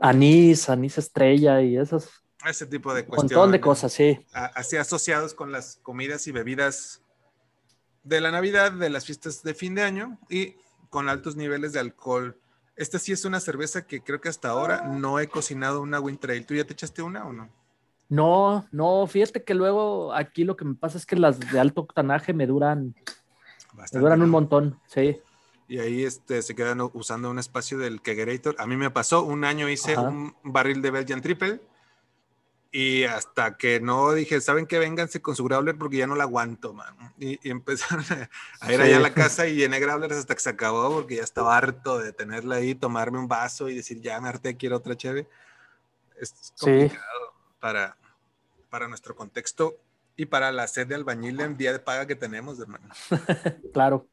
Anís, 0.00 0.68
anís 0.68 0.98
estrella 0.98 1.62
y 1.62 1.76
esos. 1.76 2.10
Ese 2.44 2.66
tipo 2.66 2.94
de 2.94 3.04
cuestiones. 3.04 3.32
Un 3.32 3.36
montón 3.36 3.52
de 3.52 3.60
cosas, 3.60 3.92
sí. 3.92 4.26
Así 4.32 4.76
asociados 4.76 5.34
con 5.34 5.52
las 5.52 5.76
comidas 5.82 6.26
y 6.26 6.32
bebidas 6.32 7.02
de 8.02 8.20
la 8.20 8.30
Navidad, 8.30 8.72
de 8.72 8.90
las 8.90 9.04
fiestas 9.04 9.42
de 9.42 9.54
fin 9.54 9.74
de 9.74 9.82
año 9.82 10.18
y 10.28 10.56
con 10.88 11.08
altos 11.08 11.36
niveles 11.36 11.72
de 11.72 11.80
alcohol. 11.80 12.38
Esta 12.80 12.98
sí 12.98 13.12
es 13.12 13.26
una 13.26 13.40
cerveza 13.40 13.86
que 13.86 14.00
creo 14.00 14.22
que 14.22 14.30
hasta 14.30 14.48
ahora 14.48 14.80
no 14.88 15.20
he 15.20 15.28
cocinado 15.28 15.82
una 15.82 16.00
Winter 16.00 16.30
Ale. 16.30 16.44
¿Tú 16.44 16.54
ya 16.54 16.64
te 16.64 16.72
echaste 16.72 17.02
una 17.02 17.26
o 17.26 17.32
no? 17.34 17.50
No, 18.08 18.66
no, 18.72 19.06
fíjate 19.06 19.44
que 19.44 19.52
luego 19.52 20.14
aquí 20.14 20.44
lo 20.44 20.56
que 20.56 20.64
me 20.64 20.74
pasa 20.74 20.96
es 20.96 21.04
que 21.04 21.14
las 21.14 21.38
de 21.38 21.60
alto 21.60 21.82
octanaje 21.82 22.32
me 22.32 22.46
duran, 22.46 22.94
me 23.92 24.00
duran 24.00 24.22
un 24.22 24.30
montón, 24.30 24.80
sí. 24.86 25.20
Y 25.68 25.78
ahí 25.78 26.04
este, 26.04 26.40
se 26.40 26.54
quedan 26.54 26.80
usando 26.94 27.30
un 27.30 27.38
espacio 27.38 27.76
del 27.76 28.00
Kegerator. 28.00 28.56
A 28.58 28.66
mí 28.66 28.78
me 28.78 28.90
pasó, 28.90 29.24
un 29.24 29.44
año 29.44 29.68
hice 29.68 29.98
un 29.98 30.34
barril 30.42 30.80
de 30.80 30.90
Belgian 30.90 31.20
Triple 31.20 31.60
y 32.72 33.04
hasta 33.04 33.56
que 33.56 33.80
no 33.80 34.12
dije, 34.12 34.40
¿saben 34.40 34.66
qué? 34.66 34.78
Vénganse 34.78 35.20
con 35.20 35.34
su 35.34 35.44
Growler 35.44 35.76
porque 35.76 35.96
ya 35.96 36.06
no 36.06 36.14
la 36.14 36.24
aguanto, 36.24 36.72
man. 36.72 36.94
Y, 37.18 37.48
empezaron 37.48 38.04
a, 38.60 38.72
ir 38.72 38.80
allá 38.80 38.98
a 38.98 39.00
la 39.00 39.12
casa 39.12 39.48
y 39.48 39.56
llené 39.56 39.80
Growlers 39.80 40.16
hasta 40.16 40.34
que 40.34 40.40
se 40.40 40.50
acabó 40.50 40.92
porque 40.92 41.16
ya 41.16 41.22
estaba 41.22 41.56
harto 41.56 41.98
de 41.98 42.12
tenerla 42.12 42.56
ahí, 42.56 42.74
tomarme 42.74 43.18
un 43.18 43.28
vaso 43.28 43.68
y 43.68 43.74
decir, 43.74 44.00
ya 44.00 44.20
me 44.20 44.28
harté, 44.28 44.56
quiero 44.56 44.76
otra 44.76 44.96
cheve. 44.96 45.26
Es 46.20 46.52
complicado 46.58 47.34
para, 47.58 47.96
para 48.68 48.86
nuestro 48.86 49.16
contexto 49.16 49.76
y 50.16 50.26
para 50.26 50.52
la 50.52 50.68
sed 50.68 50.86
de 50.86 50.94
albañil 50.94 51.40
en 51.40 51.56
día 51.56 51.72
de 51.72 51.78
paga 51.78 52.06
que 52.06 52.14
tenemos, 52.14 52.60
hermano. 52.60 52.88
claro. 53.72 54.06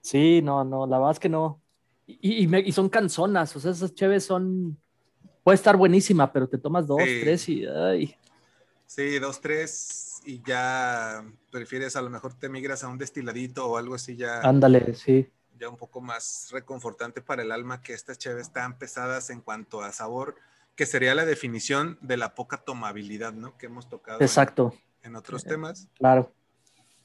Sí, 0.00 0.40
no, 0.42 0.64
no, 0.64 0.86
la 0.86 0.98
verdad 0.98 1.12
es 1.12 1.20
que 1.20 1.28
no. 1.28 1.60
Y, 2.06 2.46
y, 2.46 2.72
son 2.72 2.88
canzonas, 2.88 3.54
o 3.54 3.60
sea, 3.60 3.70
esas 3.70 3.94
cheves 3.94 4.24
son. 4.24 4.78
Puede 5.42 5.56
estar 5.56 5.76
buenísima, 5.76 6.32
pero 6.32 6.48
te 6.48 6.58
tomas 6.58 6.86
dos, 6.86 7.02
tres 7.02 7.48
y. 7.48 7.66
Ay. 7.66 8.16
Sí, 8.86 9.18
dos, 9.18 9.40
tres 9.40 10.20
y 10.24 10.42
ya 10.42 11.24
prefieres 11.50 11.96
a 11.96 12.02
lo 12.02 12.10
mejor 12.10 12.34
te 12.34 12.48
migras 12.48 12.84
a 12.84 12.88
un 12.88 12.98
destiladito 12.98 13.66
o 13.66 13.76
algo 13.76 13.94
así 13.94 14.16
ya. 14.16 14.40
Ándale, 14.40 14.94
sí. 14.94 15.28
Ya 15.58 15.68
un 15.68 15.76
poco 15.76 16.00
más 16.00 16.48
reconfortante 16.50 17.20
para 17.20 17.42
el 17.42 17.52
alma 17.52 17.82
que 17.82 17.92
estas 17.92 18.18
cheves 18.18 18.52
tan 18.52 18.78
pesadas 18.78 19.30
en 19.30 19.40
cuanto 19.40 19.82
a 19.82 19.92
sabor 19.92 20.36
que 20.76 20.86
sería 20.86 21.14
la 21.14 21.24
definición 21.24 21.98
de 22.00 22.16
la 22.16 22.34
poca 22.34 22.58
tomabilidad, 22.58 23.32
¿no? 23.32 23.56
Que 23.58 23.66
hemos 23.66 23.88
tocado 23.88 24.20
Exacto. 24.20 24.74
En, 25.02 25.16
otros 25.16 25.44
temas. 25.44 25.88
Claro. 25.98 26.32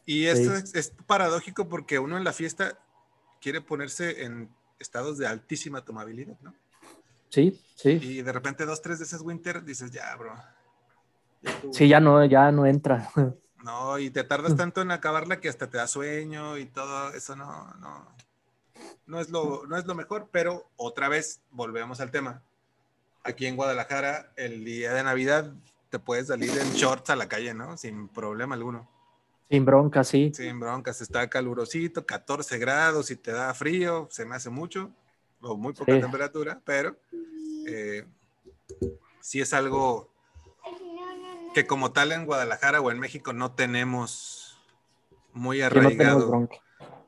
Y 0.05 0.25
esto 0.25 0.53
es, 0.55 0.93
paradójico 1.05 1.67
porque 1.67 1.99
uno 1.99 2.17
en 2.17 2.23
la 2.23 2.31
fiesta 2.31 2.79
quiere 3.41 3.59
ponerse 3.59 4.23
en 4.23 4.49
estados 4.79 5.17
de 5.17 5.27
altísima 5.27 5.83
tomabilidad, 5.83 6.37
¿no? 6.41 6.53
Sí, 7.29 7.61
sí. 7.75 7.99
Y 8.01 8.21
de 8.21 8.31
repente 8.31 8.65
dos, 8.65 8.81
tres 8.81 8.99
de 8.99 9.05
esas 9.05 9.21
winter 9.21 9.63
dices, 9.63 9.91
ya, 9.91 10.15
bro. 10.15 10.33
sí, 11.71 11.87
ya 11.87 11.99
no, 11.99 12.23
ya 12.25 12.51
no 12.51 12.65
entra. 12.65 13.09
No, 13.63 13.97
y 13.97 14.11
te 14.11 14.23
tardas 14.23 14.55
tanto 14.55 14.81
en 14.81 14.91
acabarla 14.91 15.41
que 15.41 15.49
hasta 15.49 15.67
te 15.67 15.77
da 15.77 15.87
sueño 15.87 16.57
y 16.57 16.67
todo 16.67 17.11
eso 17.13 17.35
no, 17.35 17.73
no, 17.79 18.15
no 19.07 19.19
es 19.19 19.29
lo, 19.29 19.65
no 19.65 19.75
es 19.75 19.85
lo 19.85 19.95
mejor, 19.95 20.29
pero 20.31 20.69
otra 20.77 21.09
vez 21.09 21.41
volvemos 21.49 21.99
al 21.99 22.11
tema 22.11 22.43
aquí 23.27 23.45
en 23.45 23.55
Guadalajara, 23.55 24.31
el 24.37 24.63
día 24.63 24.93
de 24.93 25.03
Navidad 25.03 25.53
te 25.89 25.99
puedes 25.99 26.27
salir 26.27 26.49
en 26.49 26.73
shorts 26.73 27.09
a 27.09 27.15
la 27.15 27.27
calle, 27.27 27.53
¿no? 27.53 27.77
Sin 27.77 28.07
problema 28.07 28.55
alguno. 28.55 28.89
Sin 29.49 29.65
broncas, 29.65 30.07
sí. 30.07 30.31
Sin 30.33 30.59
broncas, 30.59 31.01
está 31.01 31.29
calurosito, 31.29 32.05
14 32.05 32.57
grados 32.57 33.11
y 33.11 33.15
te 33.15 33.31
da 33.31 33.53
frío, 33.53 34.07
se 34.11 34.25
me 34.25 34.35
hace 34.35 34.49
mucho, 34.49 34.91
o 35.41 35.55
muy 35.55 35.73
poca 35.73 35.99
temperatura, 35.99 36.61
pero 36.65 36.97
eh, 37.67 38.05
sí 39.19 39.41
es 39.41 39.53
algo 39.53 40.09
que 41.53 41.65
como 41.65 41.91
tal 41.91 42.11
en 42.11 42.25
Guadalajara 42.25 42.81
o 42.81 42.91
en 42.91 42.99
México 42.99 43.33
no 43.33 43.53
tenemos 43.53 44.59
muy 45.33 45.61
arraigado 45.61 46.49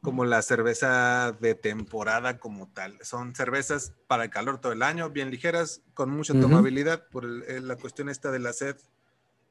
como 0.02 0.26
la 0.26 0.42
cerveza 0.42 1.36
de 1.40 1.56
temporada 1.56 2.40
como 2.40 2.68
tal. 2.70 2.98
Son 3.02 3.36
cervezas 3.36 3.94
para 4.08 4.24
el 4.24 4.30
calor 4.30 4.60
todo 4.60 4.72
el 4.72 4.82
año, 4.82 5.10
bien 5.10 5.30
ligeras, 5.30 5.82
con 5.94 6.10
mucha 6.10 6.34
tomabilidad 6.40 7.08
por 7.10 7.26
la 7.26 7.76
cuestión 7.76 8.10
esta 8.10 8.32
de 8.32 8.40
la 8.40 8.54
sed 8.54 8.78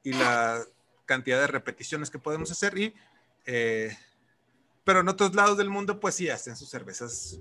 y 0.03 0.13
la 0.13 0.63
cantidad 1.05 1.41
de 1.41 1.49
repeticiones 1.49 2.11
que 2.11 2.19
podemos 2.19 2.51
hacer. 2.51 2.79
Y, 2.79 2.95
eh, 3.45 3.97
pero 4.85 5.01
en 5.01 5.09
otros 5.09 5.35
lados 5.35 5.59
del 5.59 5.71
mundo, 5.71 6.01
pues 6.01 6.15
sí 6.15 6.31
hacen 6.31 6.57
sus 6.57 6.71
cervezas 6.71 7.41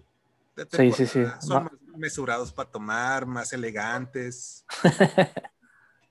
de. 0.66 0.68
Sí, 0.70 0.92
sí, 0.92 1.08
sí. 1.08 1.24
Son 1.40 1.64
más 1.64 1.74
mesurados 1.96 2.52
para 2.52 2.70
tomar, 2.70 3.26
más 3.26 3.54
elegantes. 3.54 4.66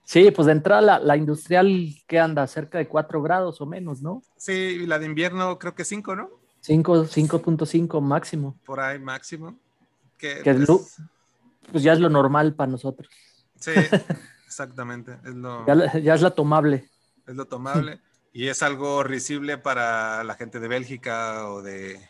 Sí, 0.08 0.30
pues 0.30 0.46
de 0.46 0.52
entrada 0.52 0.80
la, 0.80 0.98
la, 1.00 1.16
industrial 1.16 1.92
que 2.06 2.20
anda 2.20 2.46
cerca 2.46 2.78
de 2.78 2.86
4 2.86 3.20
grados 3.22 3.60
o 3.60 3.66
menos, 3.66 4.02
¿no? 4.02 4.22
Sí, 4.36 4.52
y 4.52 4.86
la 4.86 5.00
de 5.00 5.06
invierno 5.06 5.58
creo 5.58 5.74
que 5.74 5.84
5, 5.84 6.14
¿no? 6.14 6.30
5.5 6.62 8.00
máximo. 8.00 8.56
Por 8.64 8.78
ahí 8.78 9.00
máximo. 9.00 9.58
Que, 10.16 10.42
que 10.42 10.54
pues, 10.54 10.68
lo, 10.68 10.80
pues 11.72 11.82
ya 11.82 11.92
es 11.92 11.98
lo 11.98 12.08
normal 12.08 12.54
para 12.54 12.70
nosotros. 12.70 13.08
Sí, 13.58 13.72
exactamente. 14.46 15.18
Es 15.24 15.34
lo, 15.34 15.66
ya, 15.66 16.00
ya, 16.00 16.14
es 16.14 16.22
la 16.22 16.30
tomable. 16.30 16.88
Es 17.26 17.34
lo 17.34 17.46
tomable. 17.46 18.00
y 18.32 18.46
es 18.46 18.62
algo 18.62 19.02
risible 19.02 19.58
para 19.58 20.22
la 20.22 20.34
gente 20.34 20.60
de 20.60 20.68
Bélgica 20.68 21.48
o 21.48 21.62
de 21.62 22.00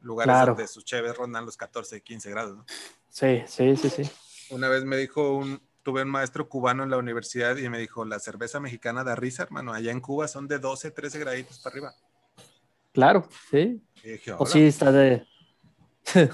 lugares 0.00 0.32
Claro. 0.32 0.54
donde 0.54 0.68
sus 0.68 0.84
cheves 0.84 1.16
rondan 1.16 1.44
los 1.44 1.56
14, 1.56 2.00
15 2.02 2.30
grados. 2.30 2.56
¿no? 2.56 2.64
Sí, 3.08 3.42
sí, 3.46 3.76
sí, 3.76 3.90
sí. 3.90 4.10
Una 4.50 4.68
vez 4.68 4.84
me 4.84 4.96
dijo 4.96 5.36
un, 5.36 5.60
tuve 5.82 6.02
un 6.02 6.08
maestro 6.10 6.48
cubano 6.48 6.82
en 6.84 6.90
la 6.90 6.96
universidad 6.98 7.56
y 7.56 7.68
me 7.68 7.78
dijo, 7.78 8.04
la 8.04 8.18
cerveza 8.18 8.60
mexicana 8.60 9.04
da 9.04 9.14
risa, 9.16 9.42
hermano. 9.42 9.72
Allá 9.72 9.90
en 9.92 10.00
Cuba 10.00 10.28
son 10.28 10.46
de 10.48 10.58
12, 10.58 10.90
13 10.90 11.18
graditos 11.18 11.58
para 11.60 11.72
arriba. 11.74 11.94
Claro, 12.92 13.28
sí. 13.50 13.82
Dije, 14.02 14.32
O 14.38 14.46
sí, 14.46 14.66
está 14.66 14.90
de 14.92 15.26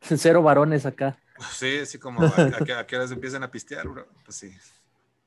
cero 0.00 0.42
varones 0.42 0.86
acá. 0.86 1.18
Sí, 1.52 1.78
así 1.78 1.98
como 1.98 2.22
a, 2.22 2.26
a 2.28 2.80
a 2.80 2.86
qué 2.86 2.96
horas 2.96 3.10
empiezan 3.10 3.42
a 3.42 3.50
pistear, 3.50 3.86
bro. 3.88 4.06
Pues 4.24 4.36
sí. 4.38 4.50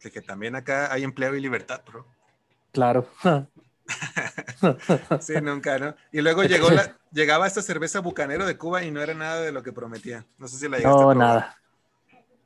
De 0.02 0.12
que 0.12 0.22
también 0.22 0.56
acá 0.56 0.92
hay 0.92 1.04
empleo 1.04 1.36
y 1.36 1.42
libertad, 1.42 1.82
bro. 1.86 2.06
Claro. 2.72 3.08
Sí, 5.20 5.34
nunca, 5.42 5.78
¿no? 5.80 5.96
Y 6.12 6.22
luego 6.22 6.44
llegó 6.44 6.70
la, 6.70 6.98
llegaba 7.12 7.48
esta 7.48 7.62
cerveza 7.62 8.00
bucanero 8.02 8.46
de 8.46 8.58
Cuba 8.58 8.84
y 8.84 8.92
no 8.92 9.02
era 9.02 9.14
nada 9.14 9.42
de 9.42 9.52
lo 9.52 9.64
que 9.64 9.74
prometía. 9.74 10.26
No 10.38 10.48
sé 10.48 10.58
si 10.58 10.68
la 10.70 10.78
llegaste 10.78 10.98
a 11.00 11.02
No, 11.06 11.10
probar. 11.12 11.18
nada. 11.18 11.56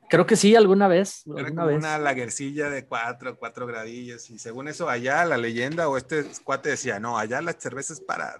Creo 0.08 0.26
que 0.26 0.36
sí, 0.36 0.54
alguna 0.54 0.86
vez. 0.86 1.24
Era 1.26 1.46
Alguna 1.46 1.62
como 1.62 1.66
vez. 1.68 1.78
una 1.78 1.98
lagercilla 1.98 2.68
de 2.70 2.84
cuatro, 2.86 3.36
cuatro 3.38 3.66
gradillos. 3.66 4.30
Y 4.30 4.38
según 4.38 4.68
eso, 4.68 4.88
allá 4.88 5.24
la 5.24 5.36
leyenda 5.36 5.88
o 5.88 5.96
este 5.96 6.24
cuate 6.44 6.70
decía, 6.70 7.00
no, 7.00 7.18
allá 7.18 7.40
la 7.40 7.52
cerveza 7.54 7.94
es 7.94 8.00
para 8.00 8.38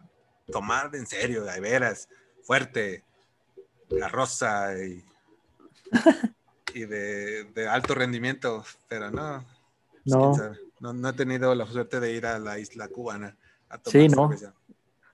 tomar 0.52 0.90
de 0.90 0.98
en 0.98 1.06
serio, 1.06 1.42
de 1.44 1.58
veras, 1.60 2.08
fuerte, 2.44 3.02
garrosa 3.90 4.74
y, 4.78 5.04
y 6.74 6.84
de, 6.84 7.44
de 7.44 7.68
alto 7.68 7.94
rendimiento. 7.94 8.64
Pero 8.88 9.10
no, 9.10 9.44
pues, 10.04 10.04
No. 10.04 10.32
No, 10.84 10.92
no 10.92 11.08
he 11.08 11.12
tenido 11.14 11.54
la 11.54 11.66
suerte 11.66 11.98
de 11.98 12.12
ir 12.12 12.26
a 12.26 12.38
la 12.38 12.58
isla 12.58 12.88
cubana 12.88 13.38
a 13.70 13.78
tomar 13.78 13.92
Sí, 14.02 14.08
no. 14.08 14.28
cerveza. 14.28 14.54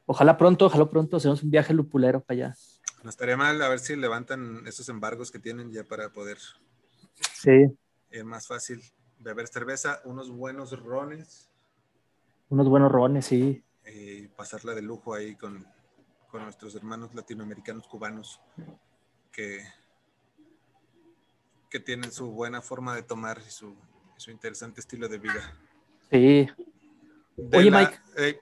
Ojalá 0.05 0.37
pronto, 0.37 0.66
ojalá 0.66 0.91
pronto 0.91 1.16
hacemos 1.18 1.45
un 1.45 1.51
viaje 1.53 1.73
lupulero 1.73 2.21
para 2.21 2.35
allá. 2.47 2.57
No 3.05 3.11
estaría 3.11 3.37
mal 3.37 3.62
a 3.62 3.68
ver 3.68 3.79
si 3.79 3.95
levantan 3.95 4.66
esos 4.66 4.89
embargos 4.89 5.31
que 5.31 5.39
tienen 5.39 5.71
ya 5.71 5.85
para 5.85 6.09
poder 6.12 6.39
Sí. 7.33 7.73
ir 8.11 8.25
más 8.25 8.49
fácil 8.49 8.83
beber 9.21 9.47
cerveza, 9.47 10.01
unos 10.05 10.29
buenos 10.31 10.77
rones 10.83 11.49
Unos 12.49 12.68
buenos 12.68 12.91
rones, 12.91 13.27
sí. 13.27 13.62
y 13.87 14.27
pasarla 14.27 14.75
de 14.75 14.83
lujo 14.83 15.14
ahí 15.14 15.37
con, 15.37 15.64
con 16.33 16.43
nuestros 16.43 16.75
hermanos 16.75 17.14
latinoamericanos 17.14 17.87
cubanos 17.87 18.41
que, 19.31 19.62
que 21.71 21.79
tienen 21.79 22.11
su 22.11 22.33
buena 22.33 22.61
forma 22.61 22.97
de 22.97 23.05
tomar 23.05 23.41
y 23.47 23.51
su, 23.51 23.77
su 24.21 24.31
interesante 24.31 24.81
estilo 24.81 25.09
de 25.09 25.18
vida. 25.18 25.41
Sí. 26.11 26.49
De 27.37 27.59
Oye, 27.59 27.71
la- 27.71 27.81
Mike. 27.81 27.95
eh, 28.18 28.39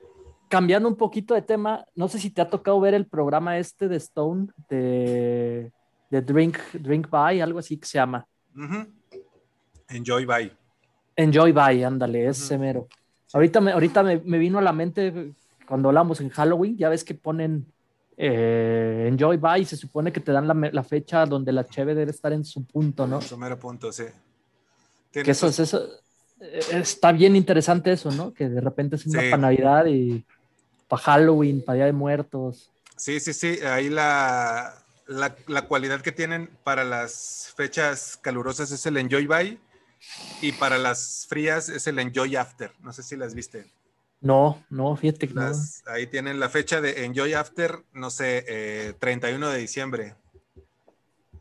Cambiando 0.49 0.89
un 0.89 0.97
poquito 0.97 1.35
de 1.35 1.43
tema, 1.43 1.85
no 1.95 2.09
sé 2.09 2.18
si 2.18 2.31
te 2.31 2.41
ha 2.41 2.49
tocado 2.49 2.81
ver 2.81 2.95
el 2.95 3.07
programa 3.07 3.59
este 3.59 3.87
de 3.87 3.97
Stone 3.97 4.49
de, 4.70 5.70
de 6.11 6.22
Drink, 6.22 6.59
Drink 6.72 7.09
By, 7.11 7.41
algo 7.43 7.59
así 7.59 7.76
que 7.76 7.87
se 7.87 7.99
llama. 7.99 8.26
ujú. 8.57 8.87
Enjoy 9.89 10.24
bye. 10.24 10.51
Enjoy 11.16 11.53
By, 11.53 11.85
ándale, 11.85 12.29
ese 12.29 12.55
Ujú. 12.55 12.62
mero. 12.64 12.89
Ahorita, 13.35 13.61
me, 13.61 13.72
ahorita 13.72 14.03
me, 14.03 14.20
me 14.24 14.39
vino 14.39 14.59
a 14.59 14.62
la 14.62 14.72
mente 14.72 15.35
cuando 15.66 15.89
hablamos 15.91 16.20
en 16.22 16.31
Halloween, 16.31 16.79
ya 16.79 16.89
ves 16.89 17.05
que 17.05 17.14
ponen 17.14 17.70
eh, 18.16 19.07
Enjoy 19.07 19.37
By 19.37 19.61
y 19.62 19.64
se 19.66 19.76
supone 19.76 20.12
que 20.12 20.20
te 20.20 20.33
dan 20.33 20.49
la, 20.49 20.83
fecha 20.83 21.26
donde 21.26 21.53
la 21.53 21.64
cheve 21.66 21.95
debe 21.95 22.11
estar 22.11 22.33
en 22.33 22.45
su 22.45 22.64
punto, 22.66 23.07
¿no? 23.07 23.20
Su 23.20 23.37
mero 23.37 23.59
punto, 23.59 23.93
sí. 23.93 24.05
Que 25.12 25.30
eso, 25.30 25.48
es- 25.48 25.59
eso 25.59 25.88
eh, 26.40 26.61
está 26.70 27.12
bien 27.12 27.34
interesante 27.36 27.92
eso, 27.92 28.11
¿no? 28.12 28.32
Que 28.32 28.48
de 28.48 28.61
repente 28.61 28.96
es 28.96 29.06
una 29.06 29.20
Sí. 29.22 29.30
para 29.30 29.42
Navidad 29.42 29.86
y 29.86 30.24
para 30.88 31.02
Halloween, 31.02 31.64
para 31.64 31.76
Día 31.76 31.84
de 31.86 31.92
Muertos. 31.92 32.70
Sí, 32.96 33.20
sí, 33.20 33.32
sí. 33.32 33.59
Ahí 33.64 33.88
la, 33.88 34.74
la, 35.06 35.34
la 35.46 35.62
cualidad 35.62 36.00
que 36.00 36.12
tienen 36.12 36.50
para 36.64 36.84
las 36.84 37.52
fechas 37.56 38.18
calurosas 38.20 38.70
es 38.70 38.84
el 38.86 38.96
Enjoy 38.96 39.26
By 39.26 39.59
y 40.42 40.52
para 40.52 40.78
las 40.78 41.26
frías 41.28 41.68
es 41.68 41.86
el 41.86 41.98
Enjoy 41.98 42.36
After. 42.36 42.72
No 42.80 42.92
sé 42.92 43.02
si 43.02 43.16
las 43.16 43.34
viste. 43.34 43.66
No, 44.20 44.64
no, 44.68 44.96
fíjate 44.96 45.28
que 45.28 45.34
no. 45.34 45.52
Ahí 45.86 46.06
tienen 46.09 46.40
la 46.40 46.48
fecha 46.48 46.80
de 46.80 47.04
Enjoy 47.04 47.34
After, 47.34 47.84
no 47.92 48.11
sé, 48.11 48.44
eh, 48.48 48.94
31 48.98 49.48
de 49.50 49.59
diciembre. 49.59 50.14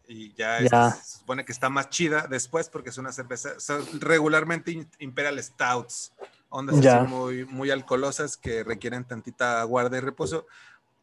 Y 0.08 0.34
ya, 0.34 0.60
es- 0.60 0.72
Ya. 0.72 0.92
se 0.92 1.20
supone 1.20 1.44
que 1.44 1.52
está 1.52 1.70
más 1.70 1.90
chida 1.90 2.28
después 2.28 2.70
porque 2.70 2.90
es 2.92 2.98
una 2.98 3.12
cerveza, 3.12 3.60
son 3.60 3.86
regularmente 4.00 4.72
in- 4.72 4.90
Imperial 5.00 5.42
Stouts, 5.44 6.14
ondas 6.50 6.78
así 7.04 7.08
muy, 7.10 7.46
muy 7.46 7.72
alcoholosas 7.72 8.38
que 8.38 8.64
requieren 8.64 9.04
tantita 9.06 9.62
guarda 9.64 9.98
y 9.98 10.02
reposo. 10.02 10.48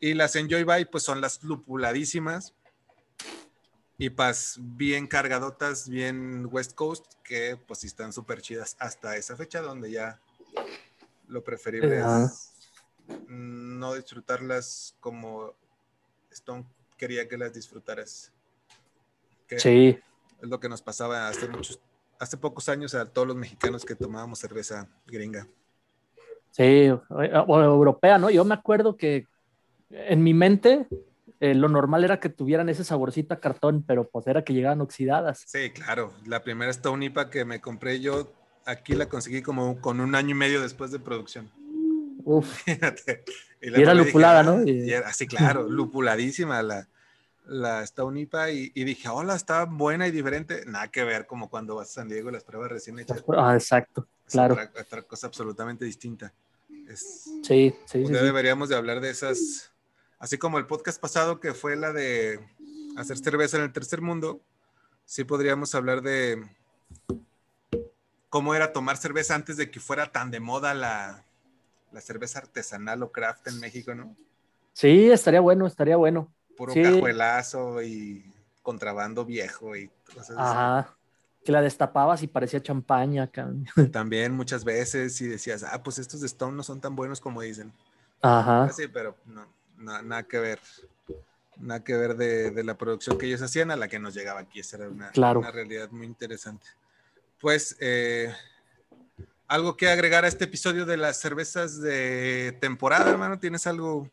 Y 0.01 0.15
las 0.15 0.37
Enjoy 0.37 0.65
By, 0.65 0.87
pues 0.91 1.05
son 1.05 1.21
las 1.21 1.43
lupuladísimas 1.43 2.55
y 3.99 4.11
pas 4.11 4.57
bien 4.61 5.07
cargadotas, 5.07 5.89
bien 5.89 6.49
West 6.51 6.75
Coast, 6.75 7.05
que 7.23 7.57
pues 7.57 7.81
sí 7.81 7.87
están 7.87 8.13
súper 8.13 8.41
chidas 8.43 8.77
hasta 8.79 9.17
esa 9.17 9.37
fecha 9.37 9.61
donde 9.61 9.91
ya 9.91 10.19
lo 11.29 11.45
preferible 11.45 12.01
es 12.25 12.51
no 13.29 13.95
disfrutarlas 13.95 14.95
como 15.01 15.53
Stone 16.31 16.65
quería 16.97 17.29
que 17.29 17.37
las 17.39 17.53
disfrutaras. 17.53 18.31
Que 19.47 19.59
Sí, 19.59 19.99
es 20.43 20.49
lo 20.49 20.61
que 20.61 20.69
nos 20.69 20.83
pasaba 20.83 21.29
hace 21.29 21.49
muchos, 21.49 21.81
hace 22.19 22.37
pocos 22.37 22.69
años 22.69 22.95
a 22.95 23.07
todos 23.07 23.29
los 23.29 23.37
mexicanos 23.37 23.85
que 23.85 23.95
tomábamos 23.95 24.39
cerveza 24.39 24.89
gringa. 25.07 25.47
sí, 26.51 26.89
o, 26.91 27.03
o 27.09 27.63
europea, 27.63 28.19
¿no? 28.19 28.31
Yo 28.31 28.45
me 28.45 28.55
acuerdo 28.55 28.97
que 28.97 29.27
en 29.91 30.23
mi 30.23 30.35
mente 30.35 30.87
eh, 31.41 31.55
lo 31.55 31.69
normal 31.69 32.05
era 32.05 32.21
que 32.21 32.29
tuvieran 32.29 32.69
ese 32.69 32.85
saborcito 32.85 33.35
a 33.35 33.41
cartón, 33.41 33.85
pero 33.87 34.09
pues 34.09 34.27
era 34.27 34.45
que 34.45 34.55
llegaban 34.55 34.81
oxidadas. 34.81 35.45
Sí, 35.47 35.71
claro. 35.71 36.13
La 36.27 36.43
primera 36.43 36.71
Stone 36.71 37.05
IPA 37.05 37.31
que 37.31 37.45
me 37.45 37.61
compré 37.61 38.01
yo, 38.01 38.33
aquí 38.65 38.95
la 38.95 39.09
conseguí 39.09 39.43
como 39.43 39.81
con 39.81 40.01
un 40.01 40.15
año 40.15 40.31
y 40.31 40.35
medio 40.35 40.63
después 40.63 40.91
de 40.91 40.99
producción. 41.01 41.51
Uf. 42.25 42.63
Y 43.67 43.81
era 43.81 43.95
lupulada, 43.95 44.41
ah, 44.41 44.43
¿no? 44.43 44.63
Y 44.63 44.93
era, 44.93 45.11
sí, 45.15 45.27
claro, 45.27 45.63
lupuladísima 45.71 46.63
la, 46.63 46.87
la 47.47 47.83
Stone 47.83 48.21
IPA. 48.21 48.51
Y, 48.51 48.73
y 48.75 48.85
dije, 48.85 49.09
hola, 49.09 49.35
está 49.35 49.65
buena 49.65 50.07
y 50.07 50.11
diferente. 50.11 50.65
Nada 50.67 50.89
que 50.89 51.05
ver 51.05 51.27
como 51.27 51.49
cuando 51.49 51.77
vas 51.77 51.91
a 51.91 51.93
San 51.95 52.09
Diego 52.09 52.31
y 52.31 52.33
las 52.33 52.45
pruebas 52.45 52.71
recién 52.71 52.99
hechas. 52.99 53.25
ah, 53.37 53.55
exacto, 53.55 54.07
Es 54.27 54.33
claro. 54.33 54.55
Otra, 54.55 54.71
otra 54.81 55.03
cosa 55.03 55.27
absolutamente 55.27 55.85
distinta. 55.85 56.33
Es, 56.89 57.25
Sí, 57.43 57.75
sí, 57.87 57.99
día 57.99 58.19
sí. 58.19 58.25
deberíamos 58.25 58.69
de 58.69 58.77
hablar 58.77 59.01
de 59.01 59.11
esas, 59.11 59.73
así 60.19 60.39
como 60.39 60.59
el 60.59 60.67
podcast 60.67 61.01
pasado 61.01 61.41
que 61.41 61.55
fue 61.55 61.77
la 61.77 61.93
de 61.93 62.41
hacer 62.97 63.19
cerveza 63.19 63.57
en 63.59 63.65
el 63.65 63.73
tercer 63.73 64.01
mundo, 64.01 64.41
sí 65.05 65.25
podríamos 65.25 65.75
hablar 65.75 66.03
de 66.03 66.43
cómo 68.29 68.55
era 68.55 68.73
tomar 68.73 68.97
cerveza 68.97 69.35
antes 69.35 69.57
de 69.57 69.71
que 69.71 69.81
fuera 69.81 70.11
tan 70.11 70.31
de 70.31 70.41
moda 70.41 70.75
la, 70.75 71.25
la 71.93 72.01
cerveza 72.01 72.41
artesanal 72.41 73.03
o 73.03 73.13
craft 73.13 73.47
en 73.49 73.61
México, 73.61 73.95
¿no? 73.95 74.17
Sí, 74.73 75.11
estaría 75.11 75.41
bueno, 75.41 75.67
estaría 75.67 75.97
bueno. 75.97 76.33
Puro 76.57 76.73
Sí. 76.73 76.83
cajuelazo 76.83 77.83
y 77.83 78.25
contrabando 78.63 79.25
viejo 79.25 79.77
y 79.77 79.89
cosas 80.07 80.31
así. 80.31 80.39
Ajá. 80.39 80.97
Que 81.45 81.53
la 81.53 81.61
destapabas 81.61 82.23
y 82.23 82.27
parecía 82.27 82.63
champaña, 82.63 83.27
cabrón. 83.31 83.67
También 83.93 84.33
muchas 84.33 84.65
veces 84.65 85.21
y 85.21 85.27
decías, 85.29 85.63
ah, 85.65 85.83
pues 85.83 85.99
estos 85.99 86.21
de 86.21 86.27
Stone 86.27 86.57
no 86.57 86.63
son 86.63 86.81
tan 86.81 86.97
buenos 86.97 87.21
como 87.21 87.43
dicen. 87.43 87.73
Ajá. 88.23 88.71
Sí, 88.71 88.85
pero 88.89 89.17
no, 89.27 89.47
na- 89.77 90.01
nada 90.03 90.23
que 90.23 90.39
ver. 90.39 90.61
Nada 91.59 91.85
que 91.85 91.95
ver 91.95 92.17
de, 92.17 92.51
de 92.51 92.65
la 92.65 92.77
producción 92.77 93.17
que 93.19 93.27
ellos 93.27 93.41
hacían 93.43 93.71
a 93.71 93.77
la 93.77 93.87
que 93.89 93.99
nos 94.01 94.15
llegaba 94.15 94.41
aquí. 94.41 94.61
Esa 94.61 94.77
era 94.79 94.89
una, 94.89 95.11
Claro. 95.11 95.41
una 95.41 95.51
realidad 95.53 95.89
muy 95.91 96.07
interesante. 96.07 96.67
Pues, 97.41 97.77
eh, 97.81 98.33
algo 99.47 99.77
que 99.77 99.89
agregar 99.89 100.25
a 100.25 100.29
este 100.29 100.45
episodio 100.45 100.87
de 100.87 100.97
las 100.97 101.19
cervezas 101.21 101.81
de 101.81 102.57
temporada, 102.61 103.11
hermano. 103.11 103.39
¿Tienes 103.39 103.67
algo 103.67 104.09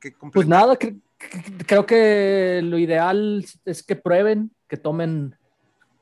que 0.00 0.10
Pues 0.10 0.18
completar? 0.20 0.48
nada, 0.48 0.74
cre- 0.78 0.88
cre- 0.96 1.00
creo 1.66 1.86
que 1.86 2.60
lo 2.62 2.78
ideal 2.78 3.44
es 3.64 3.82
que 3.82 3.96
prueben, 3.96 4.50
que 4.68 4.76
tomen, 4.76 5.36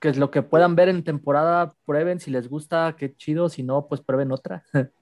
que 0.01 0.09
es 0.09 0.17
lo 0.17 0.31
que 0.31 0.43
puedan 0.43 0.77
ver 0.77 0.89
en 0.89 1.05
temporada, 1.05 1.75
prueben. 1.85 2.21
Si 2.21 2.31
les 2.31 2.49
gusta, 2.49 2.95
qué 2.97 3.15
chido. 3.17 3.49
Si 3.49 3.63
no, 3.63 3.87
pues 3.87 4.01
prueben 4.01 4.33
otra. 4.33 4.65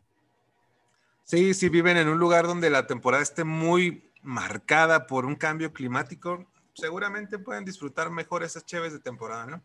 Sí, 1.28 1.54
si 1.54 1.68
viven 1.68 1.96
en 1.96 2.06
un 2.06 2.20
lugar 2.20 2.46
donde 2.46 2.70
la 2.70 2.86
temporada 2.86 3.20
esté 3.20 3.42
muy 3.42 4.12
marcada 4.22 5.08
por 5.08 5.26
un 5.26 5.34
cambio 5.34 5.72
climático, 5.72 6.46
seguramente 6.72 7.40
pueden 7.40 7.64
disfrutar 7.64 8.10
mejor 8.10 8.44
esas 8.44 8.64
cheves 8.64 8.92
de 8.92 9.00
temporada, 9.00 9.44
¿no? 9.44 9.62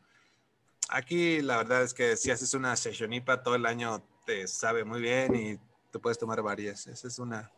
Aquí 0.90 1.40
la 1.42 1.58
verdad 1.58 1.84
es 1.84 1.94
que 1.94 2.18
si 2.18 2.32
haces 2.32 2.56
una 2.56 2.76
sessionipa 2.76 3.44
todo 3.44 3.54
el 3.54 3.68
año 3.68 4.04
te 4.26 4.48
sabe 4.48 4.84
muy 4.84 5.02
bien 5.02 5.36
y 5.36 5.60
te 5.92 6.00
puedes 6.00 6.18
tomar 6.18 6.42
varias. 6.42 6.88
Esa 6.88 7.08
es 7.08 7.20
una, 7.20 7.52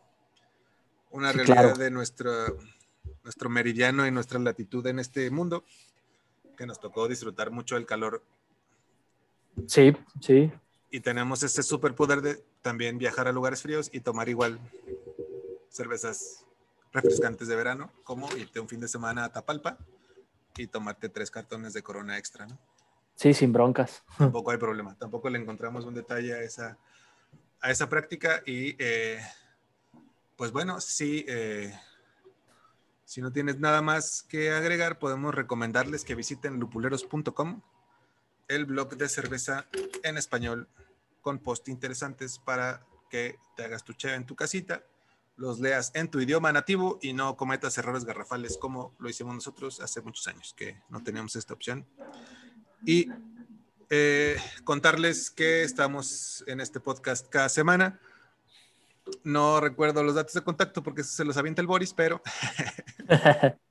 una 1.10 1.32
realidad 1.32 1.74
de 1.76 1.90
nuestro, 1.90 2.58
nuestro 3.22 3.48
meridiano 3.48 4.06
y 4.06 4.10
nuestra 4.10 4.38
latitud 4.38 4.86
en 4.86 4.98
este 4.98 5.30
mundo, 5.30 5.64
que 6.56 6.66
nos 6.66 6.80
tocó 6.80 7.08
disfrutar 7.08 7.50
mucho 7.50 7.76
el 7.76 7.86
calor. 7.86 8.22
Sí, 9.66 9.92
sí. 10.20 10.52
Y 10.90 11.00
tenemos 11.00 11.42
ese 11.42 11.62
superpoder 11.62 12.20
de 12.20 12.44
también 12.62 12.98
viajar 12.98 13.28
a 13.28 13.32
lugares 13.32 13.62
fríos 13.62 13.90
y 13.92 14.00
tomar 14.00 14.28
igual 14.28 14.58
cervezas 15.68 16.44
refrescantes 16.92 17.48
de 17.48 17.56
verano, 17.56 17.90
como 18.04 18.28
irte 18.36 18.60
un 18.60 18.68
fin 18.68 18.80
de 18.80 18.88
semana 18.88 19.24
a 19.24 19.32
Tapalpa 19.32 19.76
y 20.56 20.68
tomarte 20.68 21.08
tres 21.08 21.30
cartones 21.30 21.72
de 21.72 21.82
corona 21.82 22.16
extra, 22.16 22.46
¿no? 22.46 22.58
Sí, 23.16 23.34
sin 23.34 23.52
broncas. 23.52 24.04
Tampoco 24.18 24.50
hay 24.50 24.58
problema, 24.58 24.96
tampoco 24.96 25.28
le 25.28 25.38
encontramos 25.38 25.84
un 25.84 25.94
detalle 25.94 26.34
a 26.34 26.42
esa, 26.42 26.78
a 27.60 27.70
esa 27.70 27.88
práctica 27.88 28.42
y 28.46 28.76
eh, 28.78 29.20
pues 30.36 30.52
bueno, 30.52 30.80
sí, 30.80 31.24
eh, 31.28 31.72
si 33.04 33.20
no 33.20 33.32
tienes 33.32 33.60
nada 33.60 33.82
más 33.82 34.22
que 34.22 34.50
agregar, 34.50 34.98
podemos 34.98 35.34
recomendarles 35.34 36.04
que 36.04 36.14
visiten 36.14 36.58
lupuleros.com, 36.58 37.62
el 38.48 38.64
blog 38.66 38.96
de 38.96 39.08
cerveza 39.08 39.66
en 40.02 40.18
español 40.18 40.68
con 41.20 41.38
post 41.38 41.68
interesantes 41.68 42.38
para 42.38 42.86
que 43.10 43.38
te 43.56 43.64
hagas 43.64 43.84
tu 43.84 43.92
cheve 43.92 44.14
en 44.14 44.26
tu 44.26 44.36
casita, 44.36 44.84
los 45.36 45.60
leas 45.60 45.90
en 45.94 46.08
tu 46.08 46.20
idioma 46.20 46.52
nativo 46.52 46.98
y 47.02 47.12
no 47.12 47.36
cometas 47.36 47.76
errores 47.78 48.04
garrafales 48.04 48.56
como 48.58 48.94
lo 48.98 49.08
hicimos 49.08 49.34
nosotros 49.34 49.80
hace 49.80 50.00
muchos 50.00 50.26
años, 50.26 50.54
que 50.54 50.80
no 50.88 51.02
teníamos 51.02 51.36
esta 51.36 51.54
opción. 51.54 51.86
Y 52.84 53.08
eh, 53.90 54.36
contarles 54.64 55.30
que 55.30 55.62
estamos 55.62 56.44
en 56.46 56.60
este 56.60 56.80
podcast 56.80 57.28
cada 57.28 57.48
semana. 57.48 58.00
No 59.22 59.60
recuerdo 59.60 60.02
los 60.02 60.14
datos 60.14 60.34
de 60.34 60.42
contacto 60.42 60.82
porque 60.82 61.04
se 61.04 61.24
los 61.24 61.36
avienta 61.36 61.60
el 61.60 61.66
Boris, 61.66 61.92
pero 61.92 62.22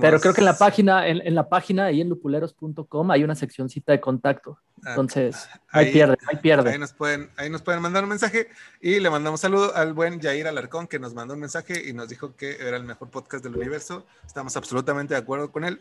Pero 0.00 0.20
creo 0.20 0.34
que 0.34 0.40
en 0.40 0.46
la 0.46 0.58
página, 0.58 1.06
en, 1.06 1.34
la 1.34 1.48
página 1.48 1.86
ahí 1.86 2.00
en 2.00 2.08
lupuleros.com 2.08 3.10
hay 3.10 3.22
una 3.22 3.36
seccióncita 3.36 3.92
de 3.92 4.00
contacto. 4.00 4.58
Ah, 4.84 4.90
Entonces, 4.90 5.48
ahí, 5.68 5.92
pierde, 5.92 6.16
ahí 6.28 6.36
pierde. 6.38 6.70
Ahí 6.72 6.78
nos, 6.78 6.92
pueden, 6.92 7.30
ahí 7.36 7.48
nos 7.48 7.62
pueden 7.62 7.80
mandar 7.80 8.02
un 8.02 8.10
mensaje 8.10 8.48
y 8.80 8.98
le 8.98 9.10
mandamos 9.10 9.40
saludo 9.40 9.74
al 9.76 9.92
buen 9.92 10.20
Jair 10.20 10.48
Alarcón 10.48 10.88
que 10.88 10.98
nos 10.98 11.14
mandó 11.14 11.34
un 11.34 11.40
mensaje 11.40 11.88
y 11.88 11.92
nos 11.92 12.08
dijo 12.08 12.34
que 12.34 12.56
era 12.56 12.76
el 12.76 12.84
mejor 12.84 13.10
podcast 13.10 13.44
del 13.44 13.56
universo. 13.56 14.04
Estamos 14.26 14.56
absolutamente 14.56 15.14
de 15.14 15.20
acuerdo 15.20 15.52
con 15.52 15.64
él. 15.64 15.80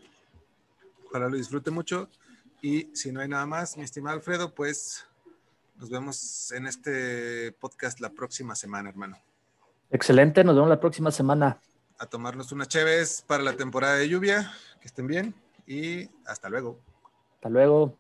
Ojalá 1.08 1.28
lo 1.28 1.36
disfrute 1.36 1.72
mucho. 1.72 2.08
Y 2.62 2.92
si 2.94 3.12
no 3.12 3.22
hay 3.22 3.28
nada 3.28 3.46
más, 3.48 3.76
mi 3.76 3.84
estimado 3.84 4.16
Alfredo, 4.16 4.54
pues 4.54 5.08
nos 5.78 5.90
vemos 5.90 6.52
en 6.52 6.68
este 6.68 7.52
podcast 7.54 8.00
la 8.00 8.10
próxima 8.10 8.56
semana, 8.56 8.90
hermano. 8.90 9.18
Excelente, 9.90 10.44
nos 10.44 10.56
vemos 10.56 10.70
la 10.70 10.80
próxima 10.80 11.12
semana 11.12 11.60
a 11.98 12.06
tomarnos 12.06 12.52
unas 12.52 12.68
cheves 12.68 13.24
para 13.26 13.44
la 13.44 13.54
temporada 13.54 13.96
de 13.96 14.10
lluvia. 14.10 14.52
Que 14.80 14.88
estén 14.88 15.08
bien 15.08 15.34
y 15.66 16.10
hasta 16.26 16.50
luego. 16.50 16.80
Hasta 17.36 17.50
luego. 17.50 17.98